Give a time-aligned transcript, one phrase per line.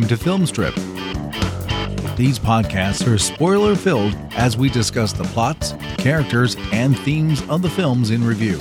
[0.00, 2.16] welcome to Filmstrip.
[2.16, 7.68] These podcasts are spoiler filled as we discuss the plots, characters, and themes of the
[7.68, 8.58] films in review.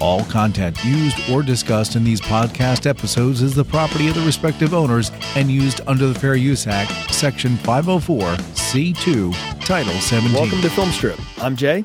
[0.00, 4.72] All content used or discussed in these podcast episodes is the property of the respective
[4.72, 8.20] owners and used under the Fair Use Act, Section 504,
[8.54, 10.32] C2, Title 17.
[10.32, 11.44] Welcome to Filmstrip.
[11.44, 11.84] I'm Jay.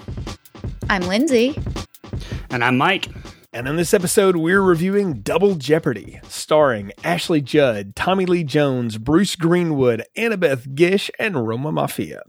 [0.89, 1.57] I'm Lindsay.
[2.49, 3.09] And I'm Mike.
[3.51, 9.37] And on this episode, we're reviewing Double Jeopardy, starring Ashley Judd, Tommy Lee Jones, Bruce
[9.37, 12.19] Greenwood, Annabeth Gish, and Roma Maffia.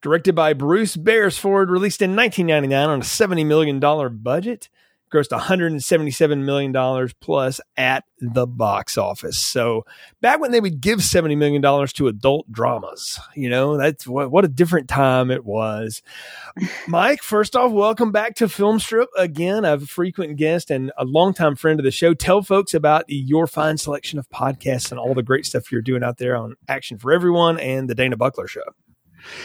[0.00, 3.78] Directed by Bruce Beresford, released in 1999 on a $70 million
[4.22, 4.70] budget
[5.10, 9.38] grossed 177 million dollars plus at the box office.
[9.38, 9.84] So
[10.20, 14.30] back when they would give 70 million dollars to adult dramas, you know, that's what
[14.30, 16.02] what a different time it was.
[16.88, 19.64] Mike, first off, welcome back to Film Strip again.
[19.64, 22.14] a frequent guest and a longtime friend of the show.
[22.14, 26.02] Tell folks about your fine selection of podcasts and all the great stuff you're doing
[26.02, 28.62] out there on Action for Everyone and the Dana Buckler Show.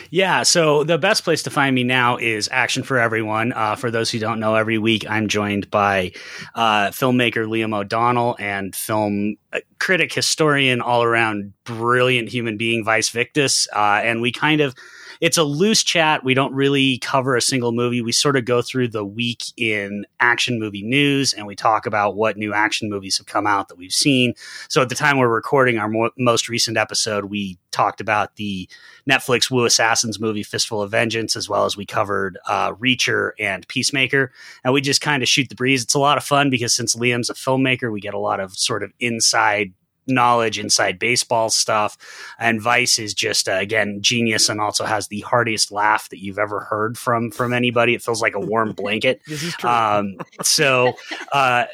[0.09, 3.53] Yeah, so the best place to find me now is Action for Everyone.
[3.53, 6.11] Uh, for those who don't know, every week I'm joined by
[6.55, 13.09] uh, filmmaker Liam O'Donnell and film uh, critic, historian, all around brilliant human being, Vice
[13.09, 13.67] Victus.
[13.75, 14.75] Uh, and we kind of
[15.23, 16.25] it's a loose chat.
[16.25, 18.01] We don't really cover a single movie.
[18.01, 22.17] We sort of go through the week in action movie news and we talk about
[22.17, 24.33] what new action movies have come out that we've seen.
[24.67, 28.67] So at the time we're recording our mo- most recent episode, we talked about the
[29.09, 33.65] Netflix Wu Assassins movie Fistful of Vengeance, as well as we covered uh, Reacher and
[33.69, 34.29] Peacemaker.
[34.65, 35.83] And we just kind of shoot the breeze.
[35.83, 38.57] It's a lot of fun because since Liam's a filmmaker, we get a lot of
[38.57, 39.71] sort of inside
[40.07, 41.97] knowledge inside baseball stuff.
[42.39, 46.39] And Vice is just uh, again genius and also has the heartiest laugh that you've
[46.39, 47.93] ever heard from from anybody.
[47.93, 49.21] It feels like a warm blanket.
[49.27, 49.69] this is true.
[49.69, 50.93] Um, so.
[51.31, 51.65] Uh,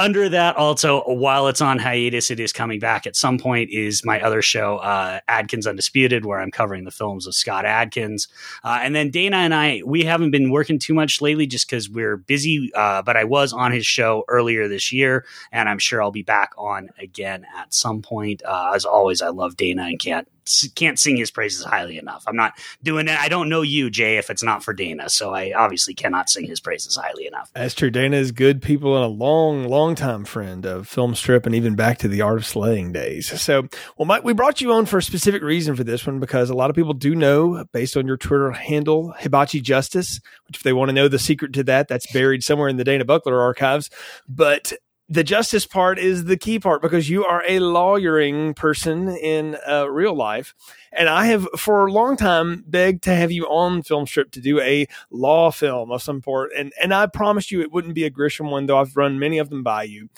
[0.00, 3.06] under that also while it's on hiatus it is coming back.
[3.06, 7.26] At some point is my other show uh, adkins undisputed where i'm covering the films
[7.26, 8.26] of scott adkins.
[8.64, 11.90] Uh, and then dana and i we haven't been working too much lately just because
[11.90, 16.02] we're busy uh, but i was on his show earlier this year and i'm sure
[16.02, 18.42] i'll be back on again at some point.
[18.44, 20.26] Uh, as always i love dana and can't
[20.74, 22.24] can't sing his praises highly enough.
[22.26, 22.52] I'm not
[22.82, 23.18] doing it.
[23.18, 25.08] I don't know you, Jay, if it's not for Dana.
[25.08, 27.50] So I obviously cannot sing his praises highly enough.
[27.54, 27.90] That's true.
[27.90, 31.74] Dana is good people and a long, long time friend of Film Strip and even
[31.74, 33.40] back to the Art of Slaying days.
[33.40, 36.50] So, well, Mike, we brought you on for a specific reason for this one because
[36.50, 40.62] a lot of people do know, based on your Twitter handle, Hibachi Justice, which if
[40.62, 43.40] they want to know the secret to that, that's buried somewhere in the Dana Buckler
[43.40, 43.90] archives.
[44.28, 44.72] But
[45.10, 49.90] the justice part is the key part because you are a lawyering person in uh,
[49.90, 50.54] real life.
[50.92, 54.40] And I have, for a long time, begged to have you on Film Strip to
[54.40, 56.52] do a law film of some sort.
[56.56, 59.38] And, and I promised you it wouldn't be a Grisham one, though I've run many
[59.38, 60.08] of them by you.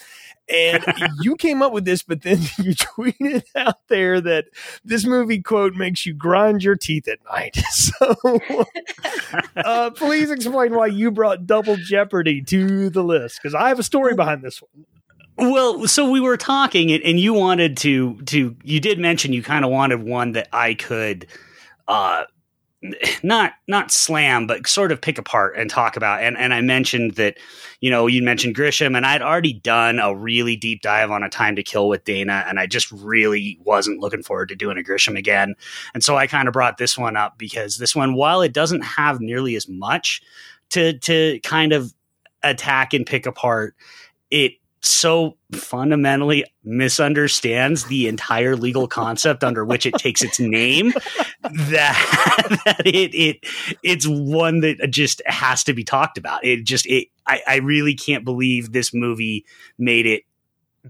[0.52, 0.84] And
[1.20, 4.46] you came up with this, but then you tweeted out there that
[4.84, 7.56] this movie, quote, makes you grind your teeth at night.
[7.72, 8.40] So
[9.56, 13.82] uh, please explain why you brought Double Jeopardy to the list, because I have a
[13.82, 14.86] story behind this one.
[15.52, 19.64] Well, so we were talking, and you wanted to to you did mention you kind
[19.64, 21.26] of wanted one that I could
[21.88, 22.24] uh
[23.22, 26.22] not not slam, but sort of pick apart and talk about.
[26.22, 27.38] And and I mentioned that,
[27.80, 31.28] you know, you mentioned Grisham, and I'd already done a really deep dive on a
[31.28, 34.82] Time to Kill with Dana, and I just really wasn't looking forward to doing a
[34.82, 35.54] Grisham again.
[35.94, 38.82] And so I kind of brought this one up because this one, while it doesn't
[38.82, 40.20] have nearly as much
[40.70, 41.94] to to kind of
[42.42, 43.76] attack and pick apart,
[44.30, 50.92] it so fundamentally misunderstands the entire legal concept under which it takes its name
[51.42, 53.38] that, that it it
[53.82, 56.44] it's one that just has to be talked about.
[56.44, 59.44] It just it I, I really can't believe this movie
[59.78, 60.24] made it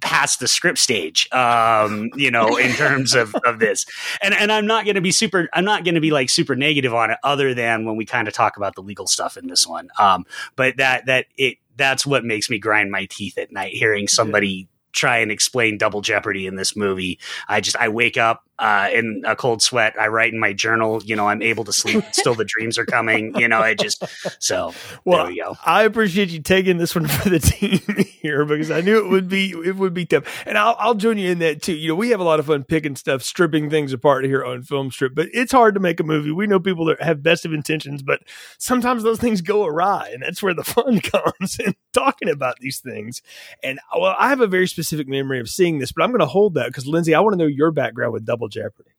[0.01, 3.85] past the script stage um you know in terms of of this
[4.23, 6.57] and and i'm not going to be super i'm not going to be like super
[6.57, 9.49] negative on it other than when we kind of talk about the legal stuff in
[9.49, 10.25] this one um
[10.57, 14.69] but that that it that's what makes me grind my teeth at night hearing somebody
[14.93, 17.19] try and explain double jeopardy in this movie.
[17.49, 20.01] I just i wake up uh, in a cold sweat.
[20.01, 22.05] I write in my journal, you know, I'm able to sleep.
[22.13, 23.35] Still, the dreams are coming.
[23.35, 24.05] You know, I just
[24.39, 24.73] so
[25.05, 25.43] well, we.
[25.67, 27.81] I appreciate you taking this one for the team
[28.23, 31.19] here because I knew it would be it would be tough, and I'll, I'll join
[31.19, 31.75] you in that too.
[31.75, 34.63] You know, we have a lot of fun picking stuff, stripping things apart here on
[34.63, 36.31] Film Strip, but it's hard to make a movie.
[36.31, 38.21] We know people that have best of intentions, but
[38.59, 42.79] sometimes those things go awry, and that's where the fun comes in talking about these
[42.79, 43.23] things.
[43.65, 46.27] And well, I have a very specific memory of seeing this, but I'm going to
[46.27, 48.91] hold that because Lindsay, I want to know your background with Double Jeopardy?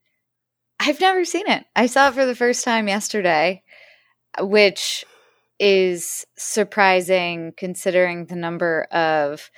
[0.80, 1.66] I've never seen it.
[1.76, 3.64] I saw it for the first time yesterday,
[4.40, 5.06] which
[5.60, 9.50] is surprising considering the number of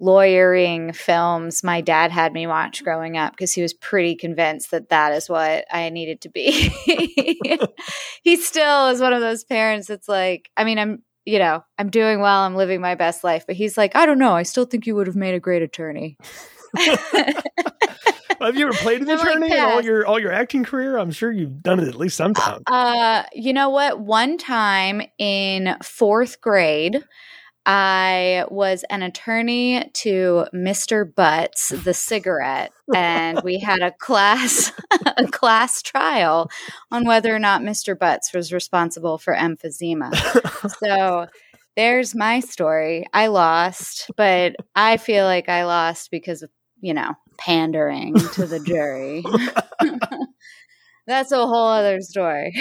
[0.00, 4.88] lawyering films my dad had me watch growing up because he was pretty convinced that
[4.90, 6.68] that is what I needed to be.
[8.22, 11.88] he still is one of those parents that's like, I mean, I'm, you know, I'm
[11.88, 14.66] doing well, I'm living my best life, but he's like, I don't know, I still
[14.66, 16.18] think you would have made a great attorney.
[18.40, 20.96] have you ever played an attorney like, in all your all your acting career?
[20.96, 22.62] I'm sure you've done it at least sometime.
[22.66, 24.00] Uh, you know what?
[24.00, 27.04] One time in fourth grade,
[27.66, 31.12] I was an attorney to Mr.
[31.12, 34.72] Butts, the cigarette, and we had a class
[35.16, 36.50] a class trial
[36.90, 37.98] on whether or not Mr.
[37.98, 40.14] Butts was responsible for emphysema.
[40.78, 41.26] so
[41.76, 43.06] there's my story.
[43.12, 46.50] I lost, but I feel like I lost because of,
[46.84, 49.24] you know, pandering to the jury.
[51.06, 52.54] That's a whole other story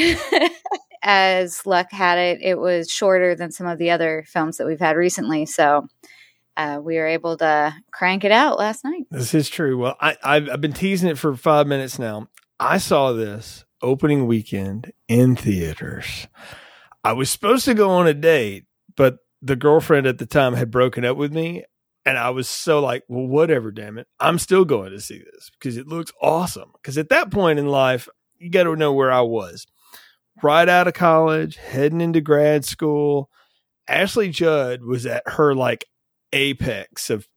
[1.03, 4.79] as luck had it, it was shorter than some of the other films that we've
[4.79, 5.45] had recently.
[5.45, 5.87] So
[6.55, 9.03] uh, we were able to crank it out last night.
[9.11, 9.77] This is true.
[9.77, 12.29] Well, I, I've, I've been teasing it for five minutes now.
[12.61, 16.27] I saw this opening weekend in theaters.
[17.03, 20.71] I was supposed to go on a date, but the girlfriend at the time had
[20.71, 21.65] broken up with me.
[22.05, 24.07] And I was so like, well, whatever, damn it.
[24.19, 26.71] I'm still going to see this because it looks awesome.
[26.73, 29.65] Because at that point in life, you got to know where I was
[30.41, 33.29] right out of college, heading into grad school.
[33.87, 35.85] Ashley Judd was at her like
[36.33, 37.27] apex of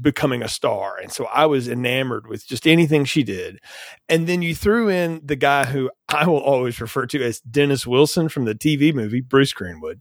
[0.00, 0.98] becoming a star.
[0.98, 3.58] And so I was enamored with just anything she did.
[4.08, 7.86] And then you threw in the guy who I will always refer to as Dennis
[7.86, 10.00] Wilson from the TV movie Bruce Greenwood.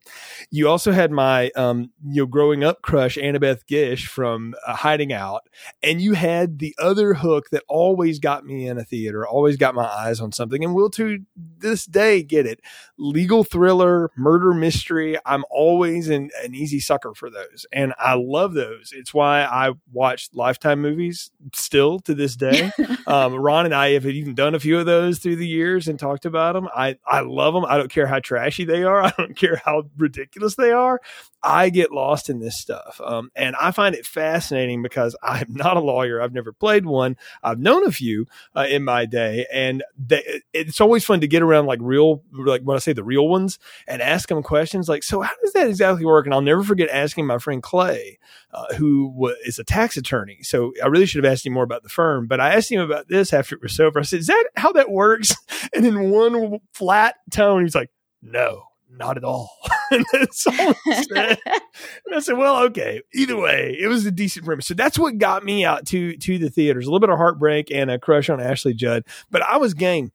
[0.51, 5.11] You also had my um, you know growing up crush Annabeth Gish from uh, Hiding
[5.11, 5.49] Out,
[5.81, 9.73] and you had the other hook that always got me in a theater, always got
[9.73, 11.19] my eyes on something, and will to
[11.57, 12.59] this day get it.
[12.99, 15.17] Legal thriller, murder mystery.
[15.25, 18.93] I'm always an, an easy sucker for those, and I love those.
[18.95, 22.71] It's why I watch Lifetime movies still to this day.
[23.07, 26.02] um, Ron and I have even done a few of those through the years and
[26.03, 26.67] talked about them.
[26.75, 27.65] I, I love them.
[27.65, 29.03] I don't care how trashy they are.
[29.03, 30.99] I don't care how ridiculous they are.
[31.41, 33.01] I get lost in this stuff.
[33.03, 36.21] Um, and I find it fascinating because I'm not a lawyer.
[36.21, 37.17] I've never played one.
[37.41, 39.45] I've known a few uh, in my day.
[39.51, 43.03] And they, it's always fun to get around like real, like when I say the
[43.03, 46.25] real ones and ask them questions like, so how does that exactly work?
[46.25, 48.19] And I'll never forget asking my friend Clay,
[48.53, 50.39] uh, who is a tax attorney.
[50.43, 52.79] So I really should have asked him more about the firm, but I asked him
[52.79, 53.99] about this after it was over.
[53.99, 55.33] I said, is that how that works?
[55.73, 57.91] And in one flat tone, he's like,
[58.21, 58.63] no
[58.97, 59.49] not at all.
[59.91, 60.53] and that's all
[61.13, 61.37] said.
[61.45, 63.01] and I said, well, okay.
[63.13, 64.67] Either way, it was a decent premise.
[64.67, 66.85] So that's what got me out to to the theaters.
[66.85, 70.11] A little bit of heartbreak and a crush on Ashley Judd, but I was game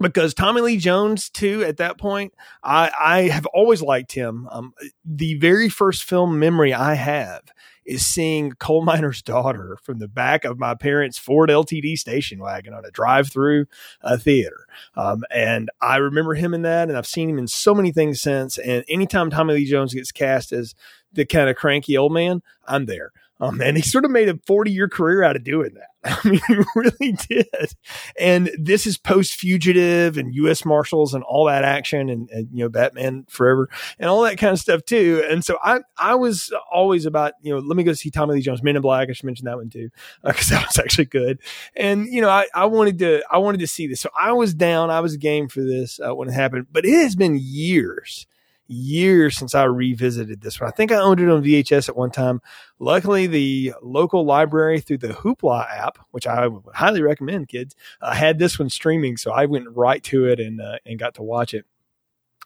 [0.00, 1.64] because Tommy Lee Jones too.
[1.64, 4.48] At that point, I I have always liked him.
[4.50, 4.72] Um,
[5.04, 7.42] the very first film memory I have
[7.84, 12.74] is seeing coal miner's daughter from the back of my parents' Ford LTD station wagon
[12.74, 13.66] on a drive-through
[14.02, 14.66] uh, theater.
[14.96, 18.20] Um, and I remember him in that, and I've seen him in so many things
[18.20, 18.58] since.
[18.58, 20.74] And anytime Tommy Lee Jones gets cast as
[21.12, 23.12] the kind of cranky old man, I'm there.
[23.40, 25.88] Um, and he sort of made a 40 year career out of doing that.
[26.06, 27.74] I mean, he really did.
[28.18, 30.64] And this is post fugitive and U.S.
[30.64, 34.52] Marshals and all that action and, and, you know, Batman Forever and all that kind
[34.52, 35.24] of stuff too.
[35.30, 38.42] And so I, I was always about, you know, let me go see Tommy Lee
[38.42, 39.08] Jones, Men in Black.
[39.08, 39.88] I should mention that one too,
[40.22, 41.40] because uh, that was actually good.
[41.74, 44.00] And, you know, I, I wanted to, I wanted to see this.
[44.00, 44.90] So I was down.
[44.90, 48.26] I was game for this uh, when it happened, but it has been years
[48.66, 50.68] years since I revisited this one.
[50.68, 52.40] I think I owned it on VHS at one time.
[52.78, 58.14] Luckily, the local library through the Hoopla app, which I would highly recommend, kids, uh,
[58.14, 61.22] had this one streaming, so I went right to it and uh, and got to
[61.22, 61.66] watch it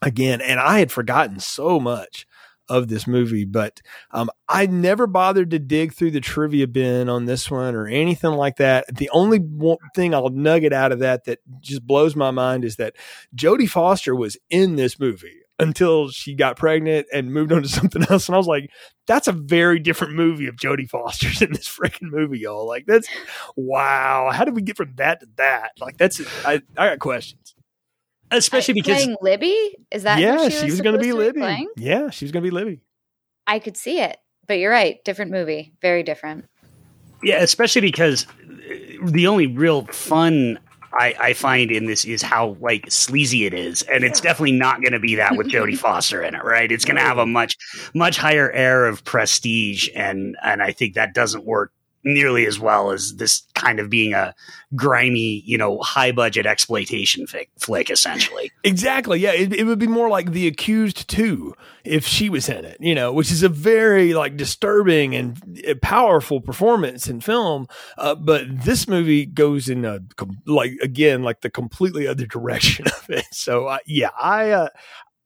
[0.02, 0.40] again.
[0.40, 2.26] And I had forgotten so much
[2.68, 7.24] of this movie, but um, I never bothered to dig through the trivia bin on
[7.24, 8.94] this one or anything like that.
[8.94, 9.40] The only
[9.94, 12.94] thing I'll nugget out of that that just blows my mind is that
[13.34, 18.04] Jodie Foster was in this movie until she got pregnant and moved on to something
[18.08, 18.28] else.
[18.28, 18.70] And I was like,
[19.06, 22.66] that's a very different movie of Jodie Foster's in this freaking movie, y'all.
[22.66, 23.08] Like, that's
[23.56, 24.30] wow.
[24.32, 25.72] How did we get from that to that?
[25.80, 27.54] Like, that's I, I got questions.
[28.30, 30.18] Especially uh, because playing Libby is that?
[30.20, 31.40] Yeah, she was, was going to be Libby.
[31.40, 31.70] Playing?
[31.76, 32.82] Yeah, she was going to be Libby.
[33.46, 35.02] I could see it, but you're right.
[35.04, 36.44] Different movie, very different.
[37.22, 38.26] Yeah, especially because
[39.02, 40.58] the only real fun
[40.92, 44.80] I, I find in this is how like sleazy it is, and it's definitely not
[44.80, 46.70] going to be that with Jodie Foster in it, right?
[46.70, 47.56] It's going to have a much
[47.94, 51.72] much higher air of prestige, and and I think that doesn't work
[52.04, 54.34] nearly as well as this kind of being a
[54.74, 58.52] grimy, you know, high budget exploitation fic- flick, essentially.
[58.64, 59.20] Exactly.
[59.20, 59.32] Yeah.
[59.32, 62.94] It, it, would be more like The Accused 2 if she was in it, you
[62.94, 67.66] know, which is a very like disturbing and uh, powerful performance in film.
[67.96, 70.00] Uh, but this movie goes in a,
[70.46, 73.26] like, again, like the completely other direction of it.
[73.32, 74.68] So, uh, yeah, I, uh,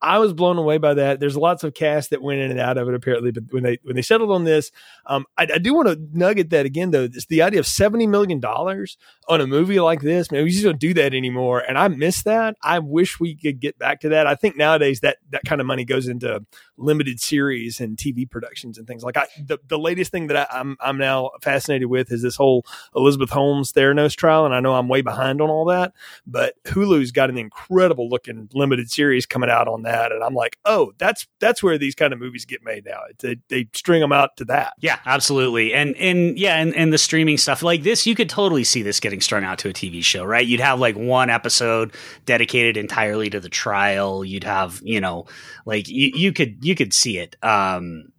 [0.02, 1.21] I was blown away by that.
[1.21, 3.78] There's lots of cast that went in and out of it apparently, but when they
[3.85, 4.73] when they settled on this,
[5.06, 7.04] um, I, I, do want to nugget that again though.
[7.04, 10.32] It's the idea of seventy million dollars on a movie like this.
[10.32, 12.56] Man, we just don't do that anymore, and I miss that.
[12.62, 14.26] I wish we could get back to that.
[14.26, 16.44] I think nowadays that that kind of money goes into
[16.76, 19.16] limited series and TV productions and things like.
[19.16, 22.66] I, the the latest thing that I, I'm I'm now fascinated with is this whole
[22.97, 25.92] Elizabeth Holmes Theranos trial, and I know I'm way behind on all that,
[26.26, 30.35] but Hulu's got an incredible looking limited series coming out on that that, and I'm
[30.35, 33.01] like, oh, that's that's where these kind of movies get made now.
[33.19, 34.75] They, they string them out to that.
[34.81, 38.65] Yeah, absolutely, and and yeah, and, and the streaming stuff like this, you could totally
[38.65, 40.47] see this getting strung out to a TV show, right?
[40.47, 41.93] You'd have like one episode
[42.27, 44.25] dedicated entirely to the trial.
[44.25, 45.27] You'd have, you know,
[45.67, 47.37] like you, you could you could see it.
[47.43, 48.13] Um,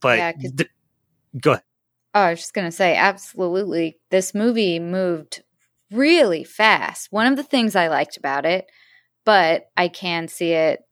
[0.00, 0.70] but yeah, th-
[1.40, 1.62] go ahead.
[2.14, 3.98] Oh, I was just gonna say, absolutely.
[4.10, 5.42] This movie moved
[5.90, 7.08] really fast.
[7.10, 8.66] One of the things I liked about it,
[9.24, 10.85] but I can see it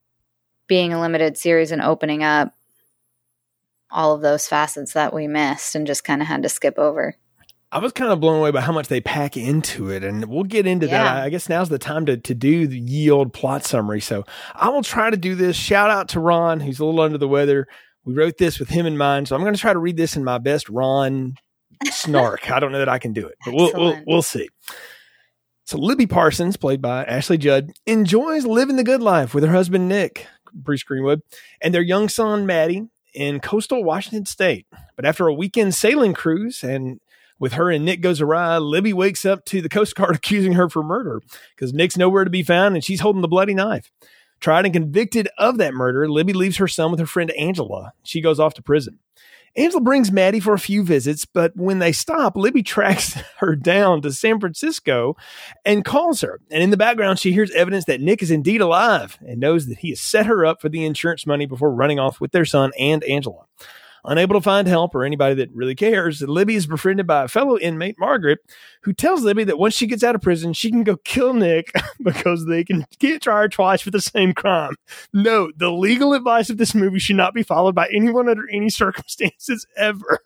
[0.67, 2.55] being a limited series and opening up
[3.91, 7.17] all of those facets that we missed and just kind of had to skip over.
[7.75, 10.45] I was kind of blown away by how much they pack into it, and we'll
[10.45, 11.03] get into yeah.
[11.03, 11.25] that.
[11.25, 14.01] I guess now's the time to to do the yield plot summary.
[14.01, 15.57] So I will try to do this.
[15.57, 17.67] Shout out to Ron, who's a little under the weather.
[18.05, 20.15] We wrote this with him in mind, so I'm going to try to read this
[20.15, 21.35] in my best Ron
[21.91, 22.49] snark.
[22.49, 24.49] I don't know that I can do it, but we'll, we'll we'll see.
[25.65, 29.89] So Libby Parsons, played by Ashley Judd, enjoys living the good life with her husband
[29.89, 30.29] Nick.
[30.55, 31.23] Bruce Greenwood,
[31.61, 34.67] and their young son, Matty, in coastal Washington state.
[34.97, 37.01] But after a weekend sailing cruise and
[37.39, 40.69] with her and Nick goes awry, Libby wakes up to the Coast Guard accusing her
[40.69, 41.21] for murder
[41.55, 43.91] because Nick's nowhere to be found and she's holding the bloody knife.
[44.41, 47.93] Tried and convicted of that murder, Libby leaves her son with her friend Angela.
[48.03, 48.99] She goes off to prison.
[49.57, 54.03] Angela brings Matty for a few visits, but when they stop, Libby tracks her down
[54.03, 55.17] to San Francisco
[55.65, 56.41] and calls her.
[56.51, 59.79] And in the background, she hears evidence that Nick is indeed alive and knows that
[59.79, 62.73] he has set her up for the insurance money before running off with their son
[62.79, 63.47] and Angela.
[64.07, 67.59] Unable to find help or anybody that really cares, Libby is befriended by a fellow
[67.59, 68.39] inmate, Margaret,
[68.83, 71.73] who tells Libby that once she gets out of prison, she can go kill Nick
[72.03, 74.75] because they can get tried twice for the same crime.
[75.15, 78.69] No, the legal advice of this movie should not be followed by anyone under any
[78.69, 80.21] circumstances ever.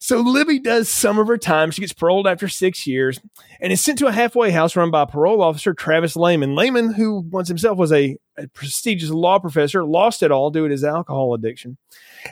[0.00, 1.72] So Libby does some of her time.
[1.72, 3.20] She gets paroled after six years
[3.60, 6.54] and is sent to a halfway house run by parole officer Travis Lehman.
[6.54, 10.70] Lehman, who once himself was a, a prestigious law professor, lost it all due to
[10.70, 11.78] his alcohol addiction.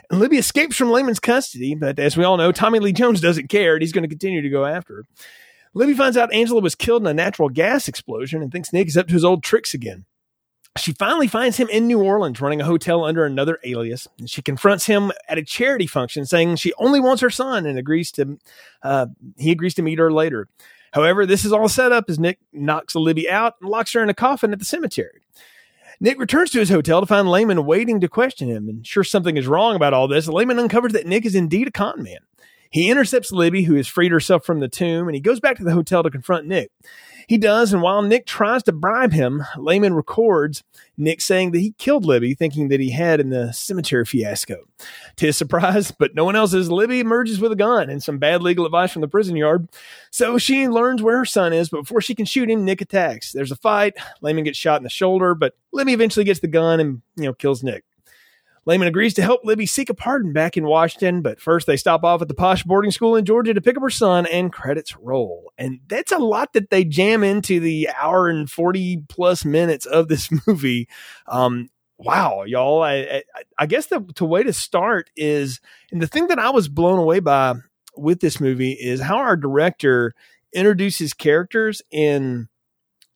[0.09, 3.49] And Libby escapes from Lehman's custody, but as we all know, Tommy Lee Jones doesn't
[3.49, 5.03] care and he's going to continue to go after her.
[5.73, 8.97] Libby finds out Angela was killed in a natural gas explosion and thinks Nick is
[8.97, 10.05] up to his old tricks again.
[10.77, 14.07] She finally finds him in New Orleans running a hotel under another alias.
[14.17, 17.77] And she confronts him at a charity function saying she only wants her son and
[17.77, 18.37] agrees to,
[18.83, 19.07] uh,
[19.37, 20.47] he agrees to meet her later.
[20.93, 24.09] However, this is all set up as Nick knocks Libby out and locks her in
[24.09, 25.21] a coffin at the cemetery.
[25.99, 28.69] Nick returns to his hotel to find Lehman waiting to question him.
[28.69, 31.71] And sure something is wrong about all this, Lehman uncovers that Nick is indeed a
[31.71, 32.19] con man.
[32.69, 35.63] He intercepts Libby, who has freed herself from the tomb, and he goes back to
[35.63, 36.71] the hotel to confront Nick.
[37.27, 40.63] He does, and while Nick tries to bribe him, Lehman records
[40.97, 44.63] Nick saying that he killed Libby, thinking that he had in the cemetery fiasco.
[45.17, 48.41] To his surprise, but no one else's, Libby emerges with a gun and some bad
[48.41, 49.67] legal advice from the prison yard.
[50.09, 53.33] So she learns where her son is, but before she can shoot him, Nick attacks.
[53.33, 53.95] There's a fight.
[54.21, 57.33] Lehman gets shot in the shoulder, but Libby eventually gets the gun and, you know,
[57.33, 57.83] kills Nick.
[58.67, 62.03] Lehman agrees to help Libby seek a pardon back in Washington, but first they stop
[62.03, 64.93] off at the posh boarding school in Georgia to pick up her son and credits
[64.97, 65.53] roll.
[65.57, 70.09] And that's a lot that they jam into the hour and 40 plus minutes of
[70.09, 70.89] this movie.
[71.27, 72.83] Um, wow, y'all.
[72.83, 73.23] I, I,
[73.57, 75.61] I guess the, the way to start is,
[75.93, 77.53] and the thing that I was blown away by
[77.95, 80.13] with this movie is how our director
[80.53, 82.49] introduces characters in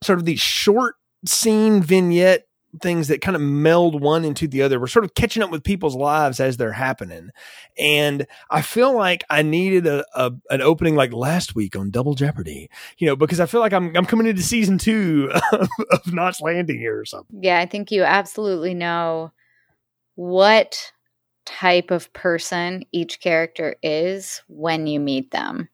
[0.02, 0.94] sort of these short
[1.26, 2.46] scene vignette
[2.80, 4.80] things that kind of meld one into the other.
[4.80, 7.30] We're sort of catching up with people's lives as they're happening.
[7.78, 12.14] And I feel like I needed a, a, an opening like last week on Double
[12.14, 16.40] Jeopardy, you know, because I feel like I'm I'm coming into season two of, of
[16.40, 17.42] Landing here or something.
[17.42, 19.32] Yeah, I think you absolutely know
[20.14, 20.92] what
[21.44, 25.68] type of person each character is when you meet them.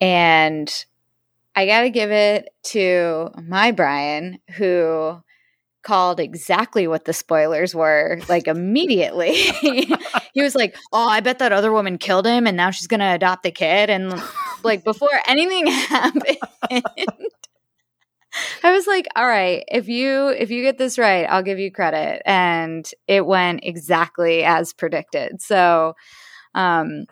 [0.00, 0.72] And
[1.54, 5.20] I got to give it to my Brian, who
[5.82, 9.34] called exactly what the spoilers were like immediately.
[10.32, 13.00] he was like, "Oh, I bet that other woman killed him and now she's going
[13.00, 14.20] to adopt the kid." And
[14.62, 16.38] like before anything happened,
[18.62, 21.72] I was like, "All right, if you if you get this right, I'll give you
[21.72, 25.40] credit." And it went exactly as predicted.
[25.42, 25.94] So,
[26.54, 27.06] um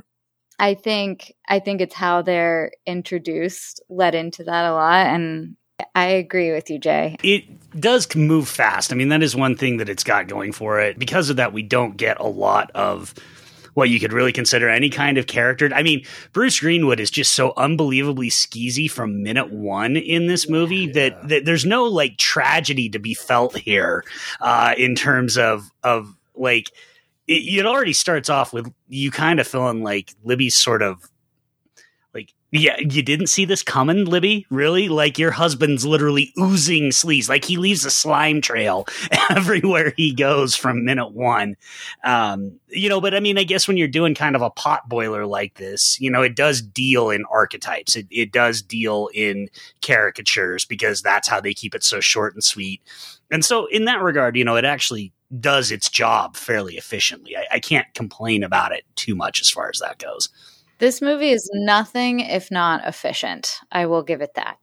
[0.61, 5.57] I think I think it's how they're introduced led into that a lot and
[5.95, 7.17] I agree with you, Jay.
[7.23, 7.45] It
[7.81, 8.93] does move fast.
[8.93, 10.99] I mean, that is one thing that it's got going for it.
[10.99, 13.15] Because of that, we don't get a lot of
[13.75, 15.71] what you could really consider any kind of character.
[15.73, 20.77] I mean, Bruce Greenwood is just so unbelievably skeezy from minute one in this movie
[20.87, 20.93] yeah.
[20.95, 24.03] that, that there's no like tragedy to be felt here
[24.41, 26.73] uh, in terms of of like
[27.29, 31.09] it, it already starts off with you kind of feeling like Libby's sort of like
[32.51, 34.47] yeah, you didn't see this coming, Libby?
[34.49, 34.89] Really?
[34.89, 37.29] Like your husband's literally oozing sleaze.
[37.29, 38.87] Like he leaves a slime trail
[39.31, 41.57] everywhere he goes from minute one.
[42.05, 44.89] Um, you know, but I mean, I guess when you're doing kind of a pot
[44.89, 47.97] boiler like this, you know, it does deal in archetypes.
[47.97, 49.51] It, it does deal in
[49.83, 52.81] caricatures because that's how they keep it so short and sweet.
[53.31, 57.37] And so in that regard, you know, it actually does its job fairly efficiently.
[57.37, 60.31] I, I can't complain about it too much as far as that goes.
[60.79, 63.61] This movie is nothing if not efficient.
[63.71, 64.59] I will give it that.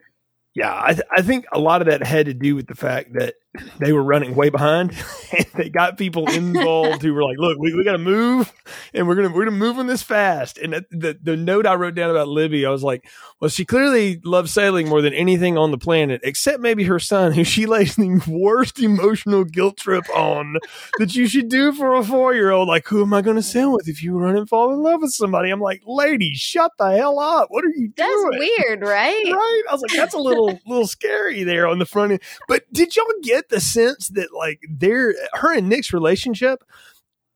[0.54, 3.14] Yeah, I, th- I think a lot of that had to do with the fact
[3.14, 3.36] that
[3.80, 4.92] they were running way behind
[5.38, 8.52] and they got people involved who were like, look, we, we got to move
[8.94, 10.58] and we're going to, we're to move on this fast.
[10.58, 13.06] And the, the, the note I wrote down about Libby, I was like,
[13.40, 17.34] well, she clearly loves sailing more than anything on the planet, except maybe her son,
[17.34, 20.56] who she lays the worst emotional guilt trip on
[20.98, 22.68] that you should do for a four year old.
[22.68, 25.02] Like, who am I going to sail with if you run and fall in love
[25.02, 25.50] with somebody?
[25.50, 27.48] I'm like, lady, shut the hell up.
[27.50, 28.32] What are you That's doing?
[28.32, 29.24] That's weird, right?
[29.36, 29.64] Right.
[29.70, 32.22] I was like, that's a little, little scary there on the front end.
[32.48, 36.64] But did y'all get get the sense that like their her and Nick's relationship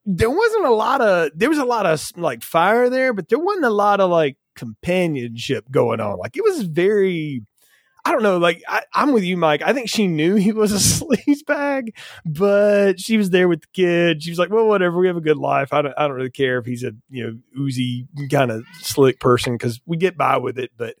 [0.06, 3.38] there wasn't a lot of there was a lot of like fire there, but there
[3.38, 6.18] wasn't a lot of like companionship going on.
[6.18, 7.42] Like it was very
[8.02, 9.60] I don't know, like I, am with you, Mike.
[9.62, 13.66] I think she knew he was a sleaze bag, but she was there with the
[13.74, 14.22] kid.
[14.22, 14.98] She was like, "Well, whatever.
[14.98, 15.72] We have a good life.
[15.72, 19.20] I don't, I don't really care if he's a you know oozy kind of slick
[19.20, 20.96] person because we get by with it." But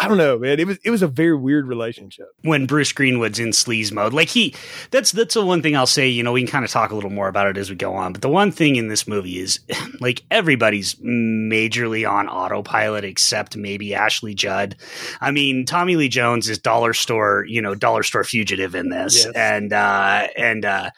[0.00, 0.58] I don't know, man.
[0.58, 2.26] It was it was a very weird relationship.
[2.42, 4.54] When Bruce Greenwood's in sleaze mode, like he,
[4.90, 6.08] that's that's the one thing I'll say.
[6.08, 7.94] You know, we can kind of talk a little more about it as we go
[7.94, 8.12] on.
[8.12, 9.60] But the one thing in this movie is,
[10.00, 14.74] like, everybody's majorly on autopilot except maybe Ashley Judd.
[15.20, 19.24] I mean, Tommy Lee Jones is dollar store, you know, dollar store fugitive in this,
[19.24, 19.32] yes.
[19.36, 20.90] and uh, and uh,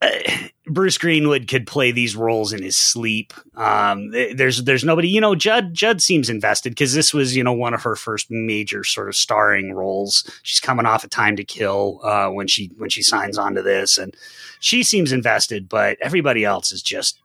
[0.66, 3.34] Bruce Greenwood could play these roles in his sleep.
[3.56, 5.34] Um, there's there's nobody, you know.
[5.34, 9.08] Judd Judd seems invested because this was you know one of her first major sort
[9.08, 10.28] of starring roles.
[10.42, 13.98] She's coming off a Time to Kill uh, when she when she signs onto this,
[13.98, 14.14] and
[14.60, 15.68] she seems invested.
[15.68, 17.20] But everybody else is just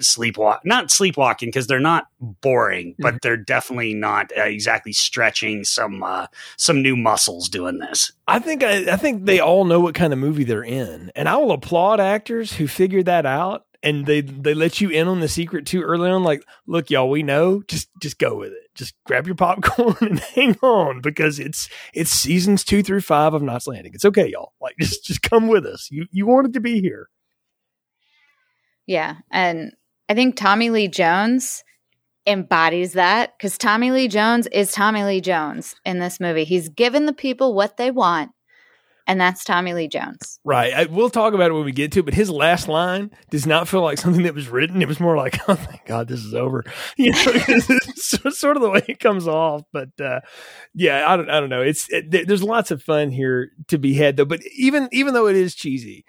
[0.00, 3.18] sleepwalk not sleepwalking because they're not boring but mm-hmm.
[3.22, 8.12] they're definitely not uh, exactly stretching some uh, some new muscles doing this.
[8.28, 11.28] I think I, I think they all know what kind of movie they're in and
[11.28, 15.20] i will applaud actors who figure that out and they they let you in on
[15.20, 17.62] the secret too early on like look y'all we know.
[17.68, 18.74] Just just go with it.
[18.74, 23.42] Just grab your popcorn and hang on because it's it's seasons two through five of
[23.42, 23.92] knots landing.
[23.94, 24.52] It's okay y'all.
[24.60, 25.88] Like just just come with us.
[25.90, 27.08] You you wanted to be here.
[28.86, 29.72] Yeah and
[30.08, 31.64] I think Tommy Lee Jones
[32.26, 36.44] embodies that because Tommy Lee Jones is Tommy Lee Jones in this movie.
[36.44, 38.30] He's given the people what they want,
[39.06, 40.40] and that's Tommy Lee Jones.
[40.44, 40.72] Right.
[40.72, 43.46] I, we'll talk about it when we get to it, but his last line does
[43.46, 44.82] not feel like something that was written.
[44.82, 46.64] It was more like, oh, thank God this is over.
[46.96, 49.62] You know, it's sort of the way it comes off.
[49.72, 50.20] But uh,
[50.74, 51.62] yeah, I don't, I don't know.
[51.62, 54.24] It's it, there's lots of fun here to be had, though.
[54.24, 56.04] But even even though it is cheesy,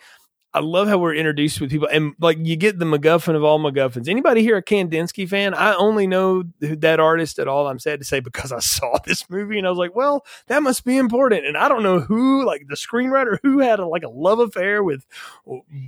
[0.54, 3.60] I love how we're introduced with people, and like you get the MacGuffin of all
[3.60, 4.08] MacGuffins.
[4.08, 5.54] Anybody here a Kandinsky fan?
[5.54, 7.68] I only know that artist at all.
[7.68, 10.64] I'm sad to say because I saw this movie and I was like, well, that
[10.64, 11.46] must be important.
[11.46, 14.84] And I don't know who, like the screenwriter, who had a, like a love affair
[14.84, 15.06] with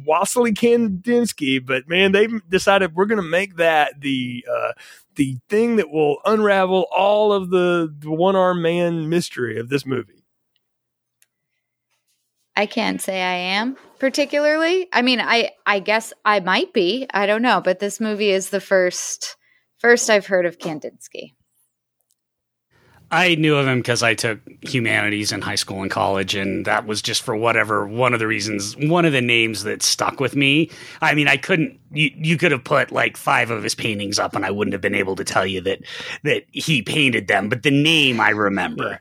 [0.06, 4.74] Wassily Kandinsky, but man, they decided we're going to make that the uh,
[5.15, 9.86] the thing that will unravel all of the, the one armed man mystery of this
[9.86, 10.18] movie.
[12.60, 14.89] I can't say I am particularly.
[14.91, 17.08] I mean, I I guess I might be.
[17.13, 19.38] I don't know, but this movie is the first
[19.78, 21.36] first I've heard of Kandinsky.
[23.12, 26.86] I knew of him because I took humanities in high school and college, and that
[26.86, 30.36] was just for whatever one of the reasons, one of the names that stuck with
[30.36, 30.69] me.
[31.02, 31.80] I mean, I couldn't.
[31.93, 34.82] You, you could have put like five of his paintings up, and I wouldn't have
[34.82, 35.80] been able to tell you that
[36.24, 37.48] that he painted them.
[37.48, 39.00] But the name I remember.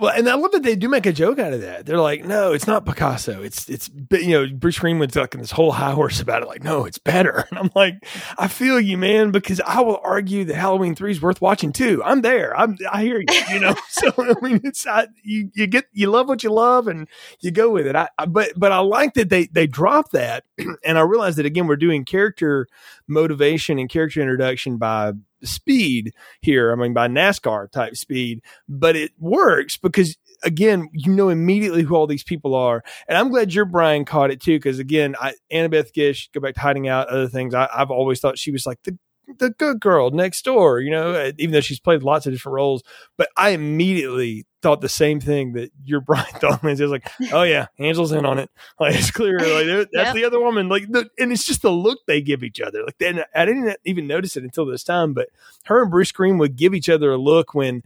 [0.00, 1.84] Well, and I love that they do make a joke out of that.
[1.84, 3.42] They're like, "No, it's not Picasso.
[3.42, 6.48] It's it's you know." Bruce Greenwood's like in this whole high horse about it.
[6.48, 7.46] Like, no, it's better.
[7.50, 8.06] And I'm like,
[8.38, 12.00] I feel you, man, because I will argue that Halloween three is worth watching too.
[12.04, 12.56] I'm there.
[12.56, 13.26] I'm I hear you.
[13.52, 13.74] You know.
[13.88, 17.08] so I mean, it's I, you you get you love what you love and
[17.40, 17.96] you go with it.
[17.96, 20.44] I, I but but I like that they they drop that,
[20.84, 22.68] and I realize that again we're doing character
[23.08, 26.72] motivation and character introduction by speed here.
[26.72, 31.94] I mean, by NASCAR type speed, but it works because again, you know immediately who
[31.94, 32.82] all these people are.
[33.08, 34.58] And I'm glad your Brian caught it too.
[34.60, 37.54] Cause again, I, Annabeth Gish, go back to hiding out, other things.
[37.54, 38.98] I, I've always thought she was like the,
[39.38, 42.54] the good girl next door, you know, uh, even though she's played lots of different
[42.54, 42.82] roles.
[43.16, 46.64] But I immediately thought the same thing that your Brian thought.
[46.64, 48.50] Is like, oh yeah, Angel's in on it.
[48.78, 50.14] Like it's clear, like that's yep.
[50.14, 50.68] the other woman.
[50.68, 52.82] Like, the, and it's just the look they give each other.
[52.82, 55.28] Like, then I didn't even notice it until this time, but
[55.64, 57.82] her and Bruce Greenwood give each other a look when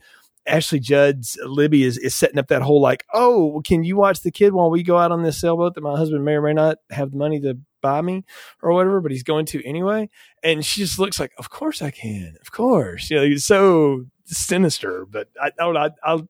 [0.47, 4.31] Ashley Judd's Libby is, is setting up that whole like, oh, can you watch the
[4.31, 6.79] kid while we go out on this sailboat that my husband may or may not
[6.91, 8.25] have the money to buy me
[8.63, 10.09] or whatever, but he's going to anyway.
[10.43, 13.11] And she just looks like, of course I can, of course.
[13.11, 15.07] You know, he's so sinister.
[15.07, 16.23] But I, I, I,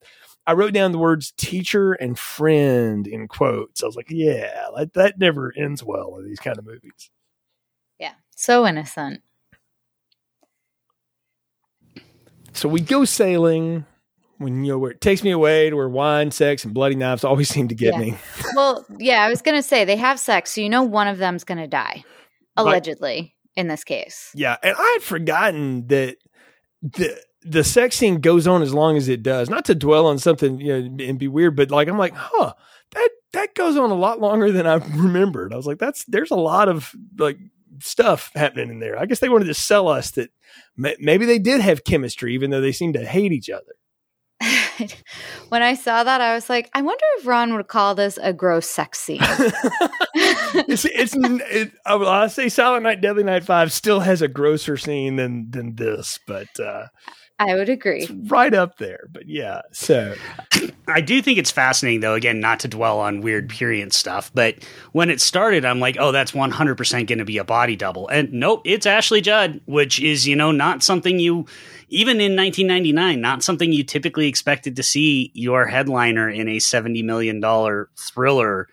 [0.46, 3.82] I wrote down the words teacher and friend in quotes.
[3.82, 7.10] I was like, yeah, like, that never ends well in these kind of movies.
[7.98, 9.22] Yeah, so innocent.
[12.52, 13.84] So we go sailing
[14.38, 17.24] when you know where it takes me away to where wine, sex, and bloody knives
[17.24, 18.00] always seem to get yeah.
[18.00, 18.14] me.
[18.54, 21.44] well, yeah, I was gonna say they have sex, so you know one of them's
[21.44, 22.04] gonna die,
[22.56, 24.30] allegedly in this case.
[24.34, 26.16] Yeah, and I had forgotten that
[26.82, 29.50] the the sex scene goes on as long as it does.
[29.50, 32.54] Not to dwell on something you know and be weird, but like I'm like, huh,
[32.92, 35.52] that that goes on a lot longer than I remembered.
[35.52, 37.38] I was like, that's there's a lot of like
[37.80, 38.98] stuff happening in there.
[38.98, 40.30] I guess they wanted to sell us that
[40.76, 43.74] maybe they did have chemistry, even though they seem to hate each other.
[45.48, 48.32] when I saw that, I was like, I wonder if Ron would call this a
[48.32, 49.18] gross sex scene.
[49.22, 55.16] it's, it's it, I say Silent Night, Deadly Night Five still has a grosser scene
[55.16, 56.86] than than this, but uh,
[57.38, 58.08] I would agree.
[58.26, 59.62] right up there, but yeah.
[59.72, 60.14] So
[60.88, 62.14] I do think it's fascinating, though.
[62.14, 64.56] Again, not to dwell on weird period stuff, but
[64.92, 68.06] when it started, I'm like, oh, that's 100 percent going to be a body double,
[68.08, 71.46] and nope, it's Ashley Judd, which is you know not something you
[71.88, 77.02] even in 1999, not something you typically expected to see your headliner in a 70
[77.02, 78.68] million dollar thriller,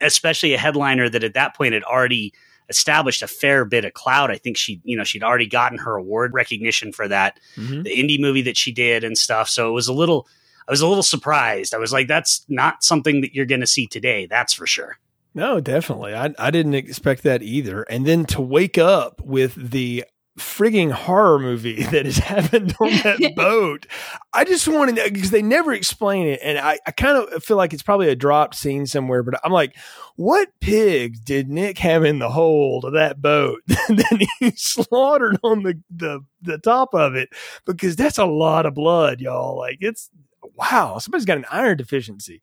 [0.00, 2.32] especially a headliner that at that point had already
[2.74, 4.30] established a fair bit of clout.
[4.30, 7.82] I think she, you know, she'd already gotten her award recognition for that, mm-hmm.
[7.82, 9.48] the indie movie that she did and stuff.
[9.48, 10.26] So it was a little,
[10.68, 11.74] I was a little surprised.
[11.74, 14.26] I was like, that's not something that you're going to see today.
[14.26, 14.98] That's for sure.
[15.34, 16.14] No, definitely.
[16.14, 17.82] I, I didn't expect that either.
[17.82, 20.04] And then to wake up with the
[20.38, 23.86] frigging horror movie that has happened on that boat.
[24.32, 27.56] I just wanted to because they never explain it, and I, I kind of feel
[27.56, 29.22] like it's probably a dropped scene somewhere.
[29.22, 29.76] But I'm like,
[30.16, 35.62] what pig did Nick have in the hold of that boat that he slaughtered on
[35.62, 37.30] the, the the top of it?
[37.64, 39.56] Because that's a lot of blood, y'all.
[39.56, 40.10] Like it's
[40.56, 42.42] wow, somebody's got an iron deficiency.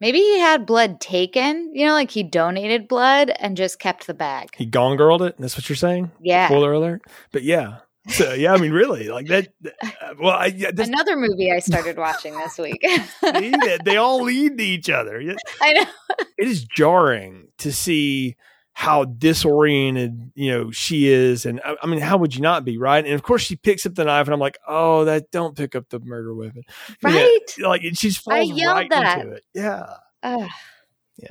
[0.00, 4.14] Maybe he had blood taken, you know, like he donated blood and just kept the
[4.14, 4.50] bag.
[4.56, 5.36] He gone girled it.
[5.38, 6.12] That's what you're saying?
[6.20, 6.46] Yeah.
[6.46, 7.02] Spoiler alert.
[7.32, 7.78] But yeah.
[8.08, 9.48] So yeah, I mean, really, like that.
[9.82, 12.82] Uh, well, I, yeah, this, another movie I started watching this week.
[13.84, 15.20] they all lead to each other.
[15.60, 15.84] I know.
[16.38, 18.36] It is jarring to see
[18.78, 22.78] how disoriented you know she is and I, I, mean how would you not be
[22.78, 23.04] right?
[23.04, 25.74] And of course she picks up the knife and i'm like oh that don't pick
[25.74, 26.62] up the murder weapon.
[27.02, 27.40] Right?
[27.58, 29.18] yeah, like she's falls right that.
[29.18, 29.44] into it.
[29.52, 29.94] Yeah.
[30.22, 30.48] Ugh.
[31.16, 31.28] yeah.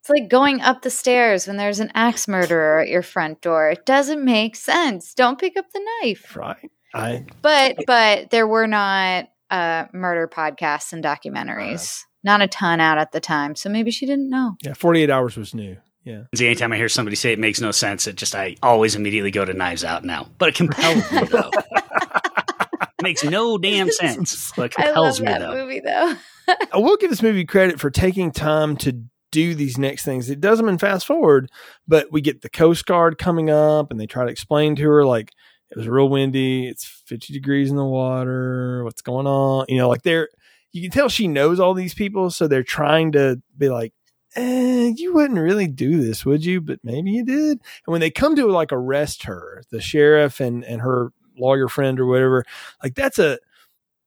[0.00, 3.70] It's like going up the stairs when there's an axe murderer at your front door.
[3.70, 5.14] It doesn't make sense.
[5.14, 6.36] Don't pick up the knife.
[6.36, 6.70] Right.
[6.92, 12.02] I but but there were not uh murder podcasts and documentaries.
[12.02, 14.56] Uh, not a ton out at the time so maybe she didn't know.
[14.62, 16.24] Yeah 48 hours was new yeah.
[16.38, 19.44] Anytime I hear somebody say it makes no sense, it just I always immediately go
[19.44, 20.28] to Knives Out now.
[20.38, 21.50] But it compels me though.
[23.02, 24.52] makes no damn sense.
[24.56, 25.64] But it compels I love that me though.
[25.64, 26.14] Movie though.
[26.72, 30.28] I will give this movie credit for taking time to do these next things.
[30.28, 31.50] It does them in fast forward,
[31.88, 35.06] but we get the Coast Guard coming up, and they try to explain to her
[35.06, 35.32] like
[35.70, 36.68] it was real windy.
[36.68, 38.84] It's fifty degrees in the water.
[38.84, 39.66] What's going on?
[39.68, 40.28] You know, like they're
[40.72, 43.92] you can tell she knows all these people, so they're trying to be like,
[44.36, 46.60] eh, you wouldn't really do this, would you?
[46.60, 47.58] But maybe you did.
[47.86, 51.98] And when they come to like arrest her, the sheriff and, and her lawyer friend
[52.00, 52.44] or whatever,
[52.82, 53.38] like that's a,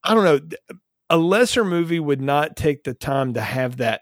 [0.03, 0.77] I don't know,
[1.09, 4.01] a lesser movie would not take the time to have that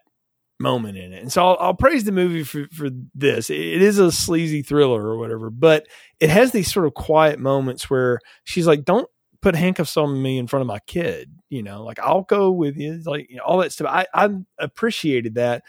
[0.60, 1.22] moment in it.
[1.22, 3.50] And so I'll, I'll praise the movie for, for this.
[3.50, 5.86] It is a sleazy thriller or whatever, but
[6.20, 9.10] it has these sort of quiet moments where she's like, don't
[9.46, 11.32] put handcuffs on me in front of my kid.
[11.50, 13.88] You know, like I'll go with you, like you know, all that stuff.
[13.88, 15.64] I I appreciated that,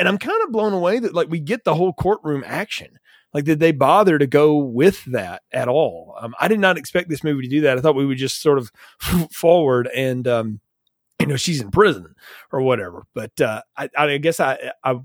[0.00, 2.98] and I'm kind of blown away that like we get the whole courtroom action.
[3.32, 6.16] Like, did they bother to go with that at all?
[6.20, 7.78] Um, I did not expect this movie to do that.
[7.78, 8.72] I thought we would just sort of
[9.32, 10.60] forward and, um,
[11.20, 12.12] you know, she's in prison
[12.50, 13.04] or whatever.
[13.14, 14.98] But uh, I, I guess I, I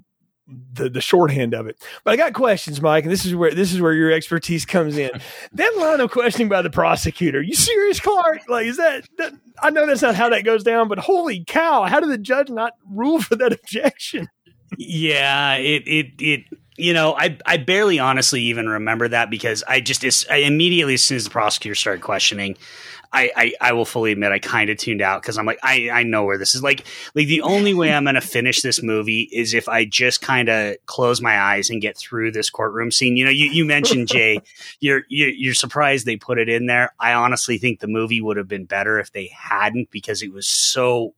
[0.47, 1.81] the the shorthand of it.
[2.03, 4.97] But I got questions, Mike, and this is where this is where your expertise comes
[4.97, 5.12] in.
[5.53, 7.41] that line of questioning by the prosecutor.
[7.41, 8.41] You serious, Clark?
[8.47, 9.34] Like, is that, that?
[9.62, 11.84] I know that's not how that goes down, but holy cow!
[11.84, 14.27] How did the judge not rule for that objection?
[14.77, 16.43] Yeah, it it it.
[16.77, 21.03] You know, I I barely honestly even remember that because I just I immediately as
[21.03, 22.58] soon as the prosecutor started questioning,
[23.15, 25.89] I, I, I will fully admit I kind of tuned out because I'm like I,
[25.89, 28.84] I know where this is like like the only way I'm going to finish this
[28.84, 32.91] movie is if I just kind of close my eyes and get through this courtroom
[32.91, 33.15] scene.
[33.15, 34.39] You know, you, you mentioned Jay,
[34.82, 36.93] you're, you're you're surprised they put it in there.
[36.99, 40.45] I honestly think the movie would have been better if they hadn't because it was
[40.45, 41.13] so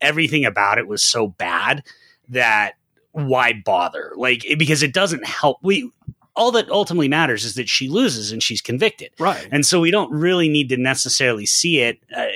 [0.00, 1.82] everything about it was so bad
[2.28, 2.74] that
[3.12, 4.12] why bother?
[4.16, 5.58] Like because it doesn't help.
[5.62, 5.90] We
[6.40, 9.10] all that ultimately matters is that she loses and she's convicted.
[9.18, 9.46] Right.
[9.52, 11.98] And so we don't really need to necessarily see it.
[12.16, 12.28] Uh,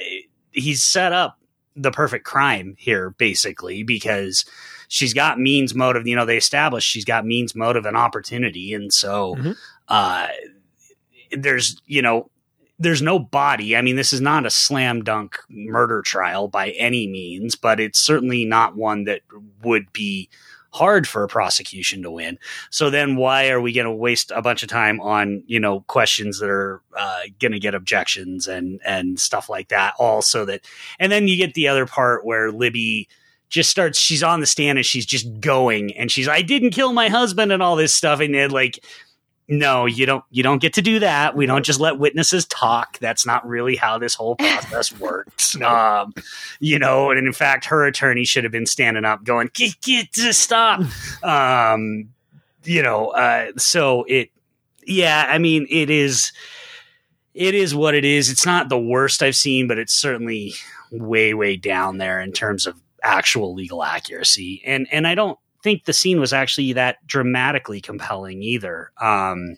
[0.50, 1.38] he's set up
[1.74, 4.44] the perfect crime here, basically, because
[4.88, 6.06] she's got means, motive.
[6.06, 8.74] You know, they established she's got means, motive, and opportunity.
[8.74, 9.52] And so mm-hmm.
[9.88, 10.28] uh,
[11.32, 12.30] there's, you know,
[12.78, 13.74] there's no body.
[13.74, 18.00] I mean, this is not a slam dunk murder trial by any means, but it's
[18.00, 19.22] certainly not one that
[19.62, 20.28] would be
[20.74, 22.36] hard for a prosecution to win.
[22.68, 25.82] So then why are we going to waste a bunch of time on, you know,
[25.82, 30.44] questions that are uh, going to get objections and, and stuff like that all so
[30.46, 30.62] that,
[30.98, 33.08] and then you get the other part where Libby
[33.50, 36.92] just starts, she's on the stand and she's just going and she's, I didn't kill
[36.92, 38.18] my husband and all this stuff.
[38.18, 38.84] And then like,
[39.46, 41.36] no, you don't you don't get to do that.
[41.36, 42.98] We don't just let witnesses talk.
[42.98, 45.60] That's not really how this whole process works.
[45.60, 46.14] um,
[46.60, 50.12] you know, and in fact her attorney should have been standing up going, get, get
[50.14, 50.80] to stop.
[51.22, 52.10] um,
[52.64, 54.30] you know, uh, so it
[54.86, 56.32] yeah, I mean it is
[57.34, 58.30] it is what it is.
[58.30, 60.54] It's not the worst I've seen, but it's certainly
[60.90, 64.62] way, way down there in terms of actual legal accuracy.
[64.64, 68.92] And and I don't think the scene was actually that dramatically compelling either.
[69.00, 69.56] Um,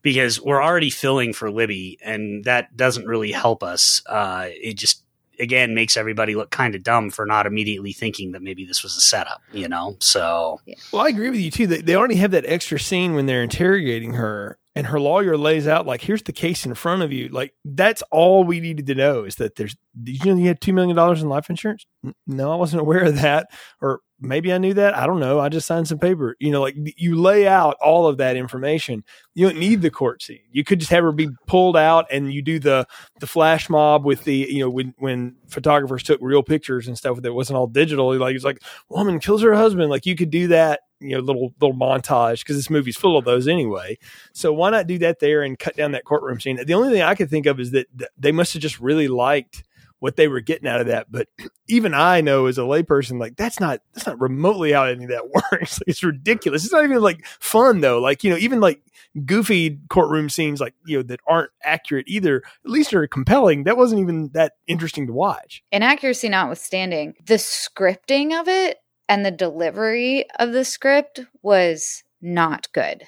[0.00, 4.00] because we're already filling for Libby, and that doesn't really help us.
[4.06, 5.02] Uh, it just
[5.40, 8.96] again makes everybody look kind of dumb for not immediately thinking that maybe this was
[8.96, 9.96] a setup, you know?
[10.00, 10.60] So,
[10.92, 11.66] well, I agree with you too.
[11.66, 15.66] They, they already have that extra scene when they're interrogating her, and her lawyer lays
[15.66, 18.94] out like, "Here's the case in front of you." Like that's all we needed to
[18.94, 19.76] know is that there's.
[20.00, 21.84] Did you know you had two million dollars in life insurance?
[22.28, 23.48] No, I wasn't aware of that.
[23.80, 24.94] Or maybe I knew that.
[24.94, 25.40] I don't know.
[25.40, 26.36] I just signed some paper.
[26.38, 29.04] You know, like you lay out all of that information.
[29.34, 30.40] You don't need the court scene.
[30.50, 32.86] You could just have her be pulled out and you do the
[33.20, 37.20] the flash mob with the you know when when photographers took real pictures and stuff
[37.22, 38.16] that wasn't all digital.
[38.16, 39.90] Like it's like woman kills her husband.
[39.90, 40.80] Like you could do that.
[40.98, 43.98] You know, little little montage because this movie's full of those anyway.
[44.32, 46.58] So why not do that there and cut down that courtroom scene?
[46.64, 49.62] The only thing I could think of is that they must have just really liked
[49.98, 51.10] what they were getting out of that.
[51.10, 51.28] But
[51.68, 55.10] even I know as a layperson, like that's not that's not remotely how any of
[55.10, 55.80] that works.
[55.80, 56.64] Like, it's ridiculous.
[56.64, 58.00] It's not even like fun though.
[58.00, 58.80] Like you know, even like
[59.24, 62.42] goofy courtroom scenes, like you know, that aren't accurate either.
[62.64, 63.64] At least are compelling.
[63.64, 65.62] That wasn't even that interesting to watch.
[65.72, 68.78] Inaccuracy notwithstanding, the scripting of it
[69.08, 73.04] and the delivery of the script was not good.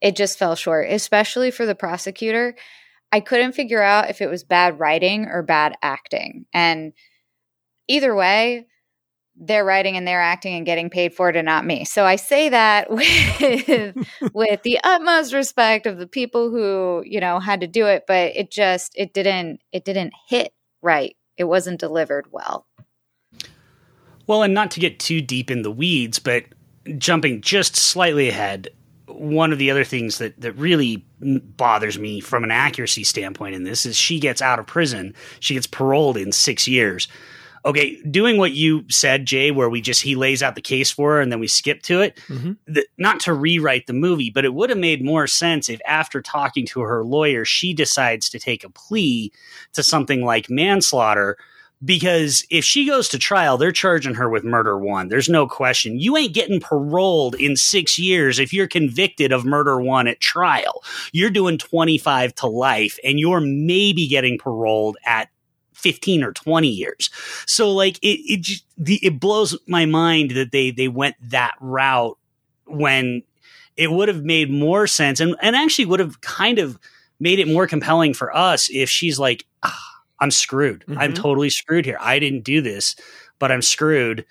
[0.00, 2.54] It just fell short, especially for the prosecutor
[3.16, 6.44] I couldn't figure out if it was bad writing or bad acting.
[6.52, 6.92] And
[7.88, 8.66] either way,
[9.36, 11.86] they're writing and they're acting and getting paid for it and not me.
[11.86, 13.96] So I say that with
[14.34, 18.36] with the utmost respect of the people who, you know, had to do it, but
[18.36, 20.52] it just it didn't it didn't hit
[20.82, 21.16] right.
[21.38, 22.66] It wasn't delivered well.
[24.26, 26.44] Well, and not to get too deep in the weeds, but
[26.98, 28.68] jumping just slightly ahead,
[29.06, 33.64] one of the other things that that really bothers me from an accuracy standpoint in
[33.64, 35.14] this is she gets out of prison.
[35.40, 37.08] She gets paroled in six years.
[37.64, 41.14] Okay, doing what you said, Jay, where we just he lays out the case for
[41.14, 42.16] her and then we skip to it.
[42.28, 42.52] Mm-hmm.
[42.68, 46.22] The, not to rewrite the movie, but it would have made more sense if after
[46.22, 49.32] talking to her lawyer, she decides to take a plea
[49.72, 51.36] to something like manslaughter
[51.84, 55.08] because if she goes to trial, they're charging her with murder one.
[55.08, 55.98] There's no question.
[55.98, 60.82] You ain't getting paroled in six years if you're convicted of murder one at trial.
[61.12, 65.28] You're doing 25 to life and you're maybe getting paroled at
[65.74, 67.10] 15 or 20 years.
[67.46, 72.16] So like it, it, it blows my mind that they, they went that route
[72.64, 73.22] when
[73.76, 76.78] it would have made more sense and, and actually would have kind of
[77.20, 80.84] made it more compelling for us if she's like, ah, I'm screwed.
[80.86, 80.98] Mm-hmm.
[80.98, 81.98] I'm totally screwed here.
[82.00, 82.96] I didn't do this,
[83.38, 84.24] but I'm screwed.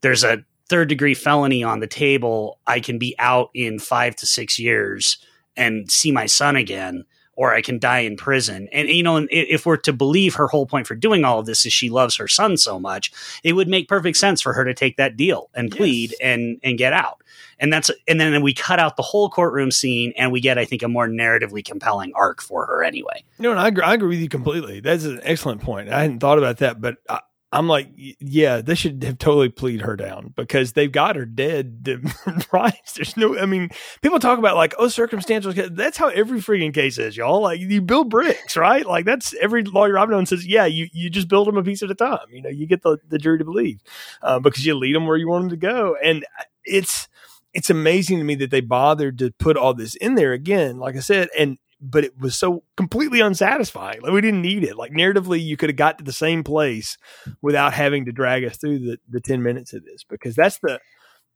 [0.00, 2.58] There's a third degree felony on the table.
[2.66, 5.18] I can be out in five to six years
[5.56, 7.04] and see my son again
[7.40, 8.68] or I can die in prison.
[8.70, 11.64] And, you know, if we're to believe her whole point for doing all of this
[11.64, 13.10] is she loves her son so much,
[13.42, 16.20] it would make perfect sense for her to take that deal and plead yes.
[16.20, 17.22] and, and get out.
[17.60, 20.64] And that's, and then we cut out the whole courtroom scene and we get, I
[20.64, 23.22] think, a more narratively compelling arc for her anyway.
[23.38, 24.80] No, and I agree, I agree with you completely.
[24.80, 25.90] That's an excellent point.
[25.90, 27.20] I hadn't thought about that, but I,
[27.52, 31.84] I'm like, yeah, they should have totally plead her down because they've got her dead.
[32.52, 32.74] right?
[32.94, 33.70] There's no, I mean,
[34.02, 35.52] people talk about like, oh, circumstantial.
[35.52, 37.42] That's how every freaking case is, y'all.
[37.42, 38.86] Like, you build bricks, right?
[38.86, 41.82] Like, that's every lawyer I've known says, yeah, you, you just build them a piece
[41.82, 42.20] at a time.
[42.30, 43.80] You know, you get the, the jury to believe
[44.22, 45.96] uh, because you lead them where you want them to go.
[46.00, 46.24] And
[46.64, 47.08] it's,
[47.52, 50.96] it's amazing to me that they bothered to put all this in there again, like
[50.96, 54.02] I said, and but it was so completely unsatisfying.
[54.02, 54.76] Like we didn't need it.
[54.76, 56.98] Like narratively, you could have got to the same place
[57.40, 60.78] without having to drag us through the, the 10 minutes of this because that's the,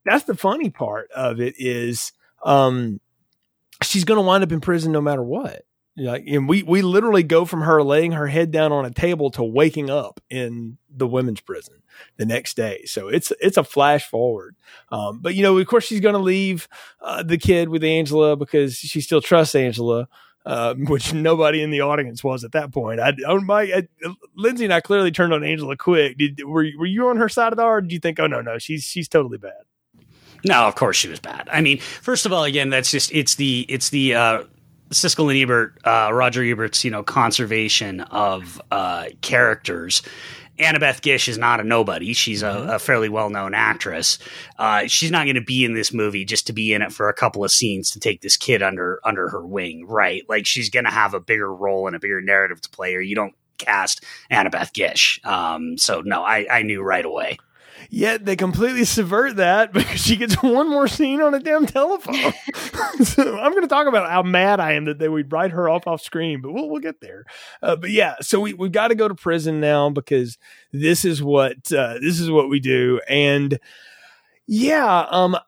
[0.04, 2.12] that's the funny part of it is,
[2.44, 3.00] um,
[3.82, 5.62] she's to wind up in prison no matter what.
[5.96, 9.30] Like, and we, we literally go from her laying her head down on a table
[9.32, 11.82] to waking up in the women's prison
[12.16, 12.82] the next day.
[12.86, 14.56] So it's, it's a flash forward.
[14.90, 16.68] Um, but you know, of course she's going to leave,
[17.00, 20.08] uh, the kid with Angela because she still trusts Angela
[20.46, 23.00] uh, which nobody in the audience was at that point.
[23.00, 23.88] I, I, my, I,
[24.36, 26.18] Lindsay and I clearly turned on Angela quick.
[26.18, 27.64] Did, were, were you on her side of the?
[27.64, 29.52] Or did you think, oh no, no, she's she's totally bad?
[30.44, 31.48] No, of course she was bad.
[31.50, 34.42] I mean, first of all, again, that's just it's the it's the uh,
[34.90, 40.02] Siskel and Ebert, uh, Roger Ebert's you know conservation of uh, characters
[40.58, 42.12] Annabeth Gish is not a nobody.
[42.12, 42.70] She's a, mm-hmm.
[42.70, 44.18] a fairly well known actress.
[44.58, 47.08] Uh, she's not going to be in this movie just to be in it for
[47.08, 50.22] a couple of scenes to take this kid under under her wing, right?
[50.28, 53.00] Like she's going to have a bigger role and a bigger narrative to play, or
[53.00, 55.20] you don't cast Annabeth Gish.
[55.24, 57.38] Um, so no, I, I knew right away.
[57.94, 62.16] Yet they completely subvert that because she gets one more scene on a damn telephone.
[63.04, 65.68] so I'm going to talk about how mad I am that they would write her
[65.68, 67.24] off off screen, but we'll we'll get there.
[67.62, 70.38] Uh, but yeah, so we we got to go to prison now because
[70.72, 73.60] this is what uh, this is what we do, and
[74.46, 75.38] yeah, um,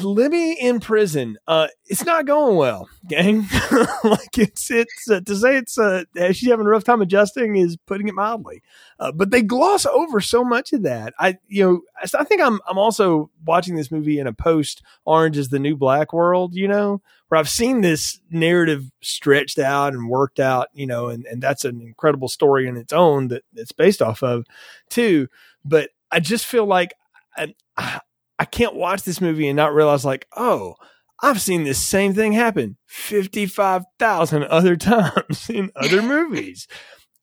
[0.00, 1.36] Libby in prison.
[1.48, 3.48] Uh, it's not going well, gang.
[4.04, 7.76] like it's it's uh, to say it's uh, she's having a rough time adjusting is
[7.76, 8.62] putting it mildly.
[9.00, 11.14] Uh, but they gloss over so much of that.
[11.18, 11.80] I you know
[12.14, 15.76] I think I'm I'm also watching this movie in a post Orange is the New
[15.76, 16.54] Black world.
[16.54, 20.68] You know where I've seen this narrative stretched out and worked out.
[20.74, 24.22] You know, and and that's an incredible story in its own that it's based off
[24.22, 24.44] of
[24.90, 25.26] too.
[25.64, 26.94] But I just feel like.
[27.36, 27.98] I, I
[28.44, 30.74] can't watch this movie and not realize like, oh,
[31.22, 36.66] I've seen this same thing happen 55,000 other times in other movies.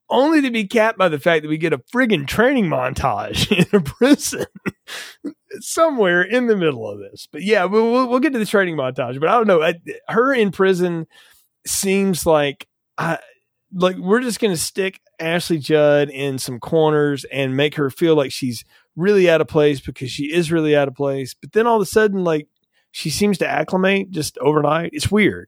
[0.10, 3.80] Only to be capped by the fact that we get a friggin' training montage in
[3.80, 4.46] a prison
[5.60, 7.28] somewhere in the middle of this.
[7.32, 9.20] But yeah, we'll, we'll, we'll get to the training montage.
[9.20, 9.62] But I don't know.
[9.62, 9.76] I,
[10.10, 11.08] her in prison
[11.66, 13.20] seems like I,
[13.74, 18.16] like we're just going to stick Ashley Judd in some corners and make her feel
[18.16, 21.34] like she's really out of place because she is really out of place.
[21.34, 22.48] But then all of a sudden, like
[22.92, 24.92] she seems to acclimate just overnight.
[24.94, 25.48] It's weird.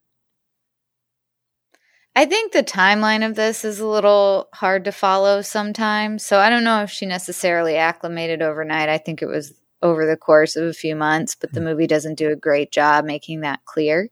[2.15, 6.23] I think the timeline of this is a little hard to follow sometimes.
[6.23, 8.88] So I don't know if she necessarily acclimated overnight.
[8.88, 11.67] I think it was over the course of a few months, but the hmm.
[11.67, 14.10] movie doesn't do a great job making that clear.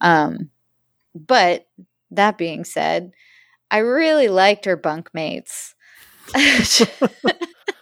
[0.00, 0.50] Um,
[1.14, 1.66] but
[2.12, 3.12] that being said,
[3.70, 5.74] I really liked her bunkmates.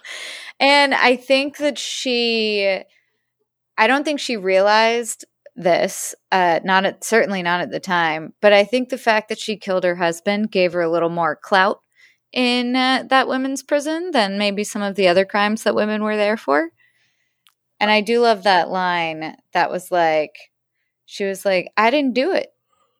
[0.59, 2.81] And I think that she,
[3.77, 8.53] I don't think she realized this, uh, not at, certainly not at the time, but
[8.53, 11.79] I think the fact that she killed her husband gave her a little more clout
[12.31, 16.17] in uh, that women's prison than maybe some of the other crimes that women were
[16.17, 16.69] there for.
[17.79, 20.35] And I do love that line that was like,
[21.05, 22.47] she was like, I didn't do it.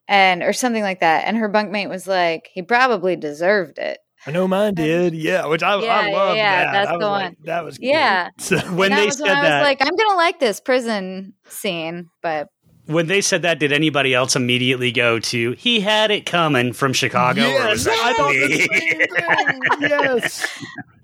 [0.08, 1.24] And, or something like that.
[1.26, 3.98] And her bunkmate was like, he probably deserved it.
[4.26, 5.14] I know mine did.
[5.14, 6.72] Yeah, which I, yeah, I love yeah, that.
[6.72, 7.22] That's the one.
[7.22, 8.30] Like, that was good yeah.
[8.38, 12.10] So when they said when that, I was like, I'm gonna like this prison scene,
[12.22, 12.48] but
[12.86, 16.92] when they said that, did anybody else immediately go to "He had it coming" from
[16.92, 17.42] Chicago?
[17.42, 19.90] Yes, I thought the same thing.
[19.90, 20.46] yes,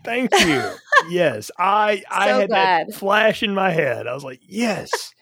[0.04, 0.62] thank you.
[1.10, 2.88] Yes, I I had glad.
[2.88, 4.06] that flash in my head.
[4.06, 5.12] I was like, yes.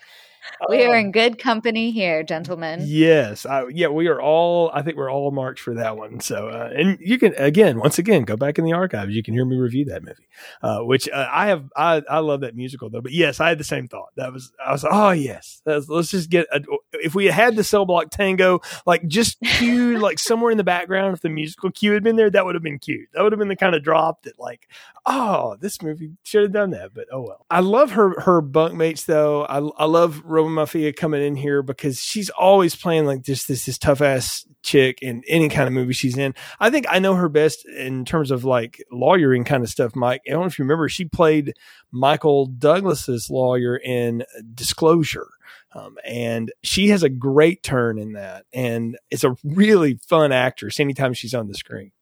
[0.68, 2.82] We are in good company here, gentlemen.
[2.84, 4.70] Yes, I, yeah, we are all.
[4.74, 6.20] I think we're all marked for that one.
[6.20, 9.14] So, uh, and you can again, once again, go back in the archives.
[9.14, 10.28] You can hear me review that movie,
[10.62, 11.70] uh, which uh, I have.
[11.76, 13.00] I I love that musical though.
[13.00, 14.10] But yes, I had the same thought.
[14.16, 16.46] That was I was oh yes, That's- let's just get.
[16.52, 16.60] A,
[16.94, 21.14] if we had the cell block tango, like just cue like somewhere in the background,
[21.14, 23.08] if the musical cue had been there, that would have been cute.
[23.14, 24.68] That would have been the kind of drop that like,
[25.06, 26.92] oh, this movie should have done that.
[26.92, 27.46] But oh well.
[27.50, 29.44] I love her her bunkmates though.
[29.44, 33.66] I I love Roma Maffia coming in here because she's always playing like just this
[33.66, 36.34] this tough ass chick in any kind of movie she's in.
[36.58, 39.96] I think I know her best in terms of like lawyering kind of stuff.
[39.96, 41.54] Mike, I don't know if you remember, she played
[41.90, 44.24] Michael Douglas's lawyer in
[44.54, 45.28] Disclosure.
[45.72, 50.80] Um, and she has a great turn in that, and it's a really fun actress
[50.80, 51.92] anytime she's on the screen.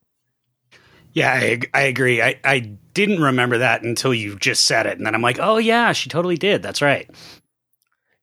[1.13, 2.21] Yeah, I, I agree.
[2.21, 2.59] I, I
[2.93, 6.09] didn't remember that until you just said it, and then I'm like, oh yeah, she
[6.09, 6.61] totally did.
[6.61, 7.09] That's right.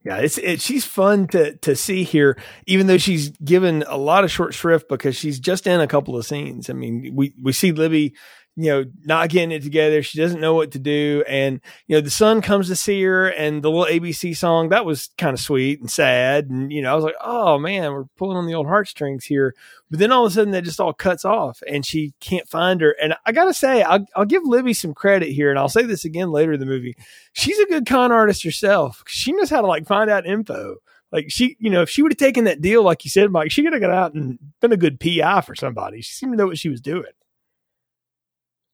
[0.06, 2.38] Yeah, it's it, she's fun to to see here,
[2.68, 6.16] even though she's given a lot of short shrift because she's just in a couple
[6.16, 6.70] of scenes.
[6.70, 8.14] I mean, we we see Libby,
[8.56, 10.02] you know, not getting it together.
[10.02, 13.28] She doesn't know what to do, and you know, the son comes to see her,
[13.28, 16.90] and the little ABC song that was kind of sweet and sad, and you know,
[16.90, 19.54] I was like, oh man, we're pulling on the old heartstrings here.
[19.90, 22.80] But then all of a sudden, that just all cuts off, and she can't find
[22.80, 22.96] her.
[23.00, 26.06] And I gotta say, I'll, I'll give Libby some credit here, and I'll say this
[26.06, 26.96] again later in the movie.
[27.34, 29.04] She's a good con artist herself.
[29.06, 30.76] She knows how to like find out info.
[31.12, 33.50] Like she, you know, if she would have taken that deal, like you said, Mike,
[33.50, 36.00] she could have got out and been a good PI for somebody.
[36.00, 37.04] She seemed to know what she was doing.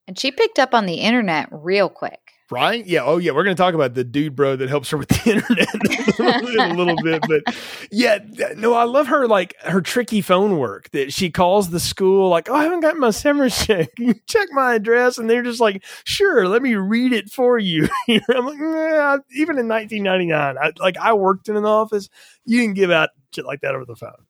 [0.06, 2.18] And she picked up on the internet real quick.
[2.50, 2.84] Right?
[2.84, 3.04] Yeah.
[3.04, 3.32] Oh, yeah.
[3.32, 6.74] We're going to talk about the dude bro that helps her with the internet a
[6.76, 7.22] little bit.
[7.26, 7.56] But
[7.90, 8.18] yeah,
[8.56, 12.50] no, I love her, like her tricky phone work that she calls the school, like,
[12.50, 13.88] oh, I haven't got my severance check.
[14.26, 15.16] Check my address?
[15.16, 17.88] And they're just like, sure, let me read it for you.
[18.08, 22.10] I'm like, nah, even in 1999, I, like I worked in an office,
[22.44, 24.26] you didn't give out shit like that over the phone.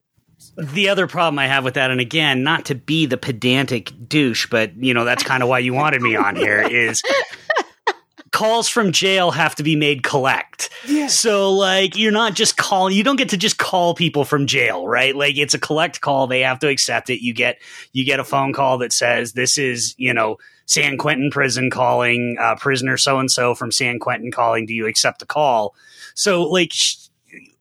[0.56, 4.46] The other problem I have with that, and again, not to be the pedantic douche,
[4.50, 7.02] but you know that's kind of why you wanted me on here, is
[8.32, 10.70] calls from jail have to be made collect.
[10.86, 11.06] Yeah.
[11.06, 14.88] So like you're not just calling you don't get to just call people from jail,
[14.88, 15.14] right?
[15.14, 17.22] Like it's a collect call, they have to accept it.
[17.22, 17.58] You get
[17.92, 22.36] you get a phone call that says this is, you know, San Quentin prison calling,
[22.40, 25.74] uh, prisoner so and so from San Quentin calling, do you accept the call?
[26.14, 26.96] So like sh-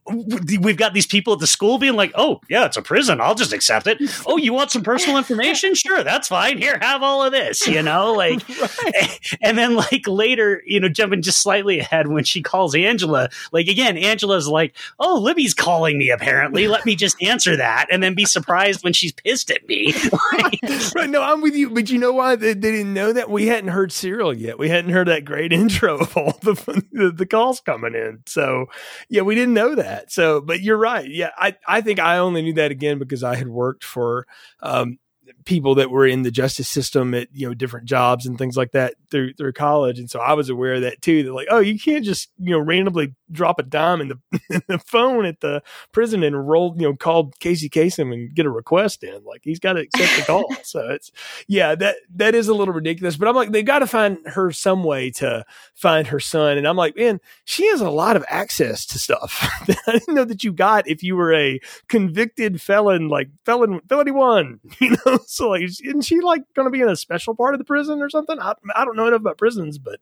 [0.07, 3.21] we've got these people at the school being like, "Oh, yeah, it's a prison.
[3.21, 5.75] I'll just accept it." oh, you want some personal information?
[5.75, 6.57] Sure, that's fine.
[6.57, 7.67] Here, have all of this.
[7.67, 8.41] You know, like,
[9.41, 13.29] and then like later, you know, jumping just slightly ahead when she calls Angela.
[13.51, 16.09] Like again, Angela's like, "Oh, Libby's calling me.
[16.09, 19.93] Apparently, let me just answer that, and then be surprised when she's pissed at me."
[20.33, 21.09] right.
[21.09, 21.69] No, I'm with you.
[21.69, 23.29] But you know why they, they didn't know that?
[23.29, 24.57] We hadn't heard Serial yet.
[24.57, 26.53] We hadn't heard that great intro of all the,
[26.91, 28.23] the the calls coming in.
[28.25, 28.67] So
[29.09, 29.90] yeah, we didn't know that.
[30.07, 31.07] So, but you're right.
[31.09, 34.27] Yeah, I I think I only knew that again because I had worked for
[34.61, 34.99] um,
[35.45, 38.71] people that were in the justice system at you know different jobs and things like
[38.71, 41.23] that through through college, and so I was aware of that too.
[41.23, 44.19] That like, oh, you can't just you know randomly drop a dime in the
[44.49, 45.61] in the phone at the
[45.91, 49.23] prison and roll you know call Casey Kasem and get a request in.
[49.23, 50.45] Like he's got to accept the call.
[50.63, 51.11] so it's
[51.47, 53.17] yeah that that is a little ridiculous.
[53.17, 56.67] But I'm like they've got to find her some way to find her son, and
[56.67, 60.25] I'm like man, she has a lot of access to stuff that I didn't know
[60.25, 65.19] that you got if you were a convicted felon, like felon felony one, you know.
[65.27, 68.01] So like, isn't she like going to be in a special part of the prison
[68.01, 68.39] or something?
[68.39, 69.99] I, I don't know enough about prisons, but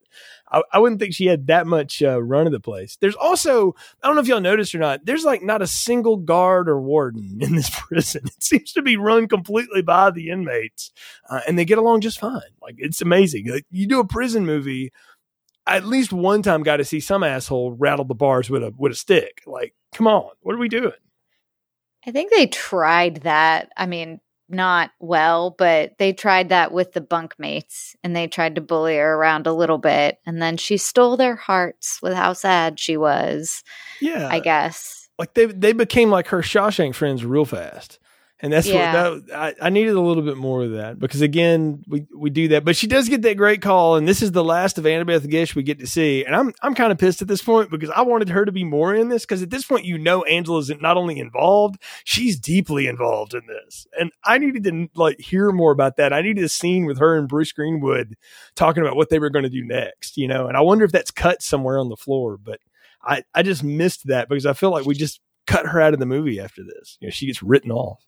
[0.52, 2.98] I, I wouldn't think she had that much uh, run of the place.
[3.00, 6.18] There's also, I don't know if y'all noticed or not, there's like not a single
[6.18, 8.24] guard or warden in this prison.
[8.26, 10.92] It seems to be run completely by the inmates,
[11.30, 12.42] uh, and they get along just fine.
[12.62, 13.48] Like it's amazing.
[13.48, 14.92] Like, you do a prison movie.
[15.68, 18.92] At least one time got to see some asshole rattle the bars with a with
[18.92, 19.44] a stick.
[19.46, 20.94] Like, come on, what are we doing?
[22.08, 23.72] I think they tried that.
[23.78, 24.20] I mean,
[24.50, 29.16] not well, but they tried that with the bunkmates and they tried to bully her
[29.16, 30.20] around a little bit.
[30.26, 33.64] And then she stole their hearts with how sad she was,
[34.02, 35.10] Yeah, I guess.
[35.18, 38.00] like they they became like her Shawshank friends real fast.
[38.42, 39.10] And that's Yeah.
[39.10, 42.30] what that, I, I needed a little bit more of that because again we, we
[42.30, 44.86] do that, but she does get that great call, and this is the last of
[44.86, 47.70] Annabeth Gish we get to see, and I'm I'm kind of pissed at this point
[47.70, 50.24] because I wanted her to be more in this because at this point you know
[50.24, 55.52] Angela's not only involved, she's deeply involved in this, and I needed to like hear
[55.52, 56.14] more about that.
[56.14, 58.16] I needed a scene with her and Bruce Greenwood
[58.56, 60.92] talking about what they were going to do next, you know, and I wonder if
[60.94, 62.60] that's cut somewhere on the floor, but
[63.04, 66.00] I I just missed that because I feel like we just cut her out of
[66.00, 66.98] the movie after this.
[67.02, 68.06] You know, she gets written off.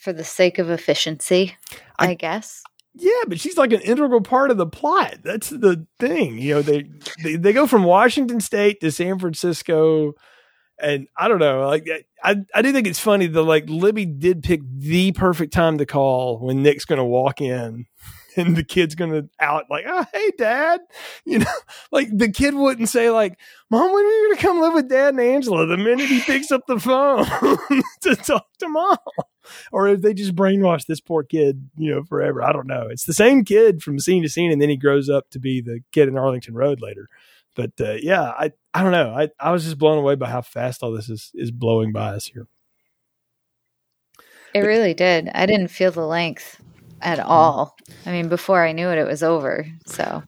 [0.00, 1.56] For the sake of efficiency,
[1.98, 2.62] I- I, guess.
[2.94, 5.16] Yeah, but she's like an integral part of the plot.
[5.22, 6.38] That's the thing.
[6.38, 6.90] You know, they
[7.22, 10.14] they, they go from Washington State to San Francisco,
[10.80, 11.66] and I don't know.
[11.68, 11.88] Like
[12.24, 15.86] I I do think it's funny that like Libby did pick the perfect time to
[15.86, 17.86] call when Nick's going to walk in
[18.36, 20.80] and the kid's gonna out like, oh hey dad.
[21.24, 21.52] You know,
[21.92, 23.38] like the kid wouldn't say like,
[23.70, 26.50] Mom, when are you gonna come live with dad and Angela the minute he picks
[26.50, 27.24] up the phone
[28.02, 28.96] to talk to mom?
[29.72, 32.42] Or if they just brainwash this poor kid, you know, forever.
[32.42, 32.88] I don't know.
[32.90, 35.60] It's the same kid from scene to scene, and then he grows up to be
[35.60, 37.08] the kid in Arlington Road later.
[37.56, 39.14] But uh, yeah, I I don't know.
[39.14, 42.10] I, I was just blown away by how fast all this is is blowing by
[42.10, 42.46] us here.
[44.54, 45.30] It really did.
[45.34, 46.60] I didn't feel the length
[47.00, 47.76] at all.
[48.04, 49.66] I mean, before I knew it, it was over.
[49.86, 50.22] So.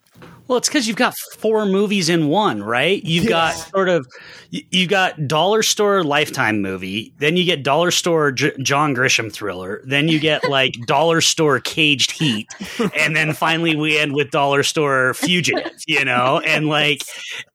[0.52, 3.02] Well, it's because you've got four movies in one, right?
[3.02, 4.06] You've got sort of,
[4.50, 9.80] you've got dollar store Lifetime movie, then you get dollar store J- John Grisham thriller,
[9.86, 12.50] then you get like dollar store Caged Heat,
[12.98, 17.00] and then finally we end with dollar store Fugitive, you know, and like,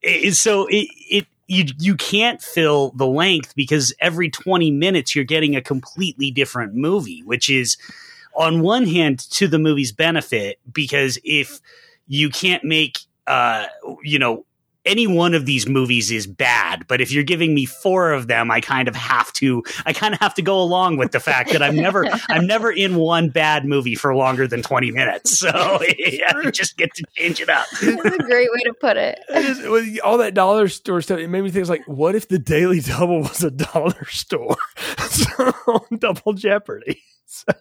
[0.02, 5.24] it, so it, it you you can't fill the length because every 20 minutes you're
[5.24, 7.78] getting a completely different movie which is
[8.34, 11.60] on one hand to the movie's benefit because if
[12.08, 13.66] you can't make uh
[14.02, 14.44] you know
[14.88, 18.50] any one of these movies is bad, but if you're giving me four of them,
[18.50, 21.52] I kind of have to I kind of have to go along with the fact
[21.52, 25.38] that I'm never I'm never in one bad movie for longer than 20 minutes.
[25.38, 25.48] So
[25.98, 27.66] yeah, you just get to change it up.
[27.80, 29.20] That's a great way to put it.
[29.48, 32.80] Just, all that dollar store stuff, it made me think like, what if the Daily
[32.80, 34.56] Double was a dollar store?
[35.08, 37.02] so, double Jeopardy.
[37.38, 37.52] So,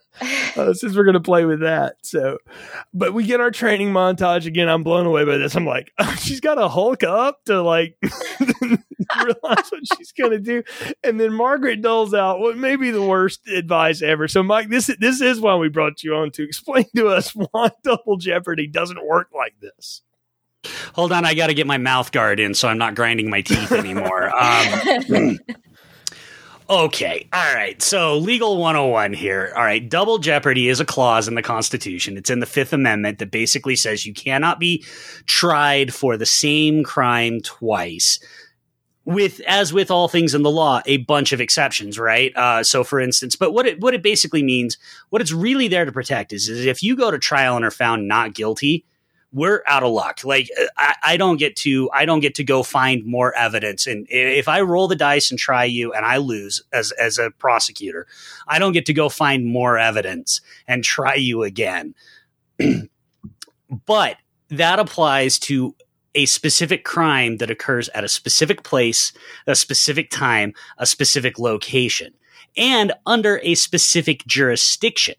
[0.62, 1.96] uh, since we're going to play with that.
[2.04, 2.38] So,
[2.94, 4.70] but we get our training montage again.
[4.70, 5.56] I'm blown away by this.
[5.56, 10.40] I'm like, oh, she's got to hulk up to like realize what she's going to
[10.40, 10.64] do.
[11.04, 14.28] And then Margaret doles out what may be the worst advice ever.
[14.28, 17.72] So, Mike, this, this is why we brought you on to explain to us why
[17.84, 20.02] Double Jeopardy doesn't work like this.
[20.94, 23.42] Hold on, I got to get my mouth guard in so I'm not grinding my
[23.42, 24.36] teeth anymore.
[24.38, 25.40] Um,
[26.70, 27.30] Okay.
[27.32, 27.82] All right.
[27.82, 29.54] So, legal 101 here.
[29.56, 29.88] All right.
[29.88, 32.18] Double jeopardy is a clause in the Constitution.
[32.18, 34.84] It's in the Fifth Amendment that basically says you cannot be
[35.26, 38.20] tried for the same crime twice.
[39.06, 42.36] With as with all things in the law, a bunch of exceptions, right?
[42.36, 44.78] Uh, so, for instance, but what it what it basically means,
[45.10, 47.72] what it's really there to protect is, is if you go to trial and are
[47.72, 48.84] found not guilty,
[49.32, 50.24] we're out of luck.
[50.24, 53.86] Like uh, I, I, don't get to I don't get to go find more evidence.
[53.86, 57.32] And if I roll the dice and try you and I lose as as a
[57.32, 58.08] prosecutor,
[58.48, 61.94] I don't get to go find more evidence and try you again.
[63.86, 64.18] but
[64.50, 65.76] that applies to
[66.16, 69.12] a specific crime that occurs at a specific place,
[69.46, 72.14] a specific time, a specific location,
[72.56, 75.16] and under a specific jurisdiction.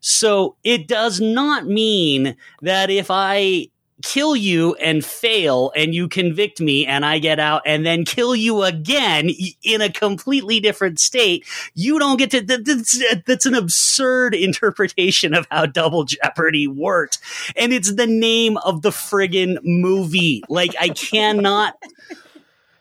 [0.00, 3.68] So it does not mean that if I
[4.02, 8.34] kill you and fail and you convict me and I get out and then kill
[8.34, 9.30] you again
[9.62, 11.44] in a completely different state,
[11.74, 12.40] you don't get to.
[12.40, 17.18] That's, uh, that's an absurd interpretation of how Double Jeopardy works.
[17.56, 20.42] And it's the name of the friggin' movie.
[20.48, 21.74] Like, I cannot.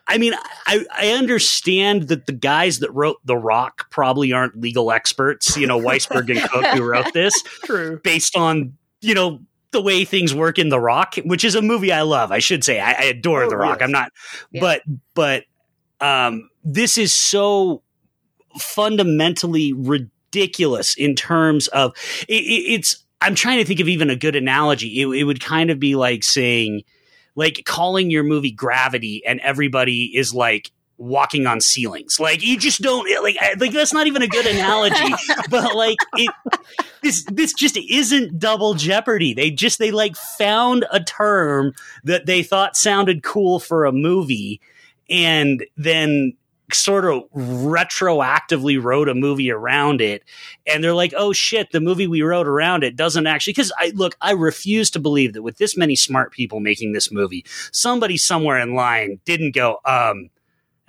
[0.10, 0.34] I mean,
[0.66, 5.68] I, I understand that the guys that wrote The Rock probably aren't legal experts, you
[5.68, 7.34] know, Weisberg and Cook who wrote this.
[7.64, 8.02] True.
[8.04, 9.40] Based on, you know,
[9.70, 12.32] the way things work in The Rock, which is a movie I love.
[12.32, 13.82] I should say I, I adore oh, The Rock.
[13.82, 13.86] Yes.
[13.86, 14.12] I'm not,
[14.52, 14.62] yeah.
[14.62, 14.82] but,
[15.14, 15.44] but,
[16.02, 17.84] um, this is so
[18.58, 21.94] fundamentally ridiculous in terms of
[22.28, 25.02] it, it, it's, I'm trying to think of even a good analogy.
[25.02, 26.82] It, it would kind of be like saying,
[27.36, 32.20] like calling your movie Gravity and everybody is like walking on ceilings.
[32.20, 35.14] Like you just don't eh, like eh, like that's not even a good analogy.
[35.50, 36.30] but like it
[37.02, 39.34] this this just isn't double jeopardy.
[39.34, 41.74] They just they like found a term
[42.04, 44.60] that they thought sounded cool for a movie
[45.10, 46.34] and then
[46.74, 50.24] sort of retroactively wrote a movie around it.
[50.68, 53.92] And they're like oh shit the movie we wrote around it doesn't actually because i
[53.96, 58.18] look i refuse to believe that with this many smart people making this movie somebody
[58.18, 60.30] somewhere in line didn't go um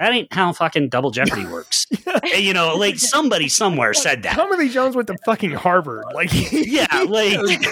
[0.00, 1.86] that ain't how fucking double jeopardy works.
[2.34, 4.50] you know, like somebody somewhere said that.
[4.58, 6.06] Lee Jones went to fucking Harvard.
[6.14, 7.38] Like, yeah, like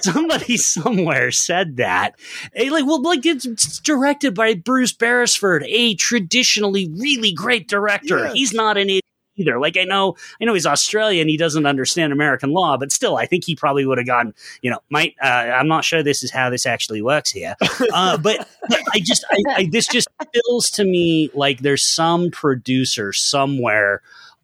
[0.02, 2.14] somebody somewhere said that.
[2.56, 8.18] like, well, like it's directed by Bruce Beresford, a traditionally really great director.
[8.24, 8.32] Yes.
[8.32, 9.02] He's not an idiot
[9.36, 9.58] either.
[9.58, 11.28] Like I know, I know he's Australian.
[11.28, 14.34] He doesn't understand American law, but still, I think he probably would have gone.
[14.62, 17.56] You know, might uh, I'm not sure this is how this actually works here.
[17.92, 22.30] Uh, but, but, I just, I, I, this just feels to me like there's some
[22.30, 24.02] producer somewhere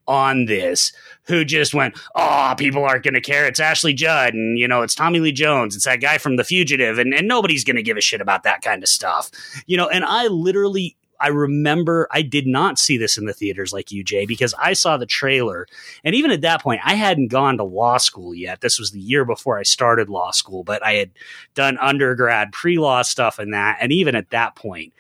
[0.09, 0.93] on this
[1.24, 3.47] who just went, oh, people aren't going to care.
[3.47, 5.76] It's Ashley Judd and, you know, it's Tommy Lee Jones.
[5.76, 8.43] It's that guy from The Fugitive and, and nobody's going to give a shit about
[8.43, 9.30] that kind of stuff.
[9.66, 13.73] You know, and I literally I remember I did not see this in the theaters
[13.73, 15.66] like you, Jay, because I saw the trailer.
[16.05, 18.61] And even at that point, I hadn't gone to law school yet.
[18.61, 21.11] This was the year before I started law school, but I had
[21.55, 23.79] done undergrad pre law stuff and that.
[23.81, 24.93] And even at that point,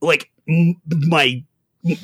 [0.00, 0.30] like
[0.88, 1.42] my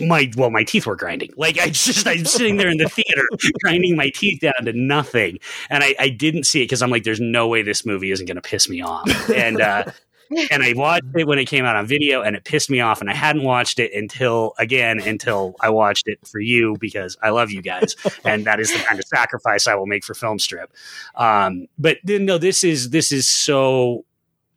[0.01, 3.23] my well my teeth were grinding like i just i'm sitting there in the theater
[3.63, 5.39] grinding my teeth down to nothing
[5.69, 8.25] and i, I didn't see it because i'm like there's no way this movie isn't
[8.27, 9.85] going to piss me off and uh
[10.51, 13.01] and I watched it when it came out on video and it pissed me off
[13.01, 17.31] and I hadn't watched it until again until I watched it for you because I
[17.31, 20.39] love you guys and that is the kind of sacrifice I will make for film
[20.39, 20.73] strip.
[21.15, 24.05] Um, but then no, this is this is so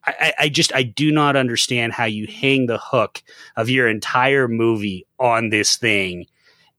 [0.04, 3.22] I, I just I do not understand how you hang the hook
[3.56, 6.26] of your entire movie on this thing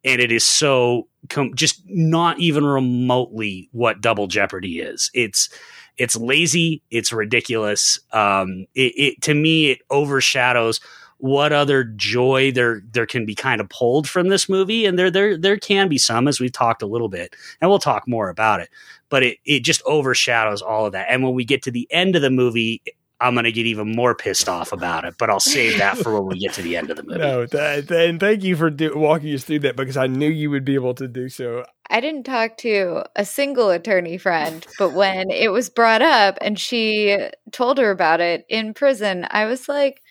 [0.03, 5.49] and it is so com- just not even remotely what double jeopardy is it's
[5.97, 6.81] it's lazy.
[6.89, 7.99] It's ridiculous.
[8.11, 10.79] Um, it, it to me it overshadows
[11.21, 15.11] what other joy there there can be kind of pulled from this movie and there
[15.11, 18.27] there there can be some as we've talked a little bit and we'll talk more
[18.27, 18.69] about it
[19.09, 22.15] but it it just overshadows all of that and when we get to the end
[22.15, 22.81] of the movie
[23.21, 26.13] I'm going to get even more pissed off about it, but I'll save that for
[26.13, 27.19] when we get to the end of the movie.
[27.19, 30.29] No, th- th- and thank you for do- walking us through that because I knew
[30.29, 31.63] you would be able to do so.
[31.89, 36.57] I didn't talk to a single attorney friend, but when it was brought up and
[36.57, 37.17] she
[37.51, 40.01] told her about it in prison, I was like,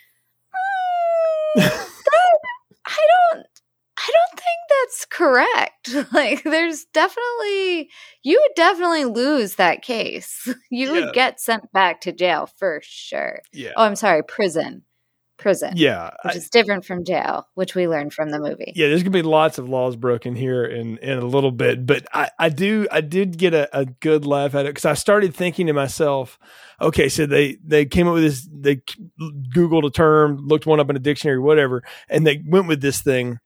[1.56, 2.38] mm, that,
[2.86, 3.49] I don't I
[4.12, 6.11] don't think that's correct.
[6.12, 7.90] Like, there's definitely,
[8.22, 10.48] you would definitely lose that case.
[10.70, 10.92] You yeah.
[10.92, 13.40] would get sent back to jail for sure.
[13.52, 13.70] Yeah.
[13.76, 14.84] Oh, I'm sorry, prison.
[15.36, 15.72] Prison.
[15.74, 16.11] Yeah.
[16.24, 18.72] Which I, is different from jail, which we learned from the movie.
[18.76, 21.86] Yeah, there's gonna be lots of laws broken here in, in a little bit.
[21.86, 24.94] But I, I do I did get a, a good laugh at it because I
[24.94, 26.38] started thinking to myself,
[26.80, 28.82] okay, so they they came up with this, they
[29.54, 33.00] Googled a term, looked one up in a dictionary, whatever, and they went with this
[33.00, 33.38] thing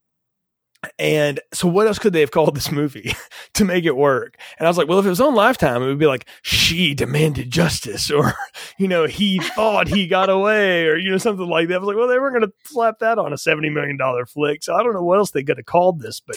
[0.99, 3.15] and so, what else could they have called this movie
[3.55, 4.37] to make it work?
[4.59, 6.95] And I was like, well, if it was on Lifetime, it would be like, she
[6.95, 8.35] demanded justice, or,
[8.79, 11.77] you know, he thought he got away, or, you know, something like that.
[11.77, 14.63] I was like, well, they weren't going to slap that on a $70 million flick.
[14.63, 16.37] So I don't know what else they could have called this, but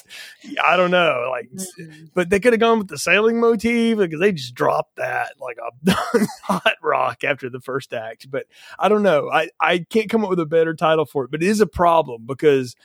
[0.63, 1.27] I don't know.
[1.29, 2.05] Like, mm-hmm.
[2.13, 5.57] but they could have gone with the sailing motif because they just dropped that like
[5.57, 5.91] a
[6.43, 8.29] hot rock after the first act.
[8.29, 8.45] But
[8.79, 9.29] I don't know.
[9.29, 11.67] I, I can't come up with a better title for it, but it is a
[11.67, 12.75] problem because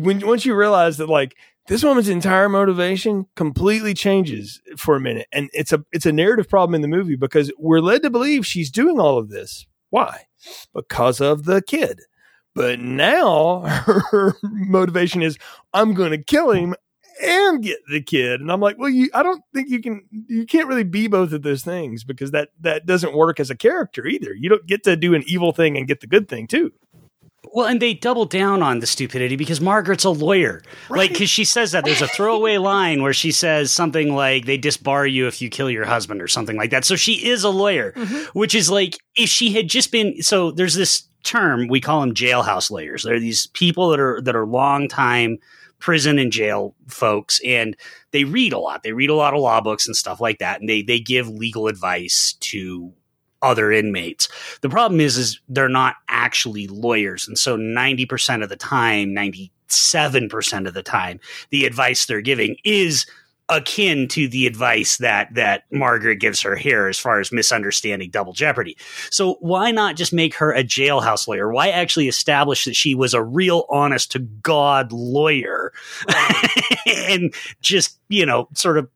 [0.00, 5.26] when once you realize that like this woman's entire motivation completely changes for a minute
[5.32, 8.46] and it's a it's a narrative problem in the movie because we're led to believe
[8.46, 9.66] she's doing all of this.
[9.90, 10.26] Why?
[10.74, 12.00] Because of the kid.
[12.54, 13.60] But now
[14.10, 15.38] her motivation is
[15.72, 16.74] i'm going to kill him
[17.22, 18.40] and get the kid.
[18.40, 21.32] And i'm like well you i don't think you can you can't really be both
[21.32, 24.34] of those things because that that doesn't work as a character either.
[24.34, 26.72] You don't get to do an evil thing and get the good thing too
[27.54, 30.60] well, and they double down on the stupidity because Margaret's a lawyer.
[30.88, 30.98] Right.
[30.98, 34.58] Like, because she says that there's a throwaway line where she says something like, they
[34.58, 36.84] disbar you if you kill your husband or something like that.
[36.84, 38.36] So she is a lawyer, mm-hmm.
[38.36, 42.12] which is like, if she had just been, so there's this term, we call them
[42.12, 43.04] jailhouse lawyers.
[43.04, 45.38] They're these people that are, that are long time
[45.78, 47.76] prison and jail folks and
[48.10, 48.82] they read a lot.
[48.82, 50.58] They read a lot of law books and stuff like that.
[50.58, 52.92] And they, they give legal advice to
[53.44, 54.28] other inmates.
[54.62, 57.28] The problem is, is they're not actually lawyers.
[57.28, 61.20] And so 90% of the time, 97% of the time,
[61.50, 63.06] the advice they're giving is
[63.50, 68.32] akin to the advice that that Margaret gives her here as far as misunderstanding double
[68.32, 68.76] jeopardy.
[69.10, 71.52] So why not just make her a jailhouse lawyer?
[71.52, 75.72] Why actually establish that she was a real honest to God lawyer
[76.86, 78.88] and just, you know, sort of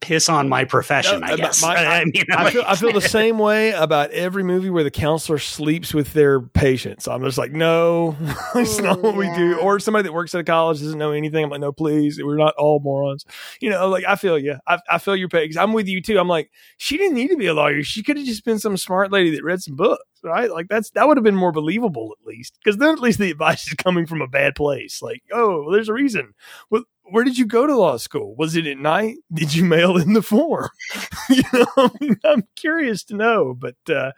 [0.00, 1.22] piss on my profession.
[1.22, 1.62] I uh, guess.
[1.62, 4.90] My, I, mean, I, feel, I, feel, the same way about every movie where the
[4.90, 7.06] counselor sleeps with their patients.
[7.06, 8.16] I'm just like, no,
[8.54, 9.18] it's not what yeah.
[9.18, 9.56] we do.
[9.56, 11.44] Mm, or somebody that works at a college doesn't know anything.
[11.44, 13.24] I'm like, no, please, we're not all morons.
[13.60, 14.56] You know, like I feel you.
[14.66, 15.50] I, I feel your pain.
[15.58, 16.18] I'm with you too.
[16.18, 17.82] I'm like, she didn't need to be a lawyer.
[17.82, 20.50] She could have just been some smart lady that read some books right?
[20.50, 23.30] Like that's that would have been more believable at least, because then at least the
[23.30, 25.02] advice is coming from a bad place.
[25.02, 26.34] Like, oh, well, there's a reason.
[26.70, 28.34] Well, where did you go to law school?
[28.36, 29.16] Was it at night?
[29.32, 30.70] Did you mail in the form?
[31.28, 31.90] you know,
[32.24, 33.54] I'm curious to know.
[33.54, 34.12] But uh,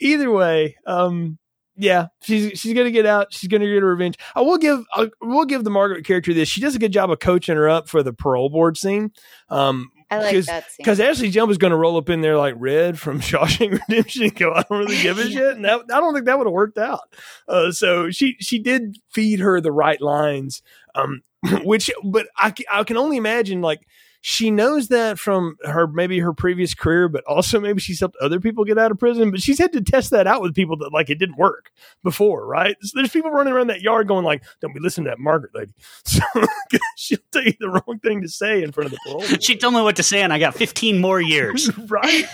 [0.00, 1.38] either way, um,
[1.76, 3.32] yeah, she's she's gonna get out.
[3.32, 4.18] She's gonna get her revenge.
[4.34, 6.48] I will give I will give the Margaret character this.
[6.48, 9.12] She does a good job of coaching her up for the parole board scene.
[9.48, 10.76] Um, I like that scene.
[10.78, 14.24] Because Ashley Judd was going to roll up in there like Red from Shawshank Redemption
[14.24, 15.56] and go, I don't really give a shit.
[15.56, 17.14] And that, I don't think that would have worked out.
[17.46, 20.62] Uh, so she she did feed her the right lines,
[20.94, 21.22] um,
[21.62, 23.86] which, but I, I can only imagine like
[24.20, 28.40] she knows that from her maybe her previous career, but also maybe she's helped other
[28.40, 29.30] people get out of prison.
[29.30, 31.70] But she's had to test that out with people that like it didn't work
[32.02, 32.76] before, right?
[32.82, 35.54] So there's people running around that yard going like, "Don't be listening to that Margaret
[35.54, 35.72] lady."
[36.04, 36.22] So
[36.96, 39.22] she'll tell you the wrong thing to say in front of the parole.
[39.40, 41.70] she told me what to say, and I got 15 more years.
[41.88, 42.24] right?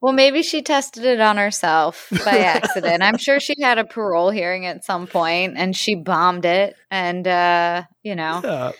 [0.00, 3.02] well, maybe she tested it on herself by accident.
[3.02, 7.26] I'm sure she had a parole hearing at some point, and she bombed it, and
[7.26, 8.40] uh, you know.
[8.42, 8.72] Yeah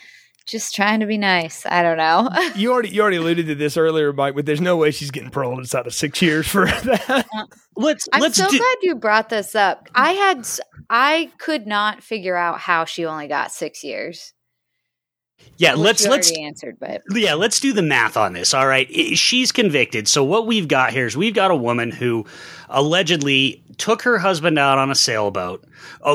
[0.47, 1.65] just trying to be nice.
[1.67, 2.29] I don't know.
[2.55, 5.31] you already you already alluded to this earlier, Mike, but there's no way she's getting
[5.31, 7.11] paroled inside of six years for that.
[7.33, 7.45] Uh,
[7.77, 8.09] let's.
[8.13, 9.89] I'm let's so do- glad you brought this up.
[9.95, 10.47] I had
[10.91, 14.33] I could not figure out how she only got six years.
[15.57, 18.55] Yeah, let's let's answered, but yeah, let's do the math on this.
[18.55, 20.09] All right, she's convicted.
[20.09, 22.25] So what we've got here is we've got a woman who
[22.69, 25.65] allegedly took her husband out on a sailboat,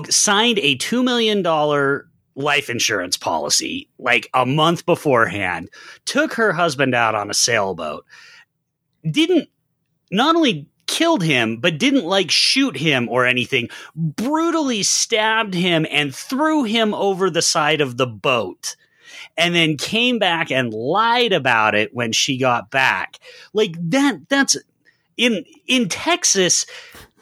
[0.10, 5.70] signed a two million dollar life insurance policy like a month beforehand,
[6.06, 8.06] took her husband out on a sailboat,
[9.10, 9.50] didn't
[10.12, 16.16] not only killed him, but didn't like shoot him or anything, brutally stabbed him and
[16.16, 18.76] threw him over the side of the boat.
[19.38, 23.20] And then came back and lied about it when she got back.
[23.54, 24.58] Like that, that's
[25.16, 26.66] in, in Texas,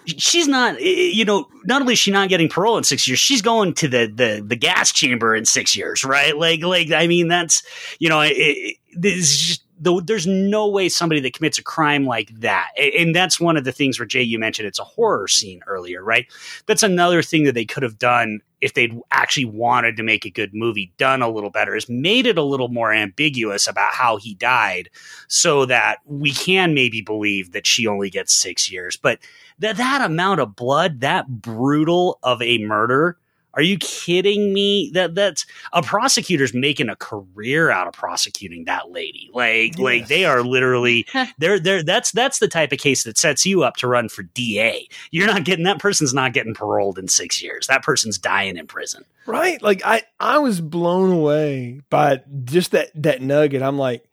[0.07, 3.07] she's not eh, eh, you know not only is she not getting parole in six
[3.07, 6.37] years she's going to the the, the gas chamber in six years right?
[6.37, 7.63] Like like i mean that's
[7.99, 12.69] you know it, it, just there's no way somebody that commits a crime like that.
[12.99, 16.03] And that's one of the things where jay you mentioned it's a horror scene earlier
[16.03, 16.25] right?
[16.65, 20.29] That's another thing that they could have done if they'd actually wanted to make a
[20.29, 24.17] good movie done a little better is made it a little more ambiguous about how
[24.17, 24.89] he died
[25.27, 29.19] so that we can maybe believe that she only gets six years but
[29.59, 33.17] that that amount of blood, that brutal of a murder.
[33.57, 34.91] Are you kidding me?
[34.93, 39.31] That that's a prosecutor's making a career out of prosecuting that lady.
[39.33, 39.79] Like yes.
[39.79, 41.07] like they are literally
[41.39, 44.21] they're they're that's that's the type of case that sets you up to run for
[44.23, 44.87] DA.
[45.09, 47.65] You're not getting that person's not getting paroled in 6 years.
[47.65, 49.03] That person's dying in prison.
[49.25, 49.59] Right?
[49.59, 53.63] Like I I was blown away by just that that nugget.
[53.63, 54.06] I'm like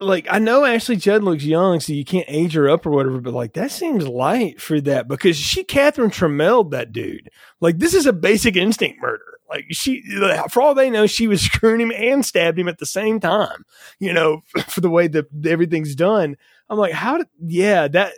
[0.00, 3.20] like I know Ashley Judd looks young, so you can't age her up or whatever,
[3.20, 7.30] but like that seems light for that because she Catherine Tramelled that dude.
[7.60, 9.24] Like this is a basic instinct murder.
[9.48, 10.02] Like she,
[10.50, 13.64] for all they know, she was screwing him and stabbed him at the same time.
[13.98, 16.36] You know, for the way that everything's done.
[16.68, 17.28] I'm like, how did?
[17.40, 18.12] Yeah, that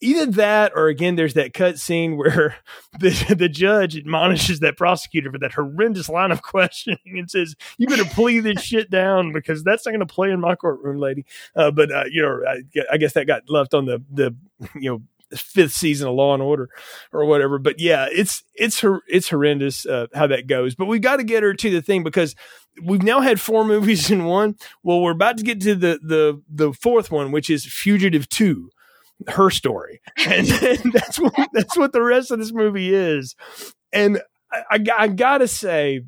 [0.00, 2.56] either that or again there's that cut scene where
[3.00, 7.86] the, the judge admonishes that prosecutor for that horrendous line of questioning and says you
[7.86, 11.24] better plea this shit down because that's not going to play in my courtroom lady.
[11.54, 14.34] Uh, but uh, you know I, I, guess that got left on the the
[14.74, 15.02] you know
[15.36, 16.68] fifth season of law and order
[17.12, 17.58] or whatever.
[17.58, 20.74] But yeah it's it's her it's horrendous uh, how that goes.
[20.74, 22.34] But we've got to get her to the thing because
[22.82, 24.56] we've now had four movies in one.
[24.82, 28.70] Well we're about to get to the the the fourth one which is fugitive 2
[29.28, 33.36] her story, and, and that's what that's what the rest of this movie is.
[33.92, 34.20] And
[34.52, 36.02] I, I, I gotta say,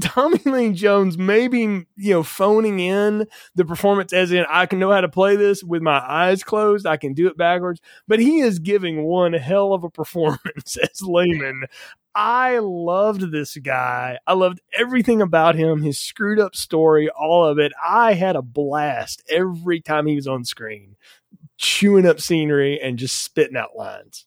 [0.00, 4.92] Tommy Lee Jones maybe you know phoning in the performance as in I can know
[4.92, 6.86] how to play this with my eyes closed.
[6.86, 11.02] I can do it backwards, but he is giving one hell of a performance as
[11.02, 11.64] Lehman.
[12.14, 14.18] I loved this guy.
[14.26, 17.72] I loved everything about him, his screwed up story, all of it.
[17.86, 20.96] I had a blast every time he was on screen
[21.58, 24.26] chewing up scenery and just spitting out lines.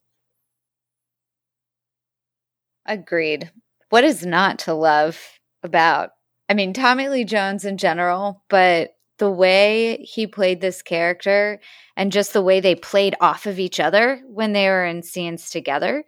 [2.85, 3.51] Agreed.
[3.89, 5.19] What is not to love
[5.63, 6.11] about?
[6.49, 11.59] I mean, Tommy Lee Jones in general, but the way he played this character
[11.95, 15.49] and just the way they played off of each other when they were in scenes
[15.49, 16.03] together.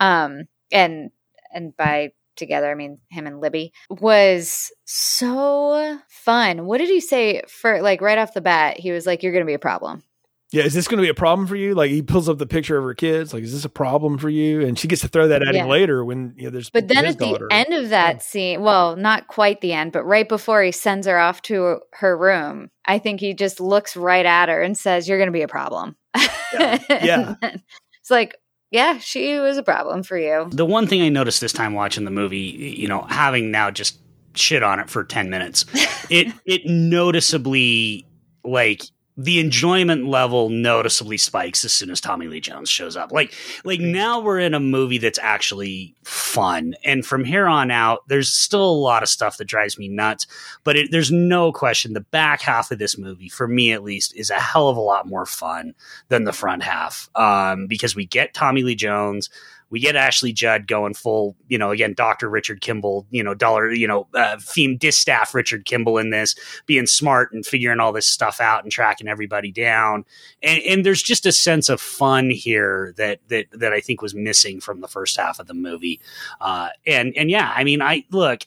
[0.00, 1.10] Um, and
[1.52, 6.66] and by together, I mean him and Libby was so fun.
[6.66, 8.80] What did he say for like right off the bat?
[8.80, 10.02] He was like, You're gonna be a problem.
[10.50, 11.74] Yeah, is this going to be a problem for you?
[11.74, 13.34] Like he pulls up the picture of her kids.
[13.34, 14.62] Like, is this a problem for you?
[14.66, 15.64] And she gets to throw that at yeah.
[15.64, 16.70] him later when you know there's.
[16.70, 17.48] But then at daughter.
[17.50, 18.22] the end of that yeah.
[18.22, 22.16] scene, well, not quite the end, but right before he sends her off to her
[22.16, 25.42] room, I think he just looks right at her and says, "You're going to be
[25.42, 25.96] a problem."
[26.54, 27.34] Yeah, yeah.
[27.42, 28.34] it's like,
[28.70, 30.48] yeah, she was a problem for you.
[30.50, 34.00] The one thing I noticed this time watching the movie, you know, having now just
[34.34, 35.66] shit on it for ten minutes,
[36.08, 38.06] it it noticeably
[38.44, 38.82] like
[39.18, 43.10] the enjoyment level noticeably spikes as soon as Tommy Lee Jones shows up.
[43.10, 46.76] Like, like now we're in a movie that's actually fun.
[46.84, 50.28] And from here on out, there's still a lot of stuff that drives me nuts.
[50.62, 54.14] But it, there's no question the back half of this movie, for me at least,
[54.16, 55.74] is a hell of a lot more fun
[56.10, 57.10] than the front half.
[57.16, 59.30] Um, because we get Tommy Lee Jones
[59.70, 62.28] we get Ashley Judd going full, you know, again, Dr.
[62.28, 66.34] Richard Kimble, you know, dollar, you know, uh, theme distaff Richard Kimble in this,
[66.66, 70.04] being smart and figuring all this stuff out and tracking everybody down.
[70.42, 74.14] And, and there's just a sense of fun here that, that, that I think was
[74.14, 76.00] missing from the first half of the movie.
[76.40, 78.46] Uh, and, and yeah, I mean, I look,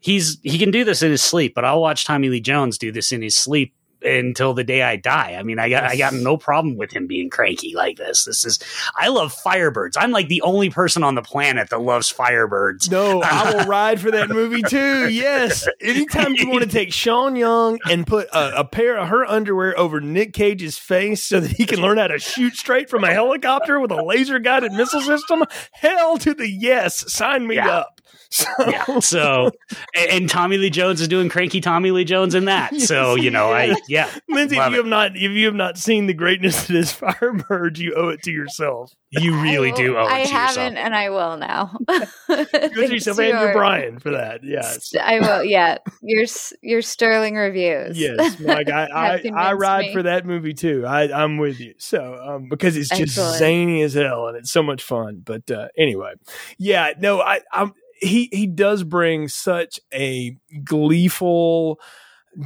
[0.00, 2.90] he's, he can do this in his sleep, but I'll watch Tommy Lee Jones do
[2.90, 5.36] this in his sleep until the day I die.
[5.38, 8.24] I mean, I got I got no problem with him being cranky like this.
[8.24, 8.58] This is
[8.96, 9.96] I love Firebirds.
[9.96, 12.90] I'm like the only person on the planet that loves Firebirds.
[12.90, 15.08] No, I will ride for that movie too.
[15.10, 15.68] Yes.
[15.80, 19.78] Anytime you want to take Sean Young and put a, a, pair of her underwear
[19.78, 23.12] over Nick Cage's face so that he can learn how to shoot straight from a
[23.12, 27.12] helicopter with a laser guided missile system, hell to the yes.
[27.12, 27.68] Sign me yeah.
[27.68, 27.99] up.
[28.30, 28.46] So.
[28.60, 29.00] Yeah.
[29.00, 29.50] So,
[29.94, 32.74] and, and, Tommy Lee Jones is doing cranky Tommy Lee Jones in that.
[32.76, 34.08] So, you know, I, yeah.
[34.28, 34.76] Lindsay, if you it.
[34.76, 38.22] have not, if you have not seen the greatness that is Firebird, you owe it
[38.22, 38.94] to yourself.
[39.10, 41.76] You really do owe it I to haven't, and I will now.
[42.28, 44.44] Good to yourself and your Brian for that.
[44.44, 44.92] Yes.
[44.94, 45.42] I will.
[45.42, 45.78] Yeah.
[46.00, 46.24] Your,
[46.62, 47.98] your sterling reviews.
[47.98, 48.38] Yes.
[48.38, 49.92] Mike, I, I, I, ride me.
[49.92, 50.86] for that movie too.
[50.86, 51.74] I, I'm with you.
[51.78, 53.38] So, um, because it's just Excellent.
[53.38, 55.22] zany as hell and it's so much fun.
[55.24, 56.12] But, uh, anyway,
[56.58, 61.80] yeah, no, I, I'm, he he does bring such a gleeful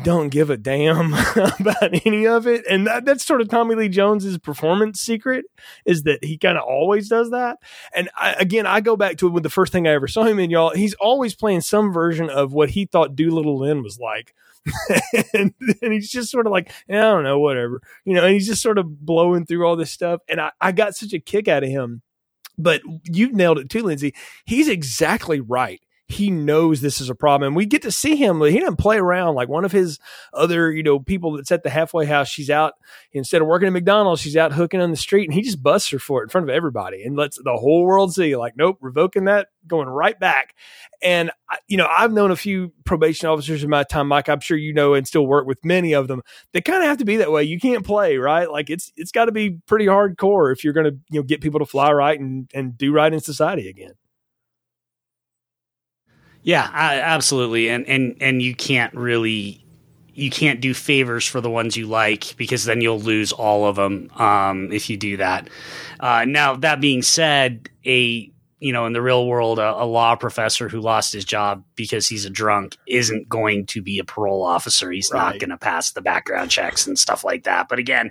[0.03, 2.65] don't give a damn about any of it.
[2.71, 5.45] And that, that's sort of tommy lee jones's performance secret
[5.85, 7.59] is that he kind of always does that.
[7.95, 10.25] And I, again i go back to it when the first thing i ever saw
[10.25, 13.99] him in y'all he's always playing some version of what he thought doolittle lynn was
[13.99, 14.35] like.
[15.35, 15.53] And,
[15.83, 18.47] and, he's just sort of like, eh, I don't know, whatever, you know, and he's
[18.47, 20.21] just sort of blowing through all this stuff.
[20.29, 22.03] And I, I got such a kick out of him
[22.59, 24.15] but you nailed it too, Lindsay.
[24.45, 27.49] He's exactly right he knows this is a problem.
[27.49, 28.41] And we get to see him.
[28.43, 29.99] He didn't play around like one of his
[30.35, 32.29] other, you know, people that's at the halfway house.
[32.29, 32.75] She's out
[33.13, 35.89] instead of working at McDonald's, she's out hooking on the street and he just busts
[35.91, 38.77] her for it in front of everybody and lets the whole world see like, nope,
[38.83, 40.55] revoking that, going right back.
[41.03, 41.31] And,
[41.69, 44.75] you know, I've known a few probation officers in my time, Mike, I'm sure you
[44.75, 46.21] know, and still work with many of them.
[46.53, 47.45] They kind of have to be that way.
[47.45, 48.51] You can't play, right?
[48.51, 51.41] Like it's, it's got to be pretty hardcore if you're going to, you know, get
[51.41, 53.93] people to fly right and, and do right in society again.
[56.45, 57.71] Yeah, I, absolutely.
[57.71, 59.65] And and and you can't really
[60.13, 63.77] you can't do favors for the ones you like because then you'll lose all of
[63.77, 65.49] them um, if you do that.
[65.99, 68.31] Uh, now that being said, a
[68.65, 72.09] you know in the real world a, a, law professor who lost his job because
[72.09, 74.91] he's a drunk isn't going to be a parole officer.
[74.91, 75.21] He's right.
[75.21, 77.69] not going to pass the background checks and stuff like that.
[77.69, 78.11] But again,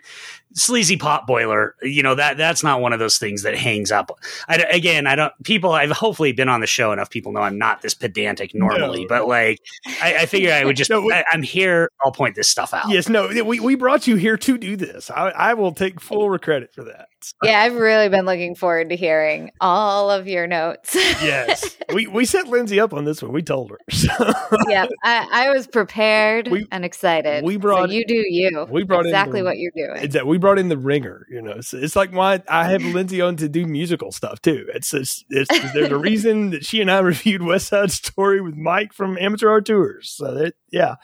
[0.53, 4.11] sleazy pot boiler, you know, that that's not one of those things that hangs up.
[4.47, 7.57] I, again, I don't, people, I've hopefully been on the show enough people know I'm
[7.57, 9.07] not this pedantic normally, no.
[9.07, 9.59] but like,
[10.03, 12.75] I, I figure I would just, no, we, I, am here, I'll point this stuff
[12.75, 12.89] out.
[12.89, 15.09] Yes, no, we, we brought you here to do this.
[15.09, 17.07] I, I will take full credit for that.
[17.43, 20.95] Yeah, I've really been looking forward to hearing all of your notes.
[20.95, 21.77] yes.
[21.93, 23.33] We, we set Lindsay up on this one.
[23.33, 23.79] We told her.
[24.03, 24.33] So.
[24.67, 27.45] yeah, I, I was prepared we, and excited.
[27.45, 28.67] We brought, so you do you.
[28.69, 30.03] We brought exactly in the, what you're doing.
[30.03, 30.29] Exactly.
[30.29, 31.25] We brought in the ringer.
[31.29, 34.65] You know, it's, it's like why I have Lindsay on to do musical stuff too.
[34.73, 38.55] It's, it's, it's there's a reason that she and I reviewed West Side Story with
[38.55, 40.09] Mike from Amateur Art Tours.
[40.09, 40.95] So that yeah.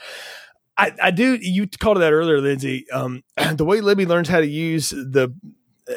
[0.80, 1.38] I, I do.
[1.42, 2.90] You called it that earlier, Lindsay.
[2.92, 5.34] Um, the way Libby learns how to use the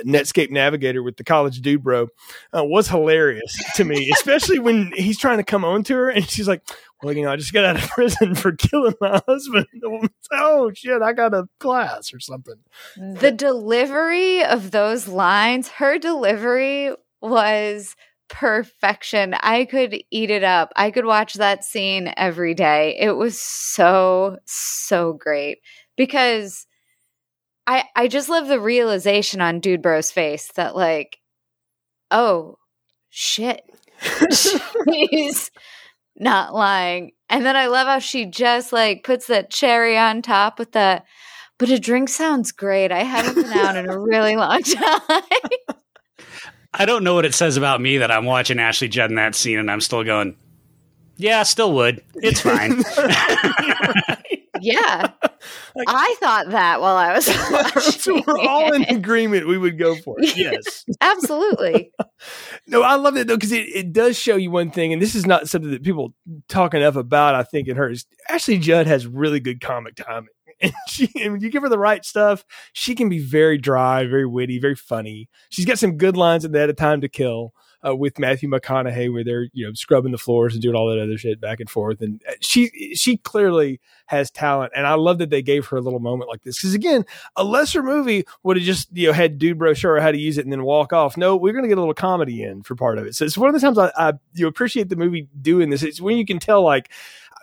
[0.05, 2.09] Netscape Navigator with the college dude bro
[2.57, 6.28] uh, was hilarious to me, especially when he's trying to come on to her and
[6.28, 6.62] she's like,
[7.03, 9.66] well, you know, I just got out of prison for killing my husband.
[10.32, 12.57] oh shit, I got a class or something.
[12.97, 17.97] The delivery of those lines, her delivery was
[18.28, 19.34] perfection.
[19.34, 20.72] I could eat it up.
[20.74, 22.97] I could watch that scene every day.
[22.99, 25.59] It was so, so great
[25.97, 26.66] because
[27.66, 31.18] I I just love the realization on Dude Bro's face that like,
[32.10, 32.58] oh
[33.10, 33.62] shit,
[34.30, 35.50] she's
[36.16, 37.12] not lying.
[37.28, 41.04] And then I love how she just like puts that cherry on top with that.
[41.58, 42.90] But a drink sounds great.
[42.90, 45.00] I haven't been out in a really long time.
[46.74, 49.34] I don't know what it says about me that I'm watching Ashley Judd in that
[49.34, 50.36] scene and I'm still going,
[51.18, 52.02] yeah, still would.
[52.14, 52.82] It's fine.
[54.62, 55.10] Yeah.
[55.74, 57.80] Like, I thought that while I was watching.
[57.80, 60.36] so we're all in agreement we would go for it.
[60.36, 60.84] Yes.
[61.00, 61.90] Absolutely.
[62.66, 65.14] no, I love it though, because it, it does show you one thing, and this
[65.14, 66.14] is not something that people
[66.48, 67.92] talk enough about, I think, in her
[68.28, 70.28] Ashley Judd has really good comic timing
[70.60, 74.04] And she, and when you give her the right stuff, she can be very dry,
[74.06, 75.28] very witty, very funny.
[75.50, 77.52] She's got some good lines in that A Time to Kill
[77.87, 81.01] uh, with Matthew McConaughey, where they're you know scrubbing the floors and doing all that
[81.01, 82.01] other shit back and forth.
[82.01, 85.80] And uh, she she clearly has talent, and I love that they gave her a
[85.80, 87.05] little moment like this because again,
[87.37, 90.18] a lesser movie would have just you know had dude bro show her how to
[90.18, 91.16] use it and then walk off.
[91.16, 93.14] No, we're gonna get a little comedy in for part of it.
[93.14, 95.83] So it's one of the times I, I you appreciate the movie doing this.
[95.83, 96.91] It's when you can tell like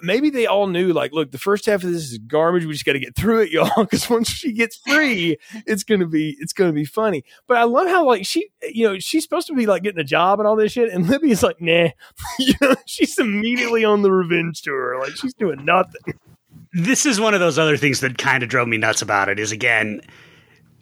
[0.01, 2.65] maybe they all knew like look the first half of this is garbage.
[2.65, 6.07] We just got to get through it y'all because once she gets free it's gonna
[6.07, 7.23] be it's gonna be funny.
[7.47, 10.03] But i love how like she you know she's supposed to be like getting a
[10.03, 11.89] job and all this shit and libby's like nah.
[12.39, 16.19] You know she's immediately on the revenge tour like she's doing nothing.
[16.73, 19.39] This is one of those other things that kind of drove me nuts about it
[19.39, 20.01] is again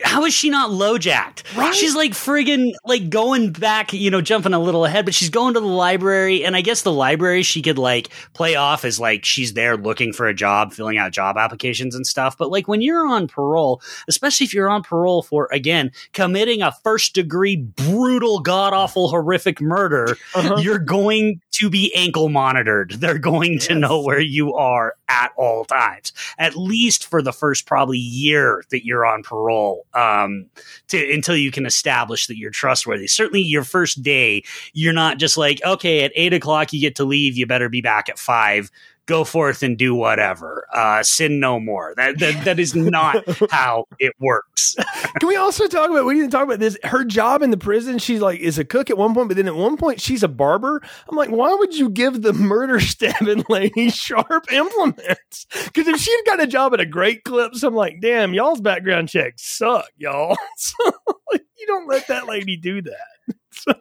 [0.03, 1.43] how is she not low jacked?
[1.55, 1.73] Right?
[1.73, 5.55] She's like friggin' like going back, you know, jumping a little ahead, but she's going
[5.55, 6.45] to the library.
[6.45, 10.13] And I guess the library she could like play off as like she's there looking
[10.13, 12.37] for a job, filling out job applications and stuff.
[12.37, 16.71] But like when you're on parole, especially if you're on parole for, again, committing a
[16.83, 20.57] first degree, brutal, god awful, horrific murder, uh-huh.
[20.57, 22.91] you're going to be ankle monitored.
[22.91, 23.67] They're going yes.
[23.67, 28.63] to know where you are at all times, at least for the first probably year
[28.69, 30.47] that you're on parole um,
[30.89, 33.07] to until you can establish that you're trustworthy.
[33.07, 37.05] Certainly, your first day, you're not just like, okay, at eight o'clock you get to
[37.05, 37.37] leave.
[37.37, 38.71] You better be back at five
[39.07, 40.67] go forth and do whatever.
[40.73, 41.93] Uh, sin no more.
[41.97, 44.75] That that, that is not how it works.
[45.19, 46.05] Can we also talk about?
[46.05, 46.77] We didn't talk about this.
[46.83, 47.97] Her job in the prison.
[47.97, 50.27] She's like is a cook at one point, but then at one point she's a
[50.27, 50.81] barber.
[51.09, 55.47] I'm like, why would you give the murder stabbing lady sharp implements?
[55.65, 59.09] Because if she'd got a job at a Great Clips, I'm like, damn, y'all's background
[59.09, 60.37] checks suck, y'all.
[60.57, 60.91] so,
[61.31, 63.35] like, you don't let that lady do that.
[63.51, 63.73] So,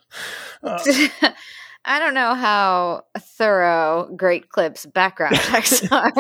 [0.63, 0.79] uh,
[1.87, 6.13] I don't know how thorough Great Clips background checks are.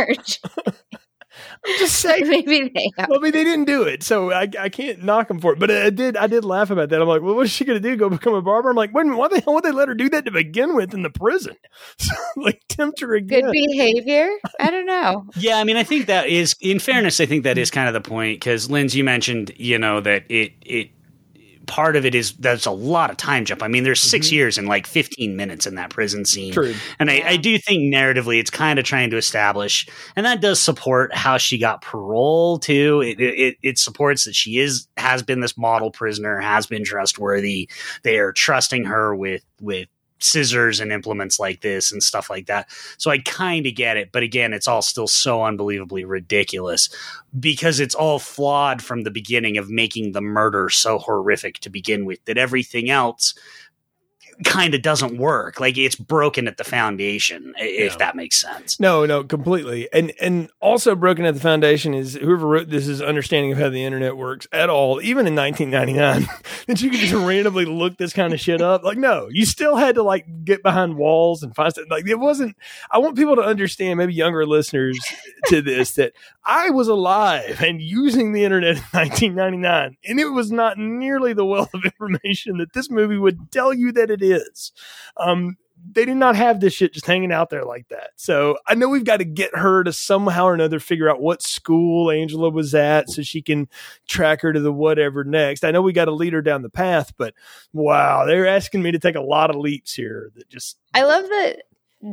[1.66, 2.28] I'm just saying.
[2.28, 2.90] Maybe they.
[2.98, 3.06] Are.
[3.08, 5.58] Well, I mean, they didn't do it, so I, I can't knock them for it.
[5.58, 6.16] But I did.
[6.16, 7.02] I did laugh about that.
[7.02, 7.96] I'm like, well, what's she going to do?
[7.96, 8.70] Go become a barber?
[8.70, 9.18] I'm like, wait a minute.
[9.18, 11.56] Why the hell would they let her do that to begin with in the prison?
[11.98, 13.44] So, like, tempt her again.
[13.44, 14.28] Good behavior.
[14.60, 15.24] I don't know.
[15.36, 16.54] yeah, I mean, I think that is.
[16.60, 19.78] In fairness, I think that is kind of the point because Linz, you mentioned, you
[19.78, 20.90] know, that it it
[21.66, 23.62] part of it is that's a lot of time jump.
[23.62, 24.34] I mean, there's 6 mm-hmm.
[24.34, 26.52] years and like 15 minutes in that prison scene.
[26.52, 26.74] True.
[26.98, 30.60] And I, I, do think narratively it's kind of trying to establish, and that does
[30.60, 33.00] support how she got parole too.
[33.02, 37.68] It, it, it supports that she is, has been this model prisoner, has been trustworthy.
[38.02, 39.88] They are trusting her with, with
[40.18, 42.68] scissors and implements like this and stuff like that.
[42.98, 46.88] So I kind of get it, but again, it's all still so unbelievably ridiculous
[47.38, 52.04] because it's all flawed from the beginning of making the murder so horrific to begin
[52.04, 53.34] with that everything else
[54.44, 55.60] kind of doesn't work.
[55.60, 57.98] Like it's broken at the foundation, if yeah.
[57.98, 58.78] that makes sense.
[58.78, 59.88] No, no, completely.
[59.92, 63.70] And and also broken at the foundation is whoever wrote this is understanding of how
[63.70, 66.28] the internet works at all, even in 1999,
[66.66, 68.84] that you could just randomly look this kind of shit up.
[68.84, 71.86] Like, no, you still had to like get behind walls and find stuff.
[71.90, 72.56] Like it wasn't.
[72.90, 74.98] I want people to understand, maybe younger listeners
[75.46, 76.12] to this, that
[76.44, 81.44] I was alive and using the internet in 1999, and it was not nearly the
[81.44, 84.25] wealth of information that this movie would tell you that it is.
[85.16, 85.56] Um,
[85.92, 88.10] they did not have this shit just hanging out there like that.
[88.16, 91.42] So I know we've got to get her to somehow or another figure out what
[91.42, 93.68] school Angela was at so she can
[94.08, 95.64] track her to the whatever next.
[95.64, 97.34] I know we got to lead her down the path, but
[97.72, 101.24] wow, they're asking me to take a lot of leaps here that just I love
[101.24, 101.62] that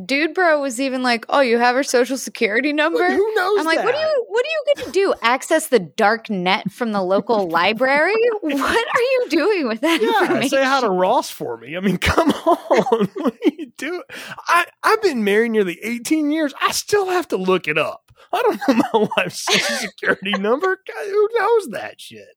[0.06, 3.60] Dude Bro was even like, "Oh, you have her social security number." Who knows?
[3.60, 3.84] I'm like, that?
[3.84, 5.14] "What do you What are you going to do?
[5.22, 8.16] Access the dark net from the local library?
[8.40, 11.76] What are you doing with that yeah, information?" Say hi to Ross for me.
[11.76, 14.02] I mean, come on, what are you doing?
[14.48, 16.54] I I've been married nearly 18 years.
[16.60, 18.10] I still have to look it up.
[18.32, 20.80] I don't know my wife's social security number.
[20.86, 22.36] God, who knows that shit?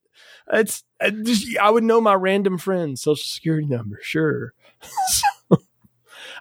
[0.52, 4.54] It's I, just, I would know my random friend's social security number, sure.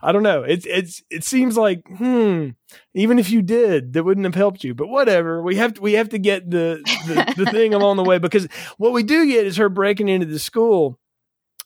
[0.07, 0.45] I don't know.
[0.45, 2.51] It's it's it seems like hmm.
[2.95, 4.73] Even if you did, that wouldn't have helped you.
[4.73, 5.43] But whatever.
[5.43, 8.47] We have to we have to get the the, the thing along the way because
[8.79, 11.01] what we do get is her breaking into the school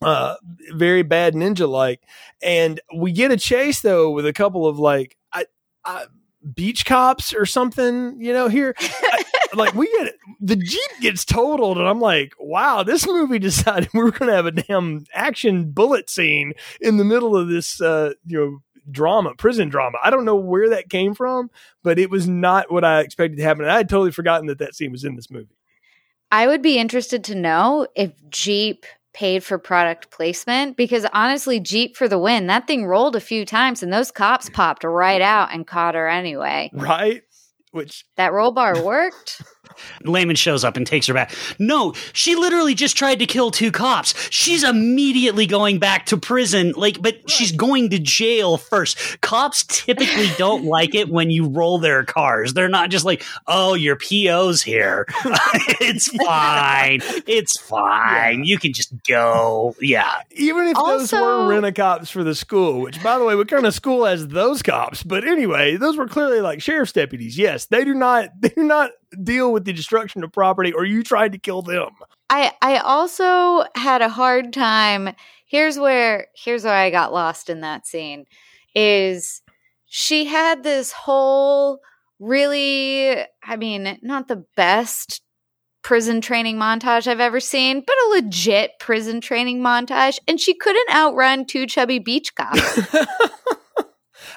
[0.02, 0.36] uh
[0.72, 2.00] very bad ninja like
[2.42, 5.44] and we get a chase though with a couple of like I,
[5.84, 6.06] I
[6.54, 9.24] beach cops or something you know here I,
[9.54, 14.00] like we get the jeep gets totaled, and I'm like, wow, this movie decided we
[14.00, 18.12] are going to have a damn action bullet scene in the middle of this, uh,
[18.24, 18.58] you know,
[18.90, 19.98] drama, prison drama.
[20.02, 21.50] I don't know where that came from,
[21.82, 23.64] but it was not what I expected to happen.
[23.64, 25.56] And I had totally forgotten that that scene was in this movie.
[26.32, 31.96] I would be interested to know if Jeep paid for product placement because honestly, Jeep
[31.96, 32.46] for the win.
[32.46, 36.08] That thing rolled a few times and those cops popped right out and caught her
[36.08, 36.70] anyway.
[36.72, 37.22] Right?
[37.72, 39.42] Which that roll bar worked.
[40.02, 41.32] Lehman shows up and takes her back.
[41.58, 44.14] No, she literally just tried to kill two cops.
[44.30, 46.72] She's immediately going back to prison.
[46.76, 49.20] Like, but she's going to jail first.
[49.20, 52.54] Cops typically don't like it when you roll their cars.
[52.54, 55.06] They're not just like, oh, your PO's here.
[55.80, 57.00] it's fine.
[57.26, 58.44] It's fine.
[58.44, 59.74] You can just go.
[59.80, 60.22] Yeah.
[60.32, 63.48] Even if those were rent a cops for the school, which by the way, what
[63.48, 65.02] kind of school has those cops?
[65.02, 67.38] But anyway, those were clearly like sheriff's deputies.
[67.38, 68.90] Yes, they do not they do not
[69.22, 71.90] deal with the destruction of property or you tried to kill them.
[72.28, 75.14] I I also had a hard time.
[75.46, 78.26] Here's where here's where I got lost in that scene
[78.74, 79.42] is
[79.86, 81.80] she had this whole
[82.18, 85.22] really I mean, not the best
[85.82, 90.90] prison training montage I've ever seen, but a legit prison training montage and she couldn't
[90.92, 92.80] outrun two chubby beach cops.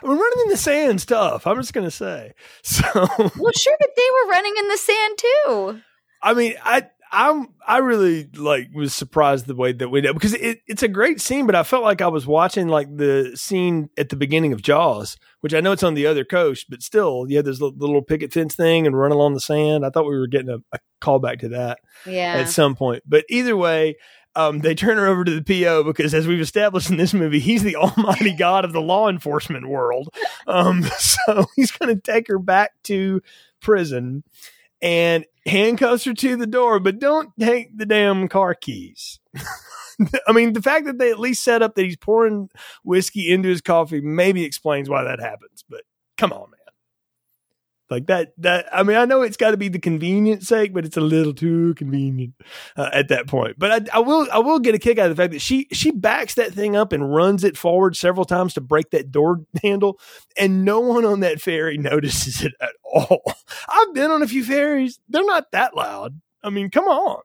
[0.03, 1.47] Mean, running in the sand's tough.
[1.47, 2.33] I'm just gonna say.
[2.63, 5.81] So well, sure, but they were running in the sand too.
[6.21, 10.33] I mean, I I'm I really like was surprised the way that we did because
[10.33, 13.89] it, it's a great scene, but I felt like I was watching like the scene
[13.97, 17.25] at the beginning of Jaws, which I know it's on the other coast, but still,
[17.29, 19.85] yeah, this little, little picket fence thing and run along the sand.
[19.85, 22.33] I thought we were getting a, a callback to that Yeah.
[22.37, 23.97] at some point, but either way.
[24.35, 27.39] Um, they turn her over to the PO because, as we've established in this movie,
[27.39, 30.09] he's the almighty god of the law enforcement world.
[30.47, 33.21] Um, so he's going to take her back to
[33.61, 34.23] prison
[34.81, 39.19] and handcuffs her to the door, but don't take the damn car keys.
[40.27, 42.49] I mean, the fact that they at least set up that he's pouring
[42.83, 45.81] whiskey into his coffee maybe explains why that happens, but
[46.17, 46.62] come on, man.
[47.89, 50.85] Like that, that, I mean, I know it's got to be the convenience sake, but
[50.85, 52.33] it's a little too convenient
[52.75, 53.57] uh, at that point.
[53.59, 55.67] But I, I will, I will get a kick out of the fact that she,
[55.71, 59.41] she backs that thing up and runs it forward several times to break that door
[59.63, 59.99] handle
[60.37, 63.21] and no one on that ferry notices it at all.
[63.69, 64.99] I've been on a few ferries.
[65.09, 66.19] They're not that loud.
[66.41, 67.21] I mean, come on.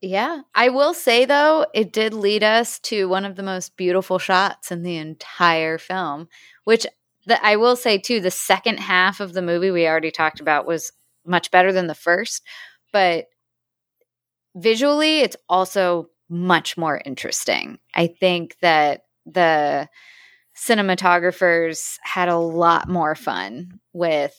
[0.00, 0.42] Yeah.
[0.54, 4.70] I will say though, it did lead us to one of the most beautiful shots
[4.70, 6.28] in the entire film,
[6.64, 6.86] which
[7.28, 10.66] the, I will say too, the second half of the movie we already talked about
[10.66, 10.92] was
[11.24, 12.42] much better than the first,
[12.92, 13.26] but
[14.56, 17.78] visually it's also much more interesting.
[17.94, 19.88] I think that the
[20.56, 24.36] cinematographers had a lot more fun with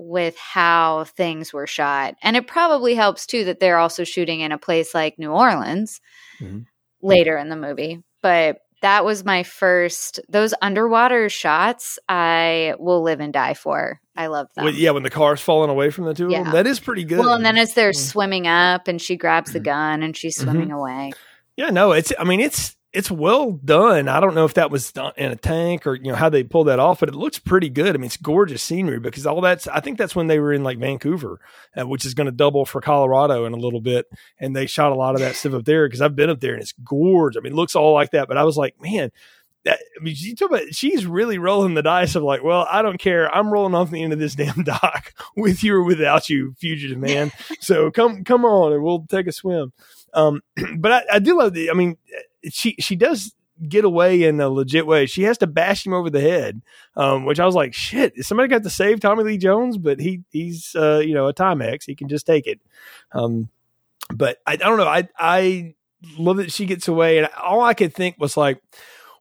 [0.00, 2.14] with how things were shot.
[2.22, 6.00] And it probably helps too that they're also shooting in a place like New Orleans
[6.40, 6.66] Mhm.
[7.02, 8.04] later in the movie.
[8.22, 14.00] But that was my first those underwater shots I will live and die for.
[14.16, 14.48] I love.
[14.56, 17.04] Well, yeah, when the car's falling away from the two of them, that is pretty
[17.04, 17.18] good.
[17.20, 17.96] Well, and then as they're Mm.
[17.96, 19.64] swimming up and she grabs the Mhm.
[19.64, 21.12] gun and she's swimming away.
[21.56, 22.12] yeah, no, it's.
[22.18, 24.08] I mean, it's it's well done.
[24.08, 26.42] I don't know if that was done in a tank or you know how they
[26.42, 27.94] pulled that off, but it looks pretty good.
[27.94, 29.68] I mean, it's gorgeous scenery because all that's.
[29.68, 31.38] I think that's when they were in like Vancouver,
[31.78, 34.06] uh, which is going to double for Colorado in a little bit,
[34.40, 36.54] and they shot a lot of that stuff up there because I've been up there
[36.54, 37.38] and it's gorgeous.
[37.38, 39.10] I mean, it looks all like that, but I was like, man.
[39.64, 42.96] That, I mean, talk about she's really rolling the dice of like, well, I don't
[42.96, 43.28] care.
[43.34, 46.96] I'm rolling off the end of this damn dock with you or without you, fugitive
[46.96, 47.32] man.
[47.60, 49.72] so come, come on, and we'll take a swim.
[50.14, 50.42] Um,
[50.78, 51.70] but I, I do love the.
[51.70, 51.98] I mean,
[52.50, 53.34] she she does
[53.68, 55.06] get away in a legit way.
[55.06, 56.62] She has to bash him over the head,
[56.96, 58.24] um, which I was like, shit.
[58.24, 61.84] Somebody got to save Tommy Lee Jones, but he he's uh, you know a Timex.
[61.84, 62.60] He can just take it.
[63.12, 63.48] Um,
[64.14, 64.86] but I, I don't know.
[64.88, 65.74] I I
[66.18, 68.60] love that she gets away, and all I could think was like.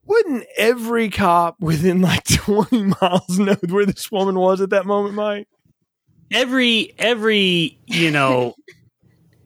[0.10, 5.16] Wouldn't every cop within like 20 miles know where this woman was at that moment,
[5.16, 5.50] Mike?
[6.32, 8.56] every every you know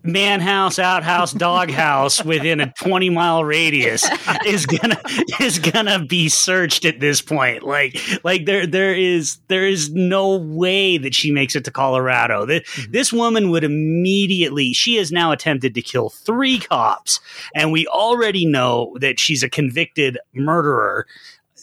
[0.03, 4.03] man house outhouse dog house within a 20 mile radius
[4.45, 4.99] is gonna
[5.39, 7.63] is gonna be searched at this point.
[7.63, 12.45] Like like there there is there is no way that she makes it to colorado.
[12.45, 12.91] Th- Mhm.
[12.91, 17.19] this woman would immediately she has now attempted to kill three cops
[17.55, 21.05] and we already know that she's a convicted murderer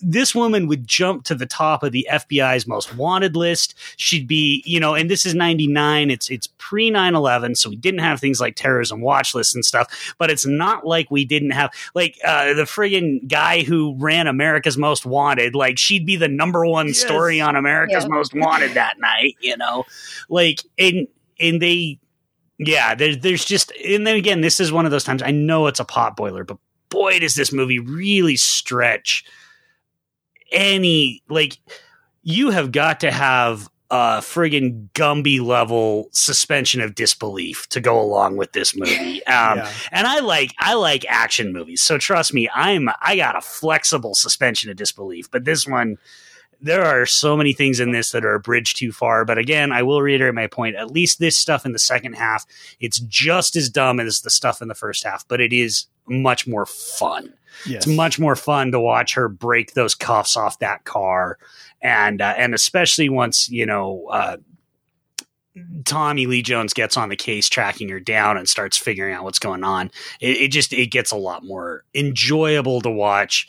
[0.02, 3.74] this woman would jump to the top of the FBI's most wanted list.
[3.96, 6.10] She'd be, you know, and this is 99.
[6.10, 7.56] It's, it's pre 9-11.
[7.56, 11.10] So we didn't have things like terrorism watch lists and stuff, but it's not like
[11.10, 15.54] we didn't have like, uh, the friggin' guy who ran America's most wanted.
[15.54, 16.98] Like she'd be the number one Yes.
[17.00, 18.08] story on America's Yeah.
[18.10, 19.84] most wanted that night, you know,
[20.28, 21.08] like, and,
[21.40, 21.98] and they,
[22.58, 25.66] yeah, there's, there's just, and then again, this is one of those times I know
[25.68, 29.24] it's a pot boiler, but boy, does this movie really stretch
[30.50, 31.58] any like
[32.22, 38.36] you have got to have a friggin' Gumby level suspension of disbelief to go along
[38.36, 39.24] with this movie.
[39.28, 39.70] Um, yeah.
[39.92, 44.14] and I like I like action movies, so trust me, I'm I got a flexible
[44.14, 45.30] suspension of disbelief.
[45.30, 45.96] But this one,
[46.60, 49.24] there are so many things in this that are a bridge too far.
[49.24, 50.76] But again, I will reiterate my point.
[50.76, 52.44] At least this stuff in the second half,
[52.80, 56.46] it's just as dumb as the stuff in the first half, but it is much
[56.46, 57.34] more fun.
[57.66, 57.86] Yes.
[57.86, 61.38] It's much more fun to watch her break those cuffs off that car,
[61.82, 64.36] and uh, and especially once you know uh,
[65.84, 69.38] Tommy Lee Jones gets on the case, tracking her down, and starts figuring out what's
[69.38, 69.90] going on.
[70.20, 73.48] It, it just it gets a lot more enjoyable to watch.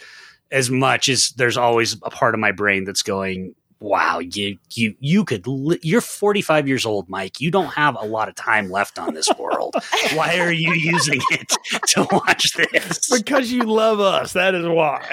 [0.51, 4.95] As much as there's always a part of my brain that's going, wow, you you
[4.99, 7.39] you could li- you're 45 years old, Mike.
[7.39, 9.75] You don't have a lot of time left on this world.
[10.13, 11.57] why are you using it
[11.87, 13.09] to watch this?
[13.09, 14.33] Because you love us.
[14.33, 15.05] That is why.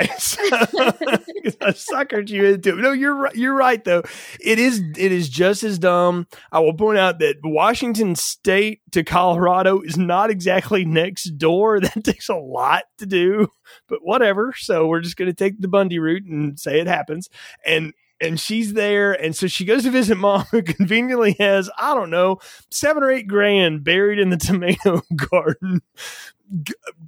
[1.60, 2.82] I suckered you into it.
[2.82, 3.34] No, you're right.
[3.34, 4.02] You're right though.
[4.40, 6.26] It is it is just as dumb.
[6.50, 11.80] I will point out that Washington State to Colorado is not exactly next door.
[11.86, 13.48] That takes a lot to do,
[13.88, 14.52] but whatever.
[14.56, 17.28] So we're just going to take the Bundy route and say it happens.
[17.64, 19.12] And and she's there.
[19.12, 22.38] And so she goes to visit mom, who conveniently has, I don't know,
[22.70, 25.82] seven or eight grand buried in the tomato garden.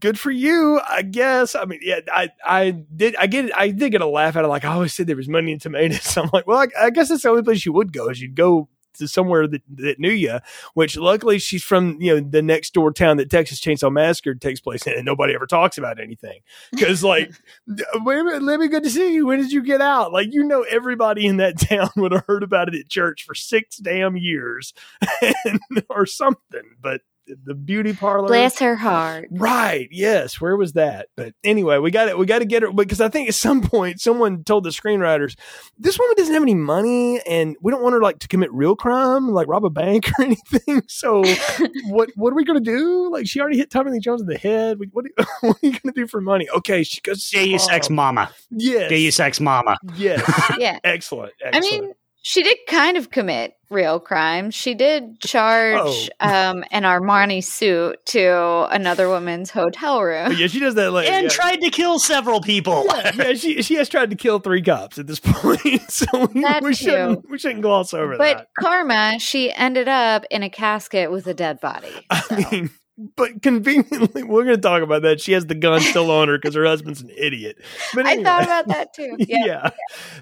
[0.01, 1.55] Good for you, I guess.
[1.55, 3.57] I mean, yeah, I, I did, I get.
[3.57, 5.61] I did get a laugh out of like, I always said there was money in
[5.61, 6.17] tomatoes.
[6.17, 8.35] I'm like, well, I, I guess that's the only place you would go is you'd
[8.35, 8.69] go
[9.07, 10.39] somewhere that, that knew you,
[10.75, 14.61] which luckily she's from, you know, the next door town that Texas Chainsaw Massacre takes
[14.61, 16.41] place in and nobody ever talks about anything.
[16.79, 17.31] Cause like,
[17.95, 19.27] wait a minute, let me good to see you.
[19.27, 20.13] When did you get out?
[20.13, 23.35] Like, you know, everybody in that town would have heard about it at church for
[23.35, 24.73] six damn years
[25.45, 27.03] and, or something, but
[27.45, 28.29] the beauty parlor.
[28.29, 29.29] Bless her heart.
[29.31, 29.89] Right.
[29.91, 30.41] Yes.
[30.41, 31.09] Where was that?
[31.17, 32.19] But anyway, we got it.
[32.19, 35.37] We got to get her because I think at some point someone told the screenwriters,
[35.79, 38.77] this woman doesn't have any money and we don't want her like to commit real
[38.77, 40.83] crime, like rob a bank or anything.
[40.89, 41.23] So
[41.87, 43.11] what, what are we going to do?
[43.11, 44.79] Like she already hit Tommy Lee Jones in the head.
[44.79, 45.05] What, what
[45.43, 46.49] are you going to do for money?
[46.51, 46.83] Okay.
[46.83, 48.31] She goes, Deus Ex Mama.
[48.51, 48.89] Yes.
[48.89, 49.77] Deus Ex Mama.
[49.97, 50.23] Yes.
[50.59, 50.79] yeah.
[50.85, 51.33] Excellent.
[51.43, 51.55] Excellent.
[51.55, 54.55] I mean, she did kind of commit real crimes.
[54.55, 56.51] She did charge oh.
[56.51, 60.33] um, an Armani suit to another woman's hotel room.
[60.37, 61.29] yeah, she does that like and yeah.
[61.29, 62.85] tried to kill several people.
[62.87, 65.91] Yeah, yeah, she she has tried to kill three cops at this point.
[65.91, 68.49] So we, we shouldn't we shouldn't gloss over but that.
[68.57, 71.93] But karma, she ended up in a casket with a dead body.
[72.29, 72.37] So.
[72.37, 72.71] I mean,
[73.17, 75.21] but conveniently, we're going to talk about that.
[75.21, 77.59] She has the gun still on her because her husband's an idiot.
[77.95, 79.17] But anyway, I thought about that too.
[79.29, 79.45] Yeah.
[79.45, 79.71] yeah.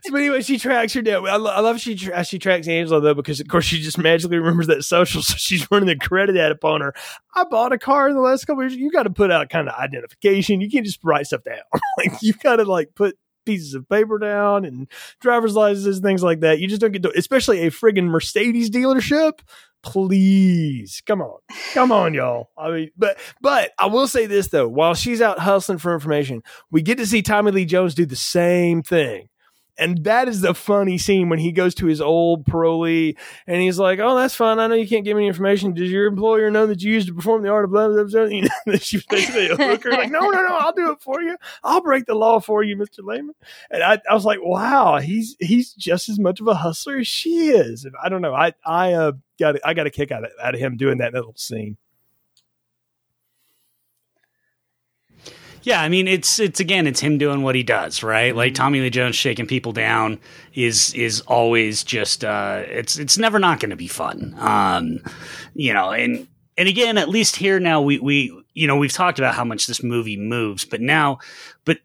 [0.05, 1.27] So anyway, she tracks her down.
[1.29, 3.99] I, lo- I love she tra- she tracks Angela though because of course she just
[3.99, 6.95] magically remembers that social, so she's running the credit ad upon her.
[7.35, 8.75] I bought a car in the last couple years.
[8.75, 10.61] You got to put out kind of identification.
[10.61, 11.59] You can't just write stuff down.
[11.99, 13.17] like you got to like put
[13.47, 14.89] pieces of paper down and
[15.21, 16.59] driver's licenses, things like that.
[16.59, 19.39] You just don't get to, especially a friggin' Mercedes dealership
[19.87, 21.39] please come on
[21.73, 25.39] come on y'all i mean but but i will say this though while she's out
[25.39, 26.43] hustling for information
[26.73, 29.29] we get to see tommy lee jones do the same thing
[29.79, 33.79] and that is the funny scene when he goes to his old parolee and he's
[33.79, 34.59] like, Oh, that's fine.
[34.59, 35.75] I know you can't give me any information.
[35.75, 38.23] Does your employer know that you used to perform the art of blah, blah, blah?
[38.37, 39.91] You know, she basically a hooker.
[39.91, 41.37] like, no, no, no, I'll do it for you.
[41.63, 43.01] I'll break the law for you, Mr.
[43.03, 43.35] Lehman.
[43.71, 47.07] And I, I was like, wow, he's, he's just as much of a hustler as
[47.07, 47.87] she is.
[48.03, 48.35] I don't know.
[48.35, 51.13] I, I, uh, got, I got a kick out of, out of him doing that
[51.13, 51.77] little scene.
[55.67, 58.35] Yeah, I mean it's it's again it's him doing what he does, right?
[58.37, 58.63] Like mm-hmm.
[58.63, 60.21] Tommy Lee Jones shaking people down
[60.55, 64.37] is is always just uh it's it's never not going to be fun.
[64.39, 65.01] Um
[65.55, 69.19] you know, and and again at least here now we we you know, we've talked
[69.19, 71.19] about how much this movie moves, but now
[71.65, 71.79] but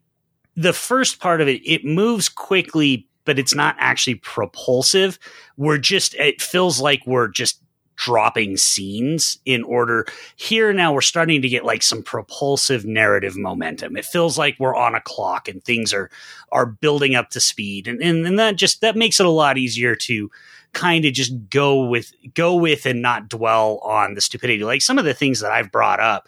[0.55, 5.19] the first part of it it moves quickly but it's not actually propulsive.
[5.57, 7.61] We're just it feels like we're just
[7.95, 10.07] dropping scenes in order.
[10.35, 13.95] Here now we're starting to get like some propulsive narrative momentum.
[13.95, 16.09] It feels like we're on a clock and things are
[16.51, 17.87] are building up to speed.
[17.87, 20.31] And and, and that just that makes it a lot easier to
[20.73, 24.63] kind of just go with go with and not dwell on the stupidity.
[24.63, 26.27] Like some of the things that I've brought up,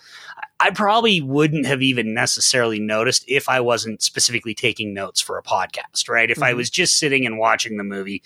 [0.63, 5.43] I probably wouldn't have even necessarily noticed if I wasn't specifically taking notes for a
[5.43, 6.31] podcast, right?
[6.31, 6.45] If mm-hmm.
[6.45, 8.23] I was just sitting and watching the movie,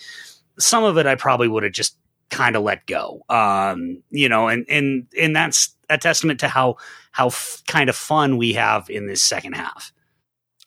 [0.56, 1.96] some of it I probably would have just
[2.30, 3.24] kind of let go.
[3.28, 6.76] Um, you know, and and and that's a testament to how
[7.10, 9.92] how f- kind of fun we have in this second half.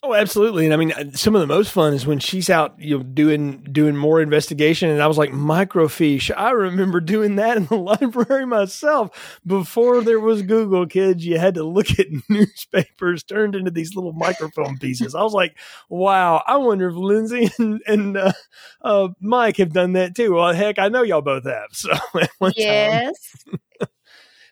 [0.03, 0.65] Oh, absolutely.
[0.65, 3.03] And I mean, uh, some of the most fun is when she's out, you know,
[3.03, 4.89] doing doing more investigation.
[4.89, 6.31] And I was like, microfiche.
[6.35, 10.87] I remember doing that in the library myself before there was Google.
[10.87, 15.13] Kids, you had to look at newspapers turned into these little microfilm pieces.
[15.13, 15.55] I was like,
[15.87, 16.41] wow.
[16.47, 18.33] I wonder if Lindsay and, and uh,
[18.81, 20.33] uh, Mike have done that too.
[20.33, 21.67] Well, heck, I know y'all both have.
[21.73, 21.91] So
[22.55, 23.13] yes.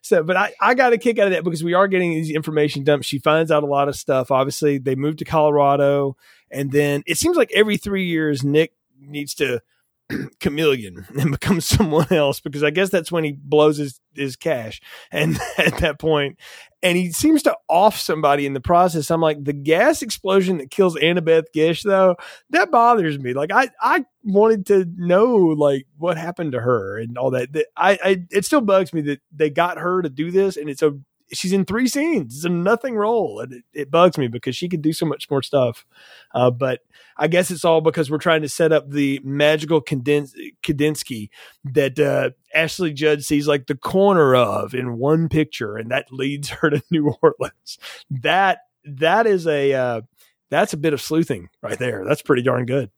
[0.09, 2.31] So, but I, I got a kick out of that because we are getting these
[2.31, 3.05] information dumps.
[3.05, 4.31] She finds out a lot of stuff.
[4.31, 6.17] Obviously, they moved to Colorado.
[6.49, 9.61] And then it seems like every three years, Nick needs to
[10.39, 14.81] chameleon and becomes someone else because I guess that's when he blows his, his cash.
[15.11, 16.37] And at that point,
[16.81, 19.11] and he seems to off somebody in the process.
[19.11, 22.15] I'm like, the gas explosion that kills Annabeth Gish, though,
[22.51, 23.33] that bothers me.
[23.33, 27.49] Like, I, I wanted to know, like, what happened to her and all that.
[27.75, 30.81] I, I, it still bugs me that they got her to do this and it's
[30.81, 30.97] a
[31.31, 32.35] she's in three scenes.
[32.35, 33.39] It's a nothing role.
[33.39, 35.85] And it, it, bugs me because she could do so much more stuff.
[36.33, 36.81] Uh, but
[37.19, 40.33] I guess it's all because we're trying to set up the magical Kandins-
[40.63, 41.29] Kandinsky
[41.65, 46.49] that uh, Ashley Judd sees like the corner of in one picture, and that leads
[46.49, 47.77] her to New Orleans.
[48.09, 50.01] That that is a uh,
[50.49, 52.05] that's a bit of sleuthing right there.
[52.07, 52.89] That's pretty darn good.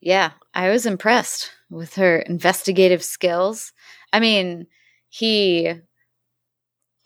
[0.00, 3.72] Yeah, I was impressed with her investigative skills.
[4.12, 4.66] I mean,
[5.08, 5.72] he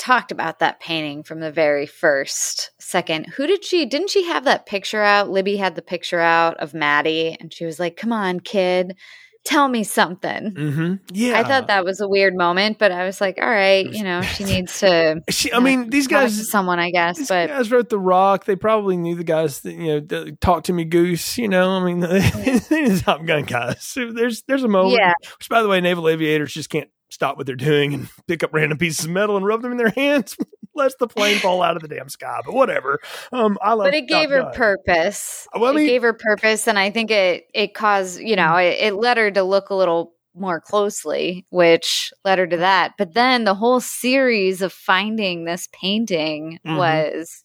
[0.00, 3.26] talked about that painting from the very first second.
[3.36, 3.86] Who did she?
[3.86, 5.30] Didn't she have that picture out?
[5.30, 8.96] Libby had the picture out of Matty, and she was like, "Come on, kid."
[9.42, 10.52] Tell me something.
[10.52, 10.94] Mm-hmm.
[11.12, 14.04] Yeah, I thought that was a weird moment, but I was like, "All right, you
[14.04, 17.70] know, she needs to." she, I mean, these guys, someone, I guess, these but guys
[17.70, 18.44] wrote the Rock.
[18.44, 21.38] They probably knew the guys that you know talk to me, Goose.
[21.38, 22.00] You know, I mean,
[22.68, 23.94] they Top Gun guys.
[23.96, 24.98] There's there's a moment.
[24.98, 25.14] Yeah.
[25.38, 28.54] Which, by the way, naval aviators just can't stop what they're doing and pick up
[28.54, 30.36] random pieces of metal and rub them in their hands
[30.74, 32.40] lest the plane fall out of the damn sky.
[32.44, 33.00] But whatever.
[33.32, 33.86] Um, I love.
[33.86, 35.46] But it gave her purpose.
[35.54, 38.56] Well, I mean, it gave her purpose, and I think it it caused you know
[38.56, 42.94] it, it led her to look a little more closely, which led her to that.
[42.96, 46.76] But then the whole series of finding this painting mm-hmm.
[46.76, 47.44] was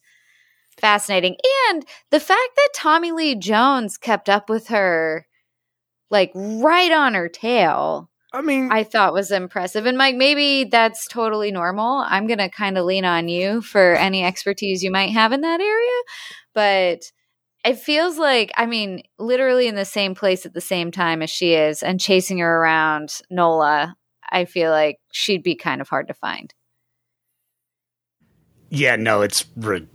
[0.77, 1.35] fascinating,
[1.69, 5.27] and the fact that Tommy Lee Jones kept up with her
[6.11, 9.85] like right on her tail I mean, I thought was impressive.
[9.85, 12.03] And Mike, maybe that's totally normal.
[12.05, 15.41] I'm going to kind of lean on you for any expertise you might have in
[15.41, 16.01] that area.
[16.53, 17.11] But
[17.63, 21.29] it feels like, I mean, literally in the same place at the same time as
[21.29, 23.95] she is and chasing her around Nola,
[24.29, 26.53] I feel like she'd be kind of hard to find.
[28.69, 29.94] Yeah, no, it's ridiculous.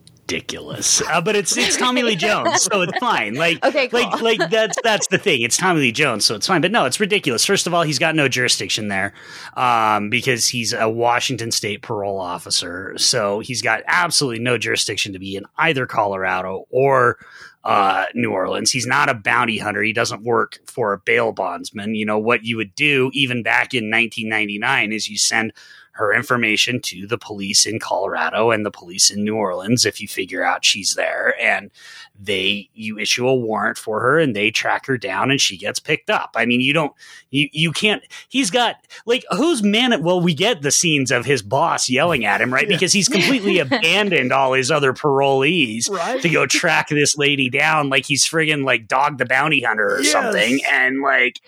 [1.09, 3.35] Uh, but it's it's Tommy Lee Jones, so it's fine.
[3.35, 4.01] Like okay, cool.
[4.01, 5.43] like like that's that's the thing.
[5.43, 6.61] It's Tommy Lee Jones, so it's fine.
[6.61, 7.45] But no, it's ridiculous.
[7.45, 9.13] First of all, he's got no jurisdiction there
[9.57, 15.19] um, because he's a Washington State parole officer, so he's got absolutely no jurisdiction to
[15.19, 17.19] be in either Colorado or
[17.65, 18.71] uh, New Orleans.
[18.71, 19.83] He's not a bounty hunter.
[19.83, 21.95] He doesn't work for a bail bondsman.
[21.95, 25.53] You know what you would do even back in 1999 is you send
[26.01, 30.09] her information to the police in Colorado and the police in New Orleans if you
[30.09, 31.71] figure out she's there and
[32.19, 35.79] they you issue a warrant for her and they track her down and she gets
[35.79, 36.31] picked up.
[36.35, 36.93] I mean, you don't
[37.31, 41.43] you you can't he's got like who's man well we get the scenes of his
[41.43, 42.69] boss yelling at him, right?
[42.69, 42.77] Yeah.
[42.77, 46.21] Because he's completely abandoned all his other parolees right?
[46.21, 50.03] to go track this lady down like he's friggin' like dog the bounty hunter or
[50.03, 50.13] yes.
[50.13, 51.41] something and like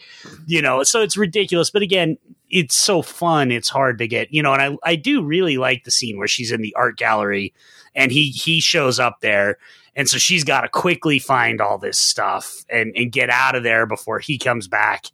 [0.46, 1.70] you know, so it's ridiculous.
[1.70, 2.18] But again,
[2.52, 3.50] it's so fun.
[3.50, 6.28] It's hard to get, you know, and I, I do really like the scene where
[6.28, 7.54] she's in the art gallery
[7.94, 9.56] and he, he shows up there.
[9.96, 13.62] And so she's got to quickly find all this stuff and, and get out of
[13.62, 15.06] there before he comes back.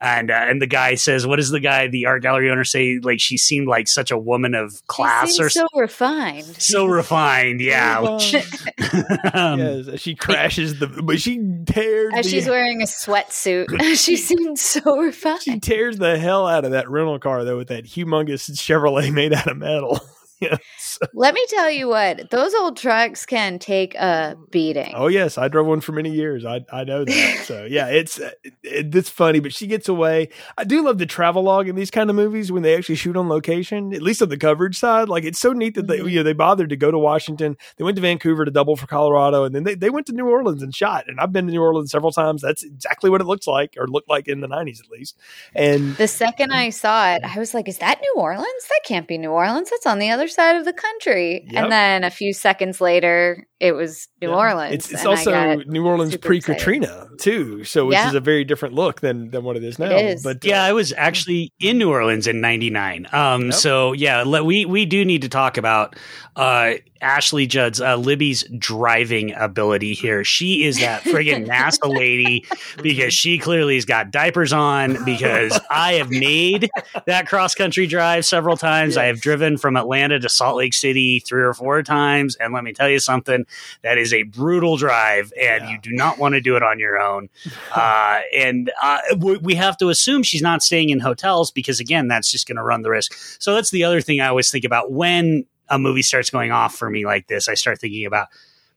[0.00, 2.98] And uh, and the guy says, "What does the guy, the art gallery owner, say?
[3.02, 7.98] Like she seemed like such a woman of class, or so refined, so refined, yeah."
[9.32, 12.12] um, yes, she crashes the, but she tears.
[12.16, 15.42] As the, she's wearing a sweatsuit, she seems so refined.
[15.42, 19.32] She tears the hell out of that rental car though with that humongous Chevrolet made
[19.32, 20.00] out of metal.
[20.50, 20.98] Yes.
[21.14, 24.50] Let me tell you what, those old trucks can take a mm.
[24.50, 24.92] beating.
[24.94, 26.44] Oh yes, I drove one for many years.
[26.44, 27.40] I I know that.
[27.44, 28.30] so yeah, it's uh,
[28.62, 30.28] it, it's funny, but she gets away.
[30.56, 33.16] I do love the travel log in these kind of movies when they actually shoot
[33.16, 35.08] on location, at least on the coverage side.
[35.08, 36.08] Like it's so neat that they mm-hmm.
[36.08, 37.56] you know they bothered to go to Washington.
[37.76, 40.28] They went to Vancouver to double for Colorado, and then they, they went to New
[40.28, 41.04] Orleans and shot.
[41.08, 42.42] And I've been to New Orleans several times.
[42.42, 45.18] That's exactly what it looks like, or looked like in the nineties at least.
[45.54, 46.56] And the second mm.
[46.56, 48.68] I saw it, I was like, "Is that New Orleans?
[48.68, 49.70] That can't be New Orleans.
[49.70, 51.46] That's on the other side of the country.
[51.50, 51.62] Yep.
[51.62, 54.36] And then a few seconds later, it was New yeah.
[54.36, 54.74] Orleans.
[54.74, 58.08] It's, it's also New Orleans pre Katrina too, so which yeah.
[58.08, 59.90] is a very different look than than what it is now.
[59.90, 60.22] It is.
[60.22, 63.08] But uh, yeah, I was actually in New Orleans in '99.
[63.12, 63.54] Um, yep.
[63.54, 65.96] so yeah, we we do need to talk about
[66.36, 66.74] uh,
[67.04, 70.24] Ashley Judd's uh, Libby's driving ability here.
[70.24, 72.46] She is that friggin' NASA lady
[72.82, 75.04] because she clearly has got diapers on.
[75.04, 76.70] Because I have made
[77.06, 78.94] that cross country drive several times.
[78.94, 79.02] Yes.
[79.02, 82.64] I have driven from Atlanta to Salt Lake City three or four times, and let
[82.64, 83.44] me tell you something
[83.82, 85.70] that is a brutal drive, and yeah.
[85.70, 87.28] you do not want to do it on your own.
[87.74, 92.30] Uh, and uh, we have to assume she's not staying in hotels because, again, that's
[92.30, 93.14] just going to run the risk.
[93.40, 96.74] So that's the other thing I always think about when a movie starts going off
[96.74, 97.48] for me like this.
[97.48, 98.28] I start thinking about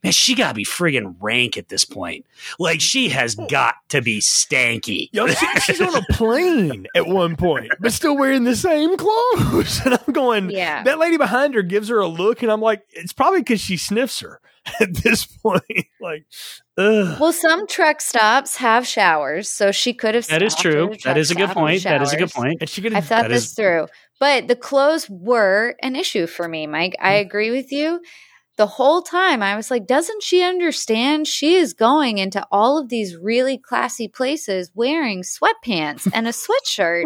[0.04, 2.26] man, she gotta be friggin' rank at this point.
[2.60, 3.48] Like she has oh.
[3.48, 5.10] got to be stanky.
[5.14, 9.82] Yo, she, she's on a plane at one point, but still wearing the same clothes.
[9.88, 10.84] And I'm going, Yeah.
[10.84, 13.78] that lady behind her gives her a look, and I'm like, it's probably because she
[13.78, 14.42] sniffs her
[14.80, 15.64] at this point.
[16.02, 16.26] like,
[16.78, 17.20] ugh.
[17.20, 20.28] Well, some truck stops have showers, so she could have.
[20.28, 20.88] That is true.
[20.88, 21.84] a That truck is a good point.
[21.84, 22.58] That is a good point.
[22.62, 23.88] And she could I thought this is- through.
[24.20, 26.96] But the clothes were an issue for me, Mike.
[27.00, 27.28] I Mm-hmm.
[27.28, 28.02] agree with you.
[28.58, 32.90] The whole time I was like, doesn't she understand she is going into all of
[32.90, 37.06] these really classy places wearing sweatpants and a sweatshirt?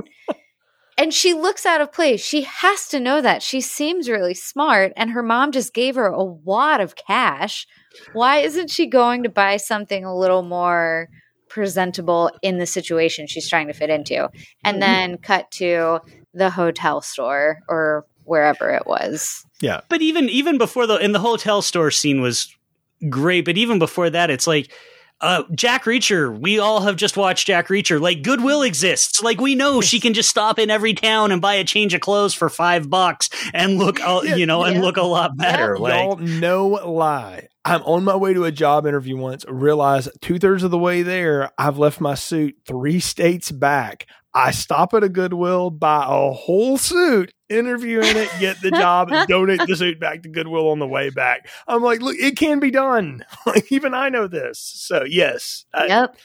[0.97, 2.23] and she looks out of place.
[2.23, 3.41] She has to know that.
[3.43, 7.67] She seems really smart, and her mom just gave her a wad of cash.
[8.13, 11.09] Why isn't she going to buy something a little more
[11.51, 14.29] presentable in the situation she's trying to fit into?
[14.63, 14.79] And mm-hmm.
[14.79, 15.99] then cut to
[16.33, 19.45] the hotel store or wherever it was.
[19.59, 19.81] yeah.
[19.89, 22.55] But even even before the in the hotel store scene was
[23.09, 24.71] great, but even before that, it's like
[25.21, 26.37] uh, Jack Reacher.
[26.37, 28.01] We all have just watched Jack Reacher.
[28.01, 29.21] Like Goodwill exists.
[29.21, 32.01] Like we know she can just stop in every town and buy a change of
[32.01, 34.81] clothes for five bucks and look, uh, you know, and yeah.
[34.81, 35.77] look a lot better.
[35.77, 37.47] Like Y'all, no lie.
[37.63, 39.45] I'm on my way to a job interview once.
[39.47, 44.07] Realize two thirds of the way there, I've left my suit three states back.
[44.33, 49.11] I stop at a Goodwill, buy a whole suit, interview in it, get the job,
[49.11, 51.47] and donate the suit back to Goodwill on the way back.
[51.67, 53.25] I'm like, look, it can be done.
[53.45, 54.59] Like even I know this.
[54.59, 56.15] So yes, I- Yep.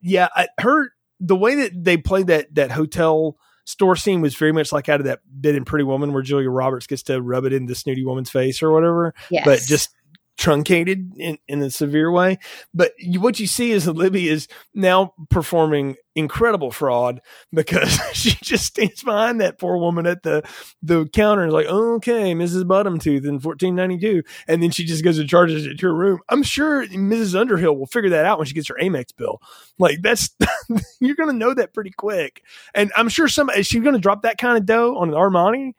[0.00, 0.90] yeah, I heard
[1.20, 5.00] the way that they played that that hotel store scene was very much like out
[5.00, 7.74] of that bit in Pretty Woman where Julia Roberts gets to rub it in the
[7.76, 9.44] snooty woman's face or whatever, Yes.
[9.44, 9.90] but just
[10.38, 12.38] truncated in, in a severe way.
[12.74, 17.20] But you, what you see is that Libby is now performing incredible fraud
[17.52, 20.42] because she just stands behind that poor woman at the
[20.82, 22.64] the counter and is like, okay, Mrs.
[22.64, 25.94] Bottomtooth in fourteen ninety two, and then she just goes and charges it to her
[25.94, 26.20] room.
[26.28, 27.38] I'm sure Mrs.
[27.38, 29.40] Underhill will figure that out when she gets her Amex bill.
[29.78, 30.30] Like that's
[31.00, 32.42] you're gonna know that pretty quick.
[32.74, 35.74] And I'm sure somebody is she gonna drop that kind of dough on an Armani?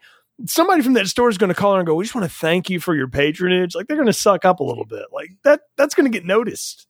[0.46, 2.36] Somebody from that store is going to call her and go, "We just want to
[2.36, 5.06] thank you for your patronage." Like they're going to suck up a little bit.
[5.12, 5.60] Like that.
[5.76, 6.86] That's going to get noticed.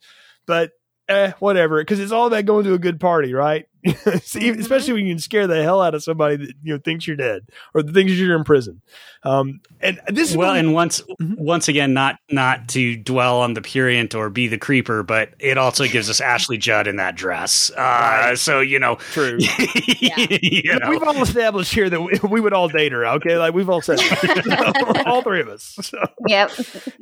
[0.47, 0.73] But
[1.09, 3.67] eh, whatever, because it's all about going to a good party, right?
[4.23, 4.59] See, Mhm.
[4.61, 7.17] Especially when you can scare the hell out of somebody that you know thinks you're
[7.17, 7.43] dead
[7.75, 8.81] or thinks you're in prison.
[9.25, 11.39] Um, and this is well, when- and once Mhm.
[11.39, 15.59] once again, not not to dwell on the purient or be the creeper, but it
[15.59, 17.71] also gives us Ashley Judd in that dress.
[17.77, 18.39] Uh, Right.
[18.39, 19.39] So you know, true.
[20.01, 20.91] you know.
[20.91, 23.05] We've all established here that we, we would all date her.
[23.07, 25.03] Okay, like we've all said, that.
[25.07, 25.77] all three of us.
[25.83, 25.99] So.
[26.29, 26.53] Yep.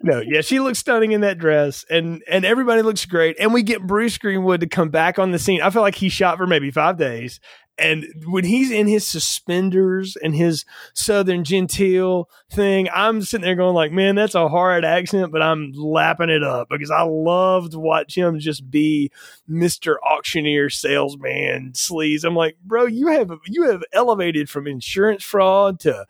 [0.03, 3.37] No, yeah, she looks stunning in that dress, and and everybody looks great.
[3.39, 5.61] And we get Bruce Greenwood to come back on the scene.
[5.63, 7.41] I feel like he shot for maybe five days,
[7.79, 13.75] and when he's in his suspenders and his Southern genteel thing, I'm sitting there going
[13.75, 17.79] like, man, that's a hard accent, but I'm lapping it up because I loved to
[17.79, 19.11] watch him just be
[19.49, 22.25] Mister Auctioneer salesman sleaze.
[22.25, 26.07] I'm like, bro, you have you have elevated from insurance fraud to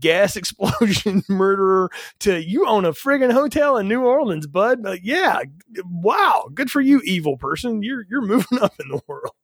[0.00, 1.90] gas explosion murderer
[2.20, 4.82] to you own a friggin' hotel in New Orleans, bud.
[4.82, 5.42] But yeah,
[5.84, 7.82] wow, good for you, evil person.
[7.82, 9.34] You're you're moving up in the world.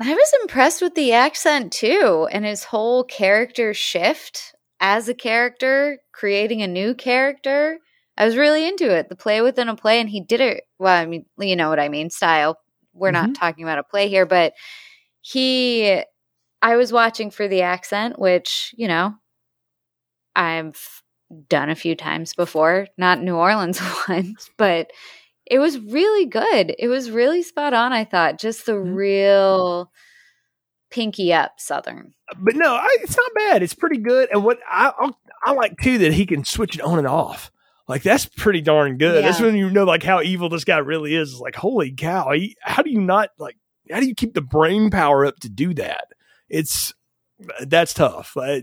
[0.00, 5.98] I was impressed with the accent too and his whole character shift as a character,
[6.12, 7.78] creating a new character.
[8.18, 9.08] I was really into it.
[9.08, 10.64] The play within a play, and he did it.
[10.78, 12.58] Well, I mean, you know what I mean, style.
[12.92, 13.32] We're not mm-hmm.
[13.34, 14.54] talking about a play here, but
[15.20, 16.02] he,
[16.62, 19.14] I was watching for the accent, which, you know,
[20.34, 21.02] I've
[21.48, 24.90] done a few times before, not New Orleans once, but
[25.46, 26.74] it was really good.
[26.78, 28.38] It was really spot on, I thought.
[28.38, 28.94] Just the Mhm.
[28.94, 29.90] real
[30.90, 32.12] pinky up Southern.
[32.38, 33.62] But no, I, it's not bad.
[33.62, 34.28] It's pretty good.
[34.32, 37.50] And what I I'll, I like too that he can switch it on and off.
[37.88, 39.24] Like that's pretty darn good.
[39.24, 41.32] That's when you know like how evil this guy really is.
[41.32, 42.32] It's like holy cow!
[42.32, 43.56] He, how do you not like?
[43.90, 46.08] How do you keep the brain power up to do that?
[46.48, 46.92] It's
[47.66, 48.36] that's tough.
[48.36, 48.60] Uh,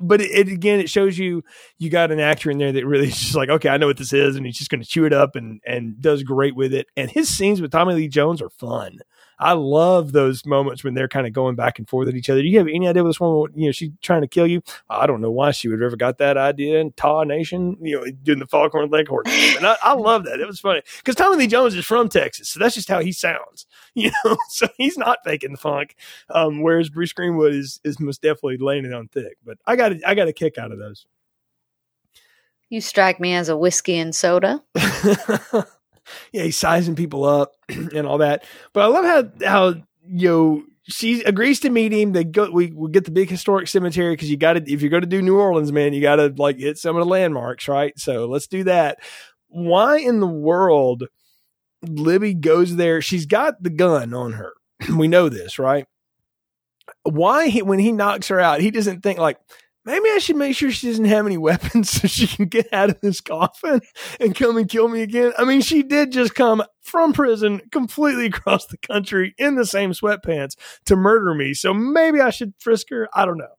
[0.00, 1.42] but it, it again, it shows you
[1.78, 3.98] you got an actor in there that really is just like, okay, I know what
[3.98, 6.74] this is, and he's just going to chew it up and and does great with
[6.74, 6.86] it.
[6.96, 8.98] And his scenes with Tommy Lee Jones are fun.
[9.38, 12.40] I love those moments when they're kind of going back and forth at each other.
[12.40, 14.62] Do you have any idea what this woman, you know, she's trying to kill you?
[14.88, 17.96] I don't know why she would have ever got that idea in Taw Nation, you
[17.96, 19.26] know, doing the Foghorn Leghorn.
[19.26, 20.40] And I, I love that.
[20.40, 23.12] It was funny because Tommy Lee Jones is from Texas, so that's just how he
[23.12, 24.36] sounds, you know.
[24.48, 25.96] So he's not faking the funk,
[26.30, 29.36] um, whereas Bruce Greenwood is is most definitely laying it on thick.
[29.44, 31.06] But I got I got a kick out of those.
[32.68, 34.62] You strike me as a whiskey and soda.
[36.32, 38.44] yeah, he's sizing people up and all that.
[38.72, 39.74] But I love how how
[40.06, 42.12] you know she agrees to meet him.
[42.12, 45.00] They go we, we get the big historic cemetery because you got to if you're
[45.00, 47.98] to do New Orleans, man, you got to like hit some of the landmarks, right?
[47.98, 48.98] So let's do that.
[49.48, 51.04] why in the world
[51.82, 53.00] Libby goes there?
[53.00, 54.52] She's got the gun on her.
[54.96, 55.86] we know this, right?
[57.02, 59.38] Why he, when he knocks her out, he doesn't think like,
[59.86, 62.90] maybe I should make sure she doesn't have any weapons so she can get out
[62.90, 63.80] of this coffin
[64.20, 65.32] and come and kill me again.
[65.38, 69.92] I mean, she did just come from prison completely across the country in the same
[69.92, 71.54] sweatpants to murder me.
[71.54, 73.08] So maybe I should frisk her.
[73.14, 73.55] I don't know.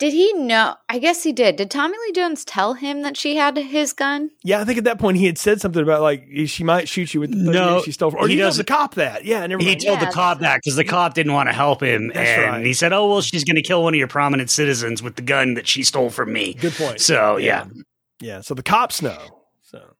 [0.00, 0.74] Did he know?
[0.88, 1.54] I guess he did.
[1.54, 4.30] Did Tommy Lee Jones tell him that she had his gun?
[4.42, 7.14] Yeah, I think at that point he had said something about like she might shoot
[7.14, 8.10] you with the No, she stole.
[8.10, 9.24] From, or he he told doesn't- the cop that.
[9.24, 11.80] Yeah, never He told Yeah, the cop that because the cop didn't want to help
[11.80, 12.66] him, That's and right.
[12.66, 15.22] he said, "Oh well, she's going to kill one of your prominent citizens with the
[15.22, 17.00] gun that she stole from me." Good point.
[17.00, 17.66] So yeah,
[18.20, 18.40] yeah.
[18.40, 19.44] So the cops know.
[19.62, 19.94] So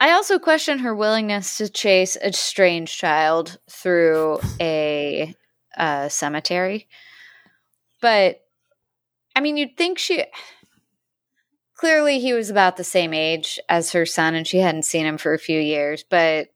[0.00, 5.34] I also question her willingness to chase a strange child through a
[5.76, 6.88] uh, cemetery.
[8.00, 8.40] But
[9.34, 10.24] I mean, you'd think she
[11.76, 15.18] clearly he was about the same age as her son, and she hadn't seen him
[15.18, 16.04] for a few years.
[16.08, 16.48] But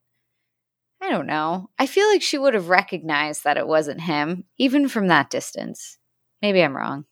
[1.00, 1.70] I don't know.
[1.78, 5.98] I feel like she would have recognized that it wasn't him, even from that distance.
[6.42, 7.04] Maybe I'm wrong.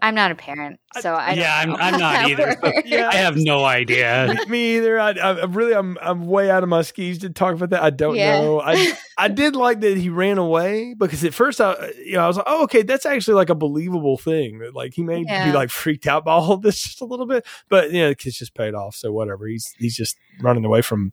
[0.00, 2.56] I'm not a parent, so I yeah, I'm, I'm not either.
[2.62, 2.82] works.
[2.84, 3.08] Yeah.
[3.12, 4.34] I have no idea.
[4.46, 4.98] me, me either.
[4.98, 7.82] I, I I'm really, I'm, I'm way out of my skis to talk about that.
[7.82, 8.40] I don't Yeah.
[8.40, 8.60] know.
[8.60, 12.26] I, I did like that he ran away because at first I, you know, I
[12.26, 14.58] was like, oh, okay, that's actually like a believable thing.
[14.58, 17.46] That like he may be like freaked out by all this just a little bit,
[17.68, 18.94] but you know, it's just paid off.
[18.96, 19.46] So whatever.
[19.46, 21.12] He's, he's just running away from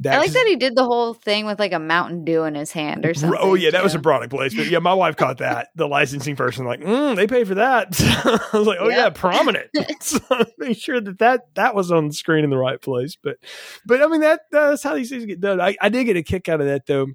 [0.00, 0.14] that.
[0.14, 2.70] I like that he did the whole thing with like a Mountain Dew in his
[2.72, 3.38] hand or something.
[3.42, 4.02] Oh yeah, that was a too.
[4.02, 4.70] product placement.
[4.70, 5.68] Yeah, my wife caught that.
[5.74, 7.88] The licensing person like, mm, they pay for that.
[8.00, 9.17] I was like, oh yeah, Yep.
[9.18, 9.70] Prominent.
[10.00, 10.20] so
[10.58, 13.16] make sure that, that that was on the screen in the right place.
[13.22, 13.38] But
[13.84, 15.60] but I mean that that's how these things get done.
[15.60, 17.08] I, I did get a kick out of that though.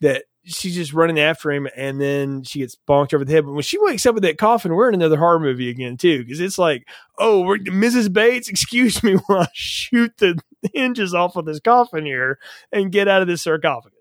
[0.00, 3.44] That she's just running after him and then she gets bonked over the head.
[3.44, 6.22] But when she wakes up with that coffin, we're in another horror movie again too
[6.22, 6.86] because it's like,
[7.18, 8.12] oh, we're, Mrs.
[8.12, 10.38] Bates, excuse me while I shoot the
[10.74, 12.38] hinges off of this coffin here
[12.70, 13.95] and get out of this sarcophagus.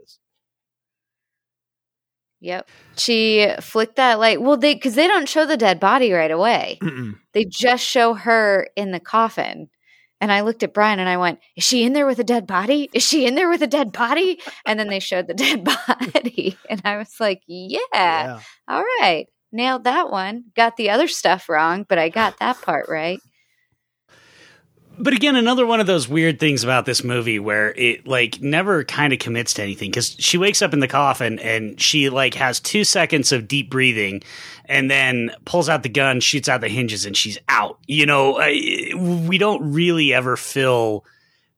[2.41, 2.70] Yep.
[2.98, 4.41] She flicked that light.
[4.41, 6.78] Well, they because they don't show the dead body right away.
[6.82, 7.16] Mm-mm.
[7.34, 9.70] They just show her in the coffin.
[10.22, 12.48] And I looked at Brian and I went, "Is she in there with a dead
[12.48, 12.90] body?
[12.94, 16.57] Is she in there with a dead body?" And then they showed the dead body,
[16.70, 18.40] and I was like, "Yeah, yeah.
[18.68, 20.45] all right, nailed that one.
[20.56, 23.20] Got the other stuff wrong, but I got that part right."
[24.98, 28.84] But again, another one of those weird things about this movie where it like never
[28.84, 32.34] kind of commits to anything because she wakes up in the coffin and she like
[32.36, 34.24] has two seconds of deep breathing
[34.66, 37.78] and then pulls out the gun, shoots out the hinges, and she's out.
[37.88, 41.06] You know, I, we don't really ever feel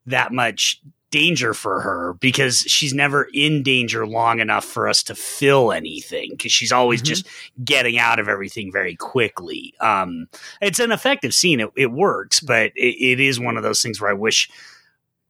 [0.06, 5.14] that much danger for her because she's never in danger long enough for us to
[5.14, 7.06] fill anything because she's always Mhm.
[7.06, 7.26] just
[7.64, 9.72] getting out of everything very quickly.
[9.80, 10.28] Um,
[10.60, 11.60] it's an effective scene.
[11.60, 14.50] It, it works, but it, it is one of those things where I wish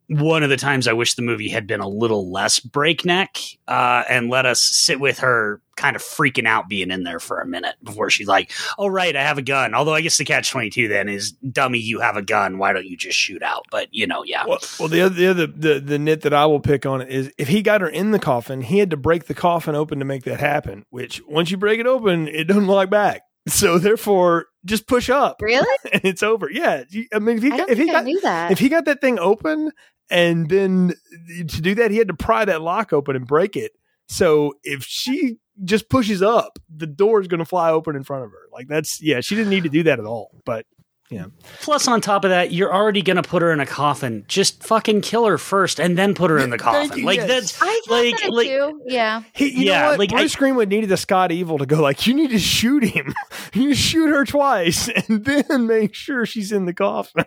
[0.09, 3.37] one of the times I wish the movie had been a little less breakneck
[3.67, 7.41] uh, and let us sit with her kind of freaking out being in there for
[7.41, 10.25] a minute before she's like, "Oh right, I have a gun." Although I guess the
[10.25, 12.57] catch twenty two then is, "Dummy, you have a gun.
[12.59, 15.27] Why don't you just shoot out?" But you know, yeah, Well, well, the other, the
[15.29, 17.89] other, the, the nit that I will pick on it is if he got her
[17.89, 20.85] in the coffin, he had to break the coffin open to make that happen.
[20.91, 23.23] Which once you break it open, it doesn't lock back.
[23.47, 25.67] So therefore, just push up Really?
[25.93, 26.51] and it's over.
[26.51, 28.51] Yeah, I mean, if he I don't if he got knew that.
[28.53, 29.71] if he got that thing open
[30.11, 30.95] and then
[31.29, 33.73] to do that, he had to pry that lock open and break it.
[34.09, 38.25] So if she just pushes up, the door is going to fly open in front
[38.25, 38.47] of her.
[38.53, 40.31] Like that's yeah, she didn't need to do that at all.
[40.45, 40.67] But
[41.11, 41.27] yeah.
[41.63, 44.27] Plus, on top of that, you're already going to put her in a coffin.
[44.29, 46.99] Just fucking kill her first, and then put her in the coffin.
[46.99, 47.29] you, Like yes.
[47.29, 48.83] that's I thought like that like too.
[48.85, 49.23] Yeah.
[49.35, 49.99] He, you Yeah, know what?
[50.01, 52.85] like, Bruce I- Greenwood needed a Scott Evil to go like, you need to shoot
[52.85, 53.15] him.
[53.55, 57.25] you shoot her twice and then make sure she's in the coffin.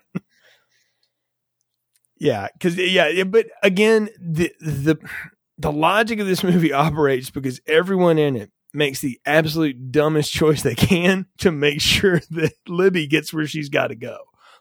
[2.22, 5.00] Yeah, because yeah, but again, the the
[5.58, 10.62] the logic of this movie operates because everyone in it makes the absolute dumbest choice
[10.62, 14.20] they can to make sure that Libby gets where she's got to go.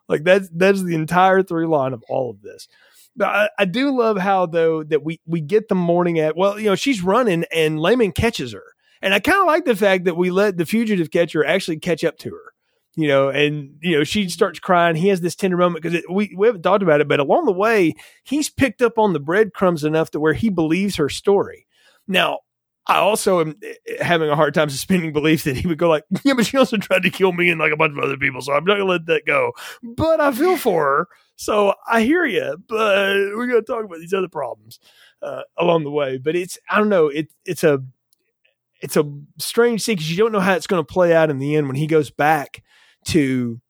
[0.08, 2.66] Like that's that's the entire through line of all of this.
[3.14, 6.58] But I, I do love how though that we we get the morning at well,
[6.58, 8.64] you know, she's running and Lehman catches her.
[9.02, 12.04] And I kind of like the fact that we let the fugitive catcher actually catch
[12.04, 12.49] up to her.
[12.96, 14.96] You know, and you know, she starts crying.
[14.96, 17.52] He has this tender moment because we, we haven't talked about it, but along the
[17.52, 17.94] way,
[18.24, 21.66] he's picked up on the breadcrumbs enough to where he believes her story.
[22.08, 22.40] Now,
[22.90, 26.04] I also am eh, having a hard time suspending belief that he would go like,
[26.24, 28.40] yeah, but she also tried to kill me and like a bunch of other people,
[28.40, 29.52] so I'm not gonna let that go.
[29.82, 32.56] But I feel for her, so I hear you.
[32.68, 34.80] But we're gonna talk about these other problems
[35.22, 36.18] uh, along the way.
[36.18, 37.06] But it's I don't know.
[37.06, 37.80] It it's a
[38.80, 39.04] it's a
[39.38, 41.66] strange scene because you don't know how it's going to play out in the end
[41.66, 42.62] when he goes back
[43.06, 43.60] to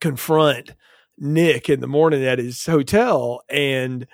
[0.00, 0.72] confront
[1.18, 4.06] Nick in the morning at his hotel and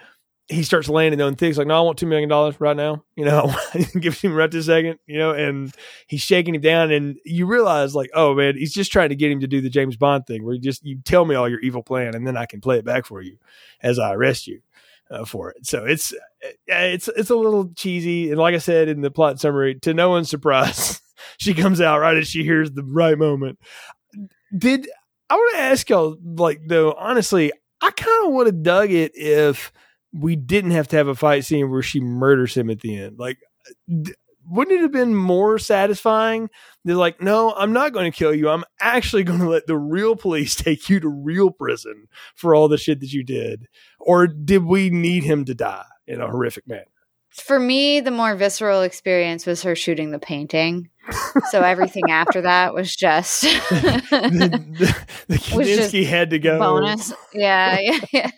[0.48, 3.04] he starts landing on things like, no, I want $2 million right now.
[3.16, 3.54] You know,
[4.00, 5.74] give him right this second, you know, and
[6.06, 6.90] he's shaking him down.
[6.90, 9.70] And you realize, like, oh, man, he's just trying to get him to do the
[9.70, 12.36] James Bond thing where you just, you tell me all your evil plan and then
[12.36, 13.38] I can play it back for you
[13.82, 14.60] as I arrest you
[15.12, 15.66] uh, for it.
[15.66, 16.14] So it's,
[16.66, 18.30] it's, it's a little cheesy.
[18.30, 21.00] And like I said in the plot summary, to no one's surprise,
[21.38, 23.58] she comes out right as she hears the right moment.
[24.56, 24.88] Did,
[25.30, 29.12] I want to ask y'all, like, though, honestly, I kind of would have dug it
[29.14, 29.72] if,
[30.12, 33.18] we didn't have to have a fight scene where she murders him at the end.
[33.18, 33.38] Like,
[34.48, 36.50] wouldn't it have been more satisfying?
[36.84, 38.48] They're like, no, I'm not going to kill you.
[38.48, 42.68] I'm actually going to let the real police take you to real prison for all
[42.68, 43.66] the shit that you did.
[43.98, 46.86] Or did we need him to die in a horrific manner?
[47.30, 50.90] For me, the more visceral experience was her shooting the painting.
[51.50, 54.02] so everything after that was just the,
[54.78, 56.58] the, the Kandinsky had to go.
[56.58, 57.12] Bonus.
[57.32, 58.30] Yeah, yeah, yeah.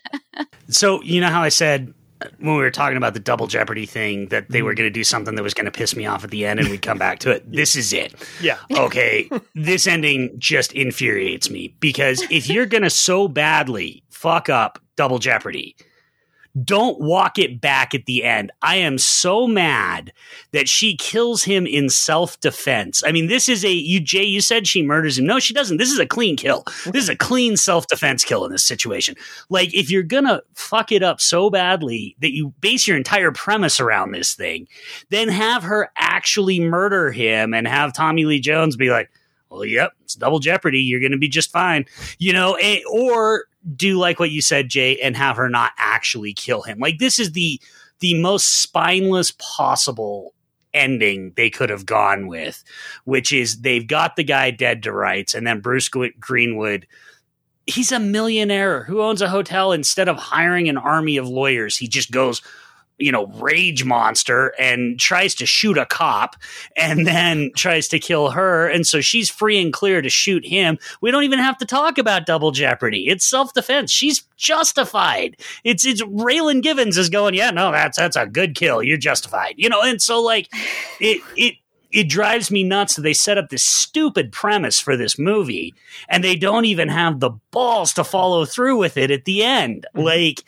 [0.68, 1.92] So you know how I said
[2.38, 4.78] when we were talking about the double jeopardy thing that they were Mm-hmm.
[4.78, 6.68] going to do something that was going to piss me off at the end and
[6.68, 7.44] we'd come back to it.
[7.50, 8.14] This is it.
[8.40, 8.58] Yeah.
[8.76, 9.28] Okay.
[9.54, 15.18] this ending just infuriates me because if you're going to so badly fuck up double
[15.18, 15.76] jeopardy,
[16.62, 18.52] don't walk it back at the end.
[18.62, 20.12] I am so mad
[20.52, 23.02] that she kills him in self defense.
[23.04, 24.22] I mean, this is a you Jay.
[24.22, 25.26] You said she murders him.
[25.26, 25.78] No, she doesn't.
[25.78, 26.64] This is a clean kill.
[26.86, 29.16] This is a clean self defense kill in this situation.
[29.48, 33.80] Like, if you're gonna fuck it up so badly that you base your entire premise
[33.80, 34.68] around this thing,
[35.10, 39.10] then have her actually murder him and have Tommy Lee Jones be like,
[39.50, 40.80] "Well, yep, it's double jeopardy.
[40.80, 41.86] You're gonna be just fine,"
[42.18, 46.32] you know, eh, or do like what you said, Jay, and have her not actually
[46.32, 46.78] kill him.
[46.78, 47.60] Like this is the
[48.00, 50.34] the most spineless possible
[50.72, 52.62] ending they could have gone with,
[53.04, 56.86] which is they've got the guy dead to rights, and then Bruce Greenwood.
[57.66, 59.72] He's a millionaire who owns a hotel.
[59.72, 62.42] Instead of hiring an army of lawyers, he just goes,
[62.98, 66.36] you know, rage monster and tries to shoot a cop
[66.76, 68.68] and then tries to kill her.
[68.68, 70.78] And so she's free and clear to shoot him.
[71.00, 73.08] We don't even have to talk about double jeopardy.
[73.08, 73.90] It's self defense.
[73.90, 75.36] She's justified.
[75.64, 78.82] It's, it's Raylan Givens is going, yeah, no, that's, that's a good kill.
[78.82, 79.82] You're justified, you know?
[79.82, 80.48] And so like
[81.00, 81.54] it, it,
[81.94, 85.72] it drives me nuts that they set up this stupid premise for this movie
[86.08, 89.86] and they don't even have the balls to follow through with it at the end.
[89.94, 90.04] Mm-hmm.
[90.04, 90.44] Like,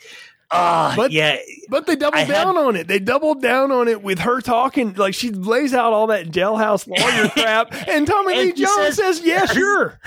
[0.51, 1.37] uh, But- yeah.
[1.69, 2.87] But they doubled I had- down on it.
[2.87, 4.93] They doubled down on it with her talking.
[4.93, 7.73] Like she lays out all that jailhouse lawyer crap.
[7.89, 9.99] And Tommy And Lee Jones says- says, yeah, sure.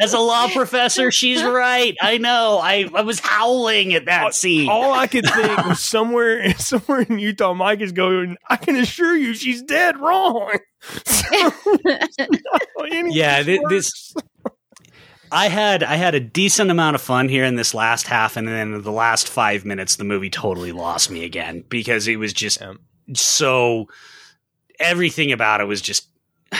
[0.00, 1.96] As a law professor, she's right.
[2.02, 2.60] I know.
[2.62, 4.68] I, I was howling at that scene.
[4.68, 9.16] All I could think was somewhere, somewhere in Utah, Mike is going, I can assure
[9.16, 10.58] you she's dead wrong.
[11.06, 11.50] So,
[13.08, 14.14] Yeah, this-
[15.32, 18.46] I had I had a decent amount of fun here in this last half, and
[18.46, 22.32] then in the last five minutes, the movie totally lost me again because it was
[22.34, 22.74] just Yeah.
[23.14, 23.88] so
[24.78, 26.08] everything about it was just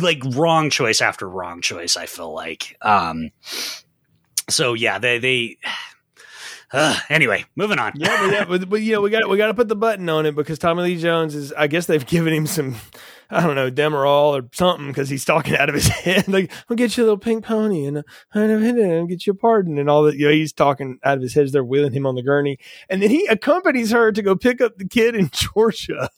[0.00, 1.96] like wrong choice after wrong choice.
[1.96, 2.76] I feel like.
[2.82, 3.30] Um,
[4.48, 5.56] so yeah, they they.
[6.72, 7.92] Uh, anyway, moving on.
[7.96, 10.08] Yeah, but, yeah, but, but you know, we got we got to put the button
[10.08, 11.52] on it because Tommy Lee Jones is.
[11.52, 12.76] I guess they've given him some,
[13.28, 16.28] I don't know, Demerol or something because he's talking out of his head.
[16.28, 19.90] Like, I'll get you a little pink pony and I'll get you a pardon and
[19.90, 20.16] all that.
[20.16, 23.02] You know, he's talking out of his head they're wheeling him on the gurney, and
[23.02, 26.10] then he accompanies her to go pick up the kid in Georgia.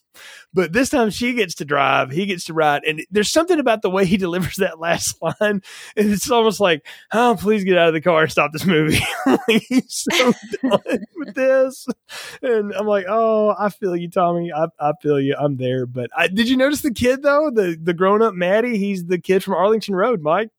[0.55, 3.83] But this time she gets to drive, he gets to ride, and there's something about
[3.83, 5.62] the way he delivers that last line, and
[5.97, 9.01] it's almost like, "Oh, please get out of the car and stop this movie."
[9.49, 11.87] He's so done with this,
[12.43, 14.53] and I'm like, "Oh, I feel you, Tommy.
[14.53, 15.35] I, I feel you.
[15.39, 17.51] I'm there." But I, did you notice the kid though?
[17.51, 18.77] The the grown up Matty.
[18.79, 20.51] He's the kid from Arlington Road, Mike.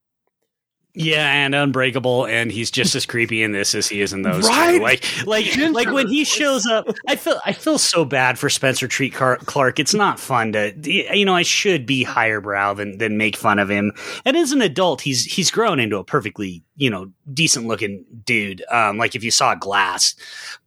[0.96, 4.48] Yeah, and Unbreakable, and he's just as creepy in this as he is in those.
[4.48, 4.78] Right?
[4.78, 4.84] Two.
[4.84, 5.72] Like, like, Ginger.
[5.72, 9.80] like when he shows up, I feel I feel so bad for Spencer Treat Clark.
[9.80, 13.58] It's not fun to, you know, I should be higher brow than than make fun
[13.58, 13.92] of him.
[14.24, 18.64] And as an adult, he's he's grown into a perfectly, you know, decent looking dude.
[18.72, 20.16] Um, like if you saw Glass,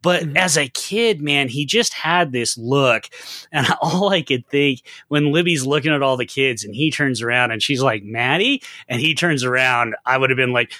[0.01, 0.37] but Mhm.
[0.37, 3.09] as a kid, man, he just had this look,
[3.51, 7.21] and all I could think when Libby's looking at all the kids, and he turns
[7.21, 10.71] around and she's like, "Matty," and he turns around, I would have been like,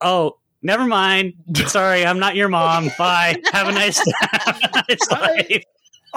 [0.00, 1.34] "Oh, never mind.
[1.66, 2.90] Sorry, I'm not your mom.
[2.96, 3.36] Bye.
[3.52, 5.64] Have a nice, have a nice life."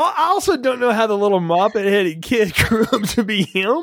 [0.03, 3.81] I also don't know how the little moppet headed kid grew up to be him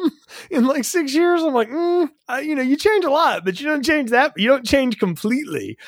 [0.51, 1.43] in like six years.
[1.43, 4.32] I'm like, mm, I, you know, you change a lot, but you don't change that.
[4.36, 5.78] You don't change completely.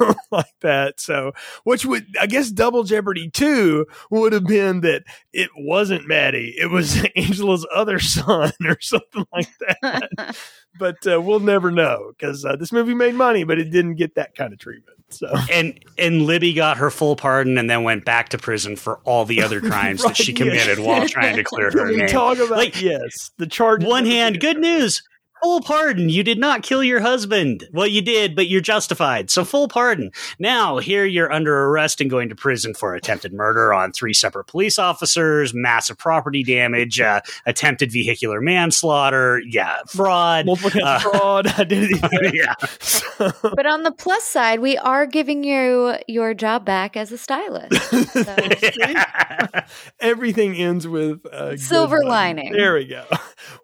[0.00, 1.00] So like that.
[1.00, 1.32] So,
[1.64, 6.54] which would, I guess Double Jeopardy 2 would have been that it wasn't Matty.
[6.58, 10.36] It was Angela's other son or something like that.
[10.78, 14.16] but uh, we'll never know because uh, this movie made money, but it didn't get
[14.16, 14.99] that kind of treatment.
[15.12, 18.98] So and and Libby got her full pardon and then went back to prison for
[19.04, 20.38] all the other crimes Right, that she yes.
[20.38, 22.06] committed while trying to clear her name.
[22.08, 23.84] talk about Like, yes, the charge.
[23.84, 25.02] One hand, good news.
[25.42, 26.08] Full pardon.
[26.08, 27.66] You did not kill your husband.
[27.72, 29.30] Well, you did, but you're justified.
[29.30, 30.10] So full pardon.
[30.38, 34.44] Now, here you're under arrest and going to prison for attempted murder on three separate
[34.46, 40.46] police officers, massive property damage, uh, attempted vehicular manslaughter, yeah, fraud.
[40.46, 42.00] multiple Uh, fraud, identity.
[42.34, 42.54] yeah.
[43.18, 47.72] But on the plus side, we are giving you your job back as a stylist.
[48.10, 48.36] So,
[50.00, 52.08] Everything ends with a Silver one.
[52.08, 52.52] lining.
[52.52, 53.04] There we go.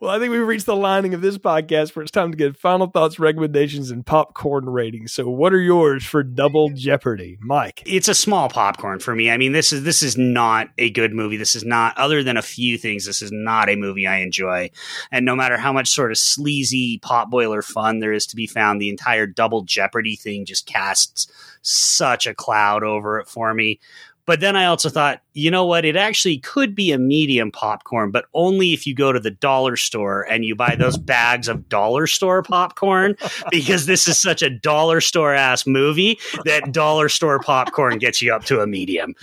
[0.01, 2.57] Well, I think we've reached the lining of this podcast where it's time to get
[2.57, 5.13] final thoughts, recommendations, and popcorn ratings.
[5.13, 7.83] So, what are yours for Double Jeopardy, Mike?
[7.87, 9.31] it's a small popcorn for me.
[9.31, 11.37] I mean, this is this is not a good movie.
[11.37, 14.71] This is not, other than a few things, this is not a movie I enjoy.
[15.11, 18.81] And no matter how much sort of sleazy potboiler fun there is to be found,
[18.81, 21.31] the entire Double Jeopardy thing just casts
[21.63, 23.81] such a cloud over it for me.
[24.27, 25.85] But then I also thought, you know what?
[25.85, 29.77] It actually could be a medium popcorn, but only if you go to the dollar
[29.77, 33.17] store and you buy those bags of dollar store popcorn,
[33.51, 38.35] because this is such a dollar store ass movie that dollar store popcorn gets you
[38.35, 39.15] up to a medium.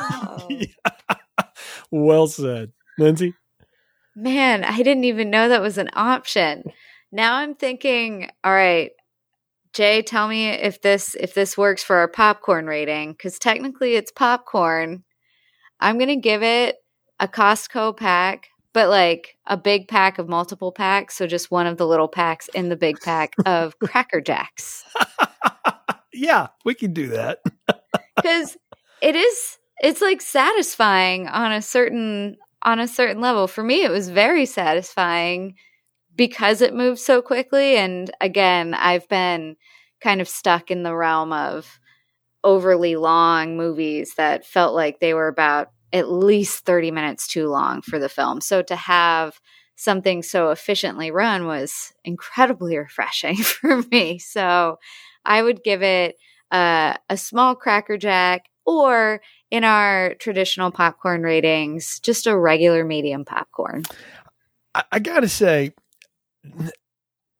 [0.00, 0.48] oh.
[1.90, 3.34] Well said, Lindsay.
[4.14, 6.64] Man, I didn't even know that was an option.
[7.12, 8.92] Now I'm thinking, all right,
[9.72, 14.10] Jay, tell me if this if this works for our popcorn rating cuz technically it's
[14.10, 15.04] popcorn.
[15.80, 16.76] I'm going to give it
[17.20, 21.76] a Costco pack, but like a big pack of multiple packs, so just one of
[21.76, 24.84] the little packs in the big pack of Cracker Jacks.
[26.12, 27.38] yeah, we can do that.
[28.22, 28.56] Cuz
[29.00, 33.46] it is it's like satisfying on a certain on a certain level.
[33.46, 35.54] For me it was very satisfying
[36.20, 37.78] because it moves so quickly.
[37.78, 39.56] And again, I've been
[40.02, 41.80] kind of stuck in the realm of
[42.44, 47.80] overly long movies that felt like they were about at least 30 minutes too long
[47.80, 48.42] for the film.
[48.42, 49.40] So to have
[49.76, 54.18] something so efficiently run was incredibly refreshing for me.
[54.18, 54.78] So
[55.24, 56.16] I would give it
[56.50, 63.24] uh, a small Cracker Jack or in our traditional popcorn ratings, just a regular medium
[63.24, 63.84] popcorn.
[64.74, 65.72] I, I gotta say,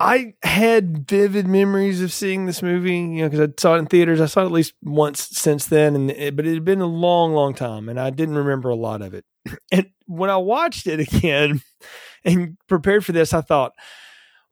[0.01, 3.87] I had vivid memories of seeing this movie, you know, because I saw it in
[3.87, 4.21] theaters.
[4.21, 6.87] I saw it at least once since then, and it, but it had been a
[6.87, 9.25] long, long time, and I didn't remember a lot of it.
[9.71, 11.61] And when I watched it again
[12.25, 13.73] and prepared for this, I thought,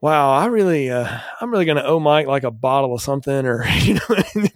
[0.00, 3.46] "Wow, I really, uh, I'm really going to owe Mike like a bottle of something,
[3.46, 4.00] or you know,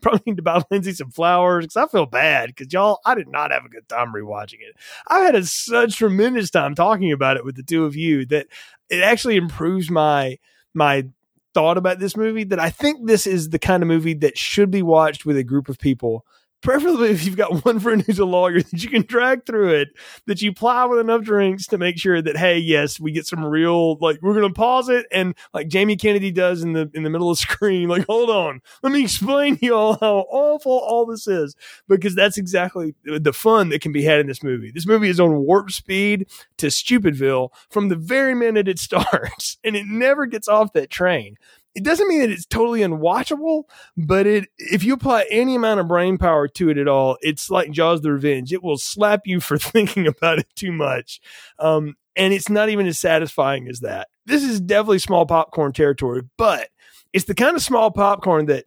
[0.03, 3.29] probably need to buy Lindsay some flowers because I feel bad because y'all, I did
[3.29, 4.77] not have a good time rewatching it.
[5.07, 8.47] I've had a, such tremendous time talking about it with the two of you that
[8.91, 10.39] it actually improves my
[10.75, 11.07] my
[11.55, 14.71] thought about this movie that I think this is the kind of movie that should
[14.71, 16.25] be watched with a group of people.
[16.63, 19.89] Preferably if you've got one friend who's a lawyer that you can drag through it,
[20.27, 23.45] that you plow with enough drinks to make sure that hey, yes, we get some
[23.45, 27.11] real like we're gonna pause it and like Jamie Kennedy does in the in the
[27.11, 30.73] middle of the screen, like hold on, let me explain to you all how awful
[30.73, 31.55] all this is
[31.89, 34.71] because that's exactly the fun that can be had in this movie.
[34.71, 36.29] This movie is on warp speed
[36.59, 41.37] to Stupidville from the very minute it starts, and it never gets off that train.
[41.75, 43.65] It doesn't mean that it's totally unwatchable,
[43.97, 47.51] but it if you apply any amount of brain power to it at all, it's
[47.51, 48.53] like Jaws the Revenge.
[48.53, 51.21] It will slap you for thinking about it too much.
[51.59, 54.09] Um, and it's not even as satisfying as that.
[54.27, 56.69] This is definitely small popcorn territory, but
[57.13, 58.67] it's the kind of small popcorn that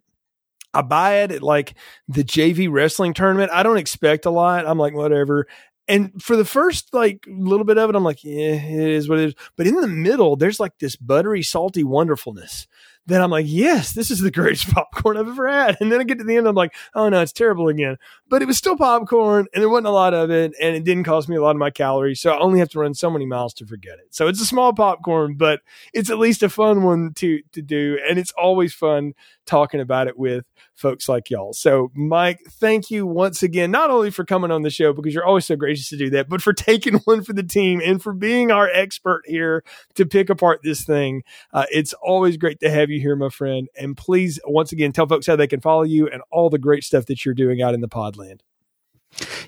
[0.74, 1.76] I buy it at like
[2.08, 3.52] the JV wrestling tournament.
[3.54, 4.68] I don't expect a lot.
[4.68, 5.48] I'm like, whatever.
[5.88, 9.20] And for the first like little bit of it, I'm like, yeah, it is what
[9.20, 9.36] it is.
[9.56, 12.68] But in the middle, there's like this buttery, salty wonderfulness
[13.08, 15.78] that I'm like, yes, this is the greatest popcorn I've ever had.
[15.80, 17.98] And then I get to the end, I'm like, oh no, it's terrible again.
[18.30, 21.04] But it was still popcorn and there wasn't a lot of it and it didn't
[21.04, 22.20] cost me a lot of my calories.
[22.20, 24.08] So I only have to run so many miles to forget it.
[24.10, 25.62] So it's a small popcorn, but
[25.94, 28.00] it's at least a fun one to, to do.
[28.08, 29.14] And it's always fun
[29.46, 31.54] talking about it with folks like y'all.
[31.54, 35.26] So Mike, thank you once again, not only for coming on the show because you're
[35.26, 38.14] always so gracious to do that, but for taking one for the team and for
[38.14, 39.64] being our expert here
[39.96, 41.24] to pick apart this thing.
[41.54, 43.68] Uh, it's always great to have you here, my friend.
[43.80, 46.84] And please, once again, tell folks how they can follow you and all the great
[46.84, 48.42] stuff that you're doing out in the podland.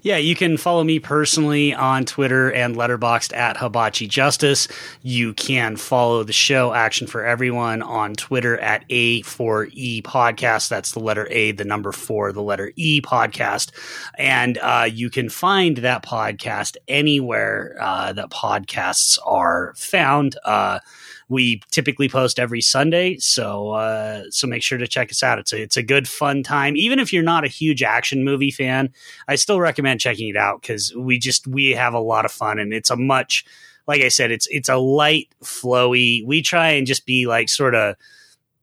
[0.01, 4.67] Yeah, you can follow me personally on Twitter and Letterboxd at Hibachi Justice.
[5.01, 10.69] You can follow the show Action for Everyone on Twitter at A4E Podcast.
[10.69, 13.71] That's the letter A, the number four, the letter E Podcast.
[14.17, 20.37] And uh, you can find that podcast anywhere uh, that podcasts are found.
[20.45, 20.79] Uh,
[21.29, 25.39] We typically post every Sunday, so uh, so make sure to check us out.
[25.39, 26.77] It's a it's a good fun time.
[26.77, 28.93] Even if you're not a huge action movie fan,
[29.27, 32.59] I still recommend checking it out because we just we have a lot of fun
[32.59, 33.45] and it's a much
[33.87, 36.25] like I said, it's it's a light, flowy.
[36.25, 37.95] We try and just be like sort of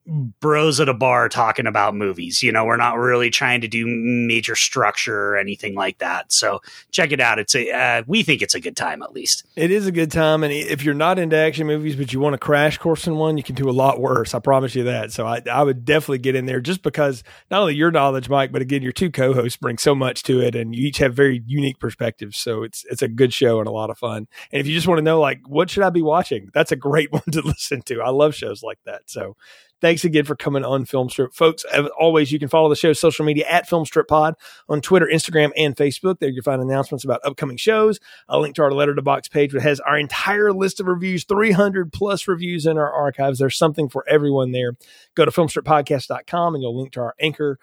[0.06, 2.42] bros at a bar talking about movies.
[2.42, 6.32] You know, we're not really trying to do major structure or anything like that.
[6.32, 6.60] So
[6.90, 7.38] check it out.
[7.38, 9.44] It's a uh, we think it's a good time at least.
[9.56, 12.34] It is a good time, and if you're not into action movies but you want
[12.34, 14.34] a crash course in one, you can do a lot worse.
[14.34, 15.12] I promise you that.
[15.12, 18.52] So I, I would definitely get in there just because not only your knowledge, Mike,
[18.52, 21.42] but again, your two co-hosts bring so much to it, and you each have very
[21.46, 22.36] unique perspectives.
[22.36, 24.26] So it's it's a good show and a lot of fun.
[24.52, 26.50] And if you just want to know, like, what should I be watching?
[26.52, 28.02] That's a great one to listen to.
[28.02, 29.02] I love shows like that.
[29.06, 29.36] So
[29.84, 31.34] Thanks again for coming on Filmstrip.
[31.34, 34.34] Folks, as always, you can follow the show's social media at Filmstrip Pod
[34.66, 36.20] on Twitter, Instagram, and Facebook.
[36.20, 38.00] There you'll find announcements about upcoming shows.
[38.26, 42.26] A link to our Letterboxd page that has our entire list of reviews, 300 plus
[42.26, 43.38] reviews in our archives.
[43.38, 44.72] There's something for everyone there.
[45.14, 47.58] Go to filmstrippodcast.com and you'll link to our anchor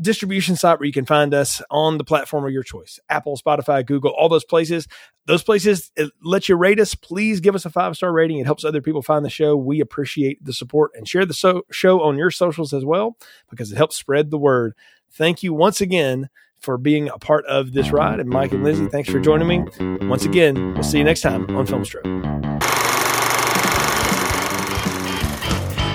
[0.00, 3.84] distribution site where you can find us on the platform of your choice Apple, Spotify,
[3.84, 4.88] Google, all those places.
[5.26, 5.92] Those places
[6.22, 6.94] let you rate us.
[6.94, 8.38] Please give us a five star rating.
[8.38, 9.56] It helps other people find the show.
[9.56, 13.16] We appreciate the support and share the so- show on your socials as well
[13.50, 14.74] because it helps spread the word.
[15.10, 16.28] Thank you once again
[16.58, 18.20] for being a part of this ride.
[18.20, 19.64] And Mike and Lizzie, thanks for joining me.
[20.08, 22.02] Once again, we'll see you next time on Filmstrip.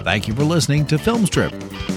[0.03, 1.96] Thank you for listening to Filmstrip.